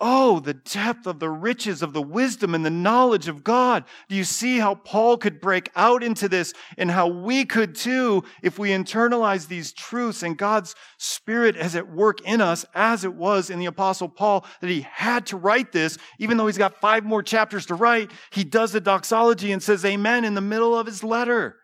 Oh, 0.00 0.40
the 0.40 0.54
depth 0.54 1.06
of 1.06 1.20
the 1.20 1.30
riches 1.30 1.80
of 1.80 1.92
the 1.92 2.02
wisdom 2.02 2.52
and 2.52 2.66
the 2.66 2.70
knowledge 2.70 3.28
of 3.28 3.44
God. 3.44 3.84
Do 4.08 4.16
you 4.16 4.24
see 4.24 4.58
how 4.58 4.74
Paul 4.74 5.16
could 5.16 5.40
break 5.40 5.70
out 5.76 6.02
into 6.02 6.28
this 6.28 6.52
and 6.76 6.90
how 6.90 7.06
we 7.06 7.44
could 7.44 7.76
too 7.76 8.24
if 8.42 8.58
we 8.58 8.70
internalize 8.70 9.46
these 9.46 9.72
truths 9.72 10.24
and 10.24 10.36
God's 10.36 10.74
Spirit 10.98 11.56
as 11.56 11.76
at 11.76 11.92
work 11.92 12.20
in 12.22 12.40
us 12.40 12.66
as 12.74 13.04
it 13.04 13.14
was 13.14 13.50
in 13.50 13.60
the 13.60 13.66
Apostle 13.66 14.08
Paul 14.08 14.44
that 14.60 14.70
he 14.70 14.80
had 14.80 15.26
to 15.26 15.36
write 15.36 15.70
this, 15.70 15.96
even 16.18 16.38
though 16.38 16.48
he's 16.48 16.58
got 16.58 16.80
five 16.80 17.04
more 17.04 17.22
chapters 17.22 17.66
to 17.66 17.76
write. 17.76 18.10
He 18.32 18.42
does 18.42 18.72
the 18.72 18.80
doxology 18.80 19.52
and 19.52 19.62
says 19.62 19.84
amen 19.84 20.24
in 20.24 20.34
the 20.34 20.40
middle 20.40 20.76
of 20.76 20.86
his 20.86 21.04
letter. 21.04 21.56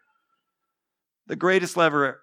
The 1.27 1.37
greatest 1.37 1.77
letter, 1.77 2.21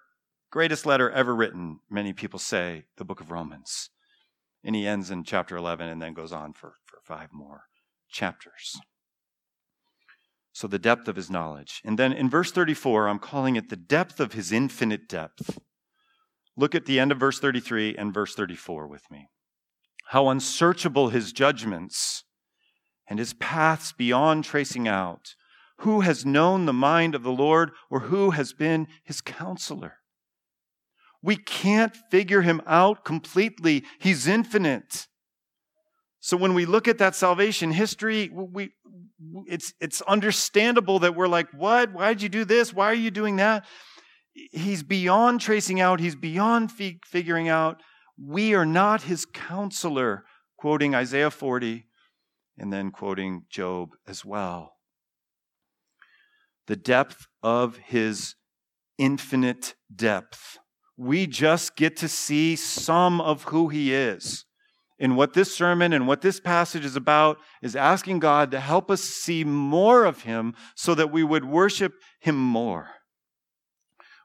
greatest 0.50 0.86
letter 0.86 1.10
ever 1.10 1.34
written, 1.34 1.80
many 1.90 2.14
people 2.14 2.38
say, 2.38 2.84
the 2.96 3.04
book 3.04 3.20
of 3.20 3.30
Romans. 3.30 3.90
And 4.64 4.74
he 4.74 4.86
ends 4.86 5.10
in 5.10 5.24
chapter 5.24 5.56
11 5.56 5.88
and 5.88 6.02
then 6.02 6.14
goes 6.14 6.32
on 6.32 6.52
for, 6.52 6.74
for 6.84 7.00
five 7.02 7.28
more 7.32 7.64
chapters. 8.10 8.80
So, 10.52 10.66
the 10.66 10.78
depth 10.78 11.06
of 11.06 11.16
his 11.16 11.30
knowledge. 11.30 11.80
And 11.84 11.98
then 11.98 12.12
in 12.12 12.28
verse 12.28 12.50
34, 12.50 13.08
I'm 13.08 13.20
calling 13.20 13.54
it 13.54 13.68
the 13.68 13.76
depth 13.76 14.18
of 14.18 14.32
his 14.32 14.50
infinite 14.50 15.08
depth. 15.08 15.58
Look 16.56 16.74
at 16.74 16.86
the 16.86 16.98
end 16.98 17.12
of 17.12 17.20
verse 17.20 17.38
33 17.38 17.96
and 17.96 18.12
verse 18.12 18.34
34 18.34 18.88
with 18.88 19.08
me. 19.10 19.28
How 20.08 20.28
unsearchable 20.28 21.10
his 21.10 21.32
judgments 21.32 22.24
and 23.08 23.18
his 23.18 23.34
paths 23.34 23.92
beyond 23.92 24.44
tracing 24.44 24.88
out. 24.88 25.34
Who 25.82 26.00
has 26.00 26.26
known 26.26 26.66
the 26.66 26.72
mind 26.72 27.14
of 27.14 27.22
the 27.22 27.30
Lord 27.30 27.70
or 27.88 28.00
who 28.00 28.30
has 28.30 28.52
been 28.52 28.88
his 29.04 29.20
counselor? 29.20 29.97
We 31.22 31.36
can't 31.36 31.96
figure 32.10 32.42
him 32.42 32.62
out 32.66 33.04
completely. 33.04 33.84
He's 33.98 34.26
infinite. 34.26 35.06
So 36.20 36.36
when 36.36 36.54
we 36.54 36.66
look 36.66 36.88
at 36.88 36.98
that 36.98 37.14
salvation 37.14 37.72
history, 37.72 38.30
we, 38.32 38.70
it's, 39.46 39.72
it's 39.80 40.00
understandable 40.02 41.00
that 41.00 41.14
we're 41.14 41.28
like, 41.28 41.48
what? 41.52 41.92
Why 41.92 42.12
did 42.12 42.22
you 42.22 42.28
do 42.28 42.44
this? 42.44 42.72
Why 42.72 42.86
are 42.86 42.94
you 42.94 43.10
doing 43.10 43.36
that? 43.36 43.64
He's 44.32 44.82
beyond 44.82 45.40
tracing 45.40 45.80
out. 45.80 46.00
He's 46.00 46.14
beyond 46.14 46.70
fi- 46.70 47.00
figuring 47.04 47.48
out. 47.48 47.80
We 48.20 48.54
are 48.54 48.66
not 48.66 49.02
his 49.02 49.24
counselor, 49.24 50.24
quoting 50.56 50.94
Isaiah 50.94 51.30
40 51.30 51.84
and 52.58 52.72
then 52.72 52.90
quoting 52.90 53.44
Job 53.48 53.90
as 54.06 54.24
well. 54.24 54.74
The 56.66 56.76
depth 56.76 57.26
of 57.42 57.78
his 57.78 58.34
infinite 58.98 59.74
depth 59.94 60.58
we 60.98 61.28
just 61.28 61.76
get 61.76 61.96
to 61.96 62.08
see 62.08 62.56
some 62.56 63.20
of 63.20 63.44
who 63.44 63.68
he 63.68 63.94
is. 63.94 64.44
And 65.00 65.16
what 65.16 65.32
this 65.32 65.54
sermon 65.54 65.92
and 65.92 66.08
what 66.08 66.22
this 66.22 66.40
passage 66.40 66.84
is 66.84 66.96
about 66.96 67.38
is 67.62 67.76
asking 67.76 68.18
God 68.18 68.50
to 68.50 68.58
help 68.58 68.90
us 68.90 69.00
see 69.00 69.44
more 69.44 70.04
of 70.04 70.22
him 70.22 70.54
so 70.74 70.96
that 70.96 71.12
we 71.12 71.22
would 71.22 71.44
worship 71.44 71.94
him 72.18 72.36
more. 72.36 72.88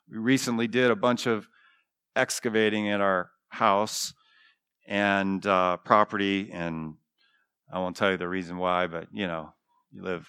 We 0.10 0.18
recently 0.18 0.68
did 0.68 0.90
a 0.90 0.96
bunch 0.96 1.28
of 1.28 1.48
excavating 2.16 2.90
at 2.90 3.02
our 3.02 3.30
house 3.50 4.16
and 4.88 5.46
uh, 5.46 5.78
property, 5.78 6.50
and 6.52 6.96
I 7.72 7.78
won't 7.78 7.96
tell 7.96 8.10
you 8.10 8.18
the 8.18 8.28
reason 8.28 8.58
why, 8.58 8.88
but 8.88 9.08
you 9.14 9.28
know, 9.28 9.54
you 9.92 10.02
live 10.02 10.28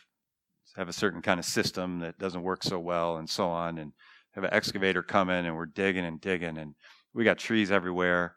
have 0.77 0.89
a 0.89 0.93
certain 0.93 1.23
kind 1.23 1.39
of 1.39 1.47
system 1.47 2.01
that 2.01 2.19
doesn't 2.19 2.43
work 2.43 2.65
so 2.65 2.79
well, 2.79 3.17
and 3.17 3.31
so 3.31 3.49
on. 3.49 3.79
And 3.79 3.93
have 4.35 4.45
an 4.45 4.53
excavator 4.53 5.03
come 5.03 5.31
in 5.31 5.47
and 5.47 5.57
we're 5.57 5.67
digging 5.67 6.05
and 6.05 6.21
digging 6.21 6.59
and 6.59 6.75
we 7.13 7.25
got 7.25 7.39
trees 7.39 7.71
everywhere. 7.71 8.35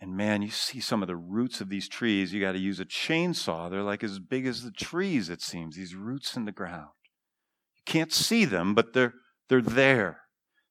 And 0.00 0.16
man, 0.16 0.42
you 0.42 0.50
see 0.50 0.80
some 0.80 1.02
of 1.02 1.08
the 1.08 1.16
roots 1.16 1.60
of 1.60 1.70
these 1.70 1.88
trees. 1.88 2.32
You 2.32 2.40
got 2.40 2.52
to 2.52 2.58
use 2.58 2.78
a 2.78 2.84
chainsaw. 2.84 3.70
They're 3.70 3.82
like 3.82 4.04
as 4.04 4.18
big 4.18 4.46
as 4.46 4.62
the 4.62 4.70
trees, 4.70 5.28
it 5.28 5.42
seems, 5.42 5.76
these 5.76 5.94
roots 5.94 6.36
in 6.36 6.44
the 6.44 6.52
ground. 6.52 6.90
You 7.74 7.82
can't 7.84 8.12
see 8.12 8.44
them, 8.44 8.74
but 8.74 8.92
they're, 8.92 9.14
they're 9.48 9.60
there. 9.60 10.20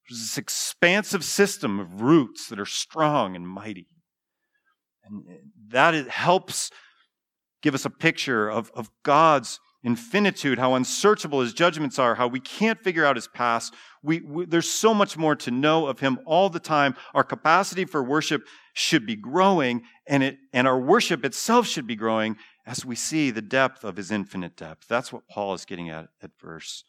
There's 0.08 0.20
this 0.20 0.38
expansive 0.38 1.24
system 1.24 1.78
of 1.78 2.00
roots 2.00 2.48
that 2.48 2.58
are 2.58 2.64
strong 2.66 3.36
and 3.36 3.46
mighty. 3.46 3.88
And 5.04 5.24
eh, 5.28 5.40
that 5.68 6.08
helps 6.08 6.70
give 7.62 7.74
us 7.74 7.84
a 7.84 7.90
picture 7.90 8.48
of, 8.48 8.70
of 8.74 8.88
God's 9.02 9.60
infinitude, 9.82 10.58
how 10.58 10.74
unsearchable 10.74 11.40
his 11.40 11.52
judgments 11.52 11.98
are, 11.98 12.16
how 12.16 12.26
we 12.26 12.40
can't 12.40 12.82
figure 12.82 13.04
out 13.04 13.16
his 13.16 13.28
past. 13.28 13.74
We, 14.02 14.20
we, 14.20 14.44
there's 14.44 14.68
so 14.68 14.92
much 14.92 15.16
more 15.16 15.36
to 15.36 15.50
know 15.50 15.86
of 15.86 16.00
him 16.00 16.18
all 16.26 16.50
the 16.50 16.60
time. 16.60 16.96
Our 17.14 17.24
capacity 17.24 17.84
for 17.84 18.02
worship 18.02 18.42
should 18.74 19.06
be 19.06 19.16
growing, 19.16 19.82
and, 20.06 20.22
it, 20.22 20.38
and 20.52 20.66
our 20.66 20.78
worship 20.78 21.24
itself 21.24 21.66
should 21.66 21.86
be 21.86 21.96
growing 21.96 22.36
as 22.66 22.84
we 22.84 22.96
see 22.96 23.30
the 23.30 23.42
depth 23.42 23.84
of 23.84 23.96
his 23.96 24.10
infinite 24.10 24.56
depth. 24.56 24.86
That's 24.88 25.12
what 25.12 25.28
Paul 25.28 25.54
is 25.54 25.64
getting 25.64 25.88
at 25.88 26.08
at 26.22 26.32
verse 26.40 26.84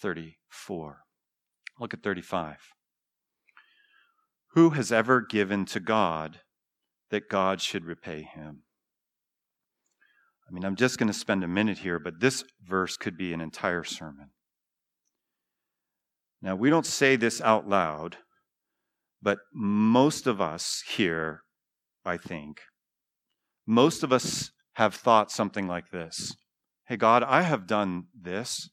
34. 0.00 0.98
Look 1.78 1.94
at 1.94 2.02
35. 2.02 2.56
Who 4.54 4.70
has 4.70 4.90
ever 4.92 5.20
given 5.20 5.64
to 5.66 5.80
God 5.80 6.40
that 7.10 7.28
God 7.28 7.60
should 7.60 7.84
repay 7.84 8.22
him? 8.22 8.63
I 10.48 10.52
mean, 10.52 10.64
I'm 10.64 10.76
just 10.76 10.98
going 10.98 11.08
to 11.08 11.18
spend 11.18 11.42
a 11.42 11.48
minute 11.48 11.78
here, 11.78 11.98
but 11.98 12.20
this 12.20 12.44
verse 12.62 12.96
could 12.96 13.16
be 13.16 13.32
an 13.32 13.40
entire 13.40 13.84
sermon. 13.84 14.30
Now, 16.42 16.54
we 16.54 16.68
don't 16.68 16.84
say 16.86 17.16
this 17.16 17.40
out 17.40 17.66
loud, 17.66 18.18
but 19.22 19.38
most 19.54 20.26
of 20.26 20.40
us 20.40 20.82
here, 20.86 21.40
I 22.04 22.18
think, 22.18 22.60
most 23.66 24.02
of 24.02 24.12
us 24.12 24.50
have 24.74 24.94
thought 24.94 25.30
something 25.30 25.66
like 25.66 25.90
this 25.90 26.36
Hey, 26.86 26.96
God, 26.96 27.22
I 27.22 27.42
have 27.42 27.66
done 27.66 28.08
this. 28.18 28.68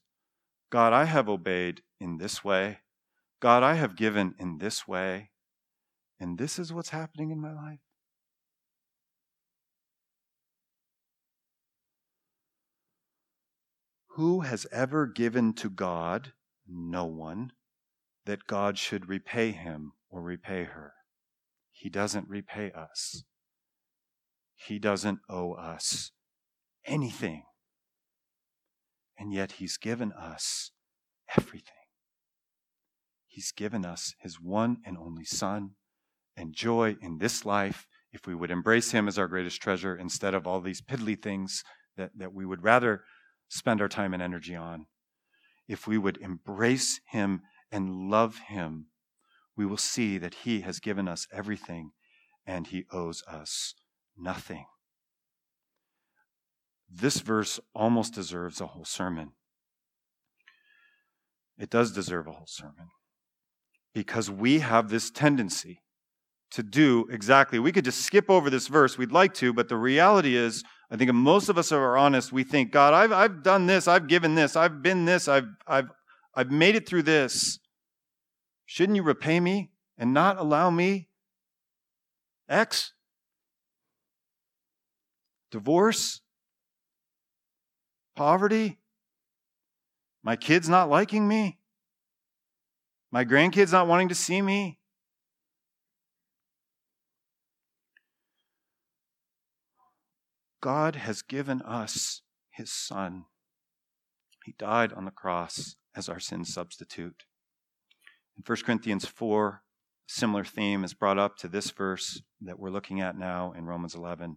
God, 0.70 0.92
I 0.92 1.04
have 1.04 1.28
obeyed 1.28 1.80
in 1.98 2.18
this 2.18 2.44
way. 2.44 2.78
God, 3.40 3.62
I 3.62 3.74
have 3.74 3.96
given 3.96 4.34
in 4.38 4.58
this 4.58 4.86
way. 4.86 5.30
And 6.20 6.38
this 6.38 6.58
is 6.58 6.72
what's 6.72 6.90
happening 6.90 7.30
in 7.30 7.40
my 7.40 7.52
life. 7.52 7.80
Who 14.14 14.40
has 14.40 14.66
ever 14.70 15.06
given 15.06 15.54
to 15.54 15.70
God 15.70 16.32
no 16.66 17.04
one 17.04 17.52
that 18.24 18.46
God 18.46 18.78
should 18.78 19.08
repay 19.08 19.50
him 19.52 19.92
or 20.10 20.22
repay 20.22 20.64
her. 20.64 20.92
He 21.70 21.88
doesn't 21.88 22.28
repay 22.28 22.70
us. 22.72 23.24
He 24.54 24.78
doesn't 24.78 25.18
owe 25.28 25.54
us 25.54 26.12
anything. 26.84 27.44
And 29.18 29.32
yet 29.32 29.52
He's 29.52 29.76
given 29.76 30.12
us 30.12 30.70
everything. 31.36 31.72
He's 33.26 33.52
given 33.52 33.84
us 33.84 34.14
His 34.20 34.40
one 34.40 34.78
and 34.84 34.96
only 34.96 35.24
Son 35.24 35.70
and 36.36 36.54
joy 36.54 36.96
in 37.00 37.18
this 37.18 37.44
life 37.44 37.86
if 38.12 38.26
we 38.26 38.34
would 38.34 38.50
embrace 38.50 38.92
Him 38.92 39.08
as 39.08 39.18
our 39.18 39.28
greatest 39.28 39.60
treasure 39.60 39.96
instead 39.96 40.34
of 40.34 40.46
all 40.46 40.60
these 40.60 40.82
piddly 40.82 41.20
things 41.20 41.64
that, 41.96 42.10
that 42.16 42.32
we 42.32 42.44
would 42.44 42.62
rather 42.62 43.02
spend 43.52 43.82
our 43.82 43.88
time 43.88 44.14
and 44.14 44.22
energy 44.22 44.56
on. 44.56 44.86
If 45.68 45.86
we 45.86 45.98
would 45.98 46.16
embrace 46.18 47.00
Him 47.10 47.42
and 47.70 48.10
love 48.10 48.38
Him, 48.48 48.86
we 49.56 49.66
will 49.66 49.76
see 49.76 50.16
that 50.16 50.34
He 50.34 50.62
has 50.62 50.80
given 50.80 51.06
us 51.06 51.26
everything 51.30 51.90
and 52.46 52.66
He 52.66 52.86
owes 52.90 53.22
us 53.28 53.74
nothing. 54.16 54.64
This 56.90 57.20
verse 57.20 57.60
almost 57.74 58.14
deserves 58.14 58.60
a 58.60 58.68
whole 58.68 58.86
sermon. 58.86 59.32
It 61.58 61.68
does 61.68 61.92
deserve 61.92 62.26
a 62.26 62.32
whole 62.32 62.48
sermon 62.48 62.88
because 63.94 64.30
we 64.30 64.60
have 64.60 64.88
this 64.88 65.10
tendency 65.10 65.82
to 66.52 66.62
do 66.62 67.06
exactly. 67.10 67.58
We 67.58 67.72
could 67.72 67.84
just 67.84 68.00
skip 68.00 68.30
over 68.30 68.48
this 68.48 68.68
verse. 68.68 68.96
We'd 68.96 69.12
like 69.12 69.34
to, 69.34 69.52
but 69.52 69.68
the 69.68 69.76
reality 69.76 70.36
is, 70.36 70.64
I 70.92 70.96
think 70.96 71.10
most 71.14 71.48
of 71.48 71.56
us 71.56 71.72
are 71.72 71.96
honest, 71.96 72.32
we 72.32 72.44
think, 72.44 72.70
God, 72.70 72.92
I've, 72.92 73.12
I've 73.12 73.42
done 73.42 73.66
this, 73.66 73.88
I've 73.88 74.08
given 74.08 74.34
this, 74.34 74.56
I've 74.56 74.82
been 74.82 75.06
this, 75.06 75.26
I've, 75.26 75.46
I've, 75.66 75.88
I've 76.34 76.50
made 76.50 76.74
it 76.76 76.86
through 76.86 77.04
this. 77.04 77.58
Shouldn't 78.66 78.96
you 78.96 79.02
repay 79.02 79.40
me 79.40 79.70
and 79.96 80.12
not 80.12 80.36
allow 80.36 80.68
me 80.68 81.08
X? 82.46 82.92
Divorce? 85.50 86.20
Poverty? 88.14 88.78
My 90.22 90.36
kids 90.36 90.68
not 90.68 90.90
liking 90.90 91.26
me? 91.26 91.58
My 93.10 93.24
grandkids 93.24 93.72
not 93.72 93.86
wanting 93.86 94.10
to 94.10 94.14
see 94.14 94.42
me? 94.42 94.78
God 100.62 100.94
has 100.94 101.22
given 101.22 101.60
us 101.62 102.22
his 102.50 102.72
Son. 102.72 103.24
He 104.44 104.54
died 104.56 104.92
on 104.92 105.04
the 105.04 105.10
cross 105.10 105.74
as 105.94 106.08
our 106.08 106.20
sin 106.20 106.44
substitute. 106.44 107.24
In 108.36 108.44
1 108.46 108.58
Corinthians 108.64 109.04
4, 109.04 109.62
similar 110.06 110.44
theme 110.44 110.84
is 110.84 110.94
brought 110.94 111.18
up 111.18 111.36
to 111.38 111.48
this 111.48 111.70
verse 111.72 112.22
that 112.40 112.60
we're 112.60 112.70
looking 112.70 113.00
at 113.00 113.18
now 113.18 113.52
in 113.52 113.66
Romans 113.66 113.94
11. 113.94 114.36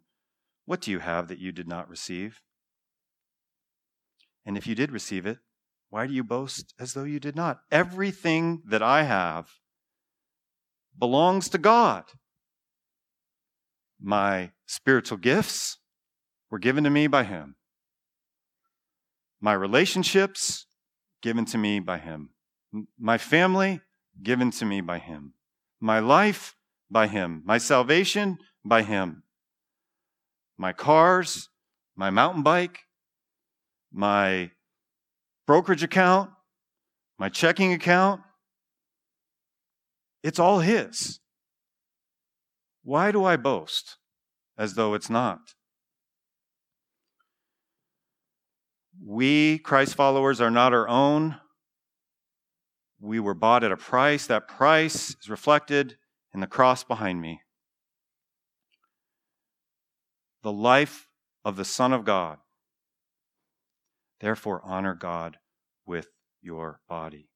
What 0.66 0.82
do 0.82 0.90
you 0.90 1.00
have 1.00 1.28
that 1.28 1.38
you 1.38 1.52
did 1.52 1.68
not 1.68 1.88
receive? 1.88 2.42
And 4.46 4.58
if 4.58 4.66
you 4.66 4.74
did 4.74 4.92
receive 4.92 5.28
it, 5.28 5.38
why 5.92 6.08
do 6.08 6.14
you 6.14 6.24
boast 6.24 6.74
as 6.80 6.94
though 6.94 7.04
you 7.04 7.20
did 7.20 7.36
not? 7.36 7.60
Everything 7.72 8.64
that 8.66 8.82
I 8.82 9.04
have 9.04 9.50
belongs 10.98 11.50
to 11.50 11.60
God. 11.60 12.06
My 14.02 14.52
spiritual 14.66 15.20
gifts 15.20 15.78
were 16.56 16.60
given 16.60 16.86
to 16.86 16.90
me 16.90 17.06
by 17.06 17.26
Him. 17.26 17.58
My 19.42 19.52
relationships 19.52 20.68
given 21.22 21.44
to 21.48 21.58
me 21.58 21.82
by 21.82 21.98
Him. 21.98 22.30
My 22.98 23.18
family 23.18 23.82
given 24.24 24.52
to 24.52 24.64
me 24.64 24.80
by 24.80 25.00
Him. 25.00 25.34
My 25.82 26.00
life 26.00 26.56
by 26.90 27.08
Him. 27.08 27.42
My 27.44 27.58
salvation 27.58 28.38
by 28.64 28.84
Him. 28.84 29.24
My 30.58 30.72
cars, 30.72 31.50
my 31.94 32.10
mountain 32.10 32.42
bike, 32.42 32.80
my 33.92 34.52
brokerage 35.46 35.84
account, 35.84 36.30
my 37.20 37.28
checking 37.28 37.74
account. 37.74 38.22
It's 40.24 40.40
all 40.40 40.60
His. 40.60 41.20
Why 42.82 43.12
do 43.12 43.26
I 43.26 43.36
boast 43.36 43.98
as 44.58 44.76
though 44.76 44.94
it's 44.94 45.10
not? 45.10 45.55
We, 49.04 49.60
Christ 49.60 49.96
followers, 49.96 50.42
are 50.42 50.52
not 50.52 50.74
our 50.74 50.88
own. 50.88 51.38
We 53.00 53.20
were 53.20 53.34
bought 53.34 53.64
at 53.64 53.72
a 53.72 53.78
price. 53.78 54.28
That 54.28 54.48
price 54.48 55.16
is 55.22 55.30
reflected 55.30 55.98
in 56.34 56.40
the 56.40 56.48
cross 56.48 56.84
behind 56.84 57.22
me. 57.22 57.42
The 60.44 60.52
life 60.52 61.08
of 61.44 61.56
the 61.56 61.66
Son 61.66 61.94
of 61.94 62.06
God 62.06 62.38
Therefore, 64.20 64.62
honor 64.64 64.96
God 64.96 65.38
with 65.86 66.08
your 66.42 66.80
body. 66.88 67.30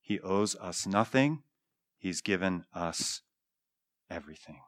He 0.00 0.20
owes 0.20 0.56
us 0.56 0.86
nothing, 0.86 1.42
He's 1.98 2.22
given 2.22 2.64
us 2.72 3.22
everything. 4.08 4.60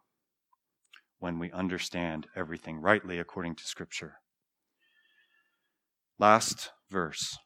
When 1.19 1.39
we 1.39 1.51
understand 1.53 2.27
everything 2.35 2.79
rightly 2.81 3.19
according 3.19 3.55
to 3.57 3.65
Scripture. 3.65 4.22
Last 6.23 6.71
verse, 6.89 7.37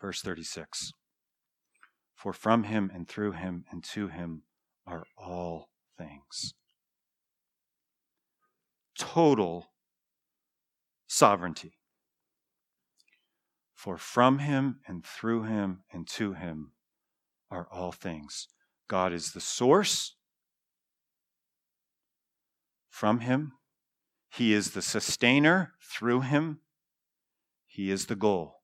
verse 0.00 0.22
36. 0.22 0.92
For 2.14 2.32
from 2.32 2.62
him 2.62 2.90
and 2.94 3.06
through 3.06 3.32
him 3.32 3.66
and 3.70 3.84
to 3.92 4.08
him 4.08 4.44
are 4.86 5.04
all 5.18 5.68
things. 5.98 6.54
Total 8.96 9.66
sovereignty. 11.06 11.74
For 13.74 13.98
from 13.98 14.38
him 14.38 14.80
and 14.88 15.04
through 15.04 15.42
him 15.42 15.80
and 15.92 16.08
to 16.08 16.32
him 16.32 16.72
are 17.50 17.68
all 17.70 17.92
things. 17.92 18.48
God 18.88 19.12
is 19.12 19.32
the 19.32 19.42
source. 19.42 20.14
From 22.88 23.20
him, 23.20 23.52
he 24.30 24.54
is 24.54 24.70
the 24.70 24.80
sustainer. 24.80 25.74
Through 25.82 26.22
him, 26.22 26.60
he 27.74 27.90
is 27.90 28.06
the 28.06 28.14
goal. 28.14 28.60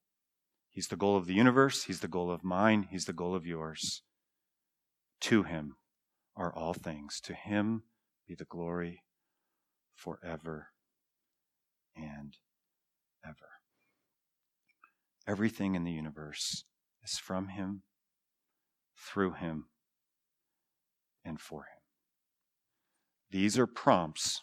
He's 0.68 0.86
the 0.86 0.96
goal 0.96 1.16
of 1.16 1.26
the 1.26 1.34
universe. 1.34 1.84
He's 1.84 1.98
the 1.98 2.06
goal 2.06 2.30
of 2.30 2.44
mine. 2.44 2.86
He's 2.92 3.06
the 3.06 3.12
goal 3.12 3.34
of 3.34 3.44
yours. 3.44 4.02
To 5.22 5.42
him 5.42 5.74
are 6.36 6.54
all 6.54 6.74
things. 6.74 7.20
To 7.24 7.34
him 7.34 7.82
be 8.28 8.36
the 8.36 8.44
glory 8.44 9.02
forever 9.96 10.68
and 11.96 12.36
ever. 13.26 13.48
Everything 15.26 15.74
in 15.74 15.82
the 15.82 15.90
universe 15.90 16.62
is 17.02 17.18
from 17.18 17.48
Him, 17.48 17.82
through 18.96 19.32
Him, 19.32 19.66
and 21.24 21.40
for 21.40 21.62
Him. 21.62 21.82
These 23.32 23.58
are 23.58 23.66
prompts 23.66 24.42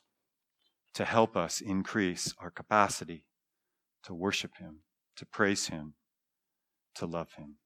to 0.93 1.05
help 1.05 1.37
us 1.37 1.61
increase 1.61 2.33
our 2.37 2.51
capacity 2.51 3.23
to 4.07 4.13
worship 4.13 4.51
Him, 4.57 4.79
to 5.17 5.25
praise 5.25 5.67
Him, 5.67 5.93
to 6.95 7.05
love 7.05 7.33
Him. 7.37 7.57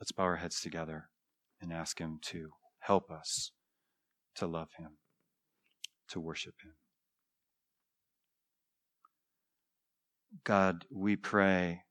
Let's 0.00 0.12
bow 0.12 0.22
our 0.24 0.36
heads 0.36 0.62
together 0.62 1.10
and 1.60 1.70
ask 1.70 1.98
Him 1.98 2.18
to 2.22 2.52
help 2.78 3.10
us 3.10 3.52
to 4.36 4.46
love 4.46 4.70
Him, 4.78 4.96
to 6.08 6.20
worship 6.20 6.54
Him. 6.64 6.72
God, 10.42 10.86
we 10.90 11.16
pray, 11.16 11.82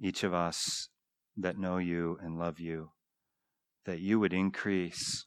each 0.00 0.22
of 0.22 0.32
us 0.32 0.90
that 1.36 1.58
know 1.58 1.78
you 1.78 2.18
and 2.22 2.38
love 2.38 2.60
you, 2.60 2.92
that 3.84 3.98
you 3.98 4.20
would 4.20 4.32
increase 4.32 5.26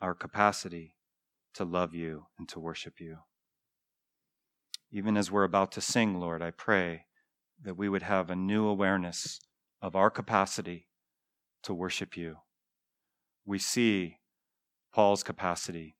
our 0.00 0.14
capacity 0.14 0.96
to 1.52 1.66
love 1.66 1.92
you 1.92 2.28
and 2.38 2.48
to 2.48 2.58
worship 2.58 2.94
you. 2.98 3.18
Even 4.90 5.16
as 5.16 5.30
we're 5.30 5.44
about 5.44 5.72
to 5.72 5.80
sing, 5.80 6.18
Lord, 6.18 6.42
I 6.42 6.50
pray 6.50 7.04
that 7.62 7.76
we 7.76 7.88
would 7.88 8.02
have 8.02 8.30
a 8.30 8.36
new 8.36 8.66
awareness 8.66 9.40
of 9.82 9.94
our 9.94 10.10
capacity 10.10 10.88
to 11.62 11.74
worship 11.74 12.16
you. 12.16 12.36
We 13.44 13.58
see 13.58 14.18
Paul's 14.92 15.22
capacity 15.22 15.96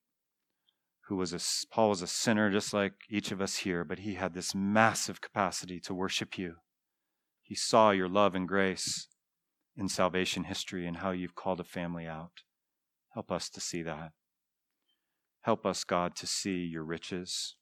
who 1.08 1.16
was 1.16 1.32
a, 1.32 1.40
Paul 1.72 1.88
was 1.88 2.02
a 2.02 2.06
sinner 2.06 2.50
just 2.50 2.74
like 2.74 2.92
each 3.08 3.32
of 3.32 3.40
us 3.40 3.56
here, 3.56 3.82
but 3.82 4.00
he 4.00 4.14
had 4.14 4.34
this 4.34 4.54
massive 4.54 5.22
capacity 5.22 5.80
to 5.80 5.94
worship 5.94 6.36
you. 6.36 6.56
He 7.42 7.54
saw 7.54 7.92
your 7.92 8.08
love 8.08 8.34
and 8.34 8.46
grace 8.46 9.08
in 9.74 9.88
salvation 9.88 10.44
history 10.44 10.86
and 10.86 10.98
how 10.98 11.12
you've 11.12 11.34
called 11.34 11.60
a 11.60 11.64
family 11.64 12.06
out. 12.06 12.42
Help 13.14 13.32
us 13.32 13.48
to 13.50 13.60
see 13.60 13.82
that. 13.82 14.12
Help 15.42 15.64
us, 15.64 15.82
God, 15.82 16.14
to 16.16 16.26
see 16.26 16.58
your 16.58 16.84
riches. 16.84 17.56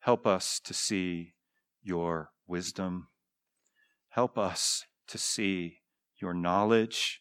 Help 0.00 0.26
us 0.26 0.60
to 0.64 0.72
see 0.72 1.34
your 1.82 2.30
wisdom. 2.46 3.08
Help 4.10 4.38
us 4.38 4.84
to 5.06 5.18
see 5.18 5.78
your 6.20 6.34
knowledge, 6.34 7.20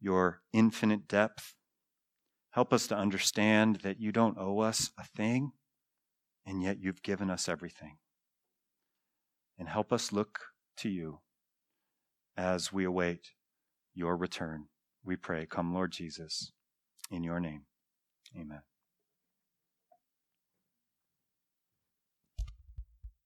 your 0.00 0.42
infinite 0.52 1.08
depth. 1.08 1.54
Help 2.50 2.72
us 2.72 2.86
to 2.86 2.96
understand 2.96 3.80
that 3.82 4.00
you 4.00 4.12
don't 4.12 4.38
owe 4.38 4.60
us 4.60 4.90
a 4.98 5.04
thing, 5.04 5.52
and 6.46 6.62
yet 6.62 6.78
you've 6.80 7.02
given 7.02 7.28
us 7.28 7.48
everything. 7.48 7.98
And 9.58 9.68
help 9.68 9.92
us 9.92 10.12
look 10.12 10.38
to 10.78 10.88
you 10.88 11.20
as 12.36 12.72
we 12.72 12.84
await 12.84 13.30
your 13.94 14.16
return. 14.16 14.66
We 15.04 15.16
pray, 15.16 15.46
come, 15.46 15.74
Lord 15.74 15.92
Jesus, 15.92 16.52
in 17.10 17.24
your 17.24 17.40
name. 17.40 17.62
Amen. 18.38 18.62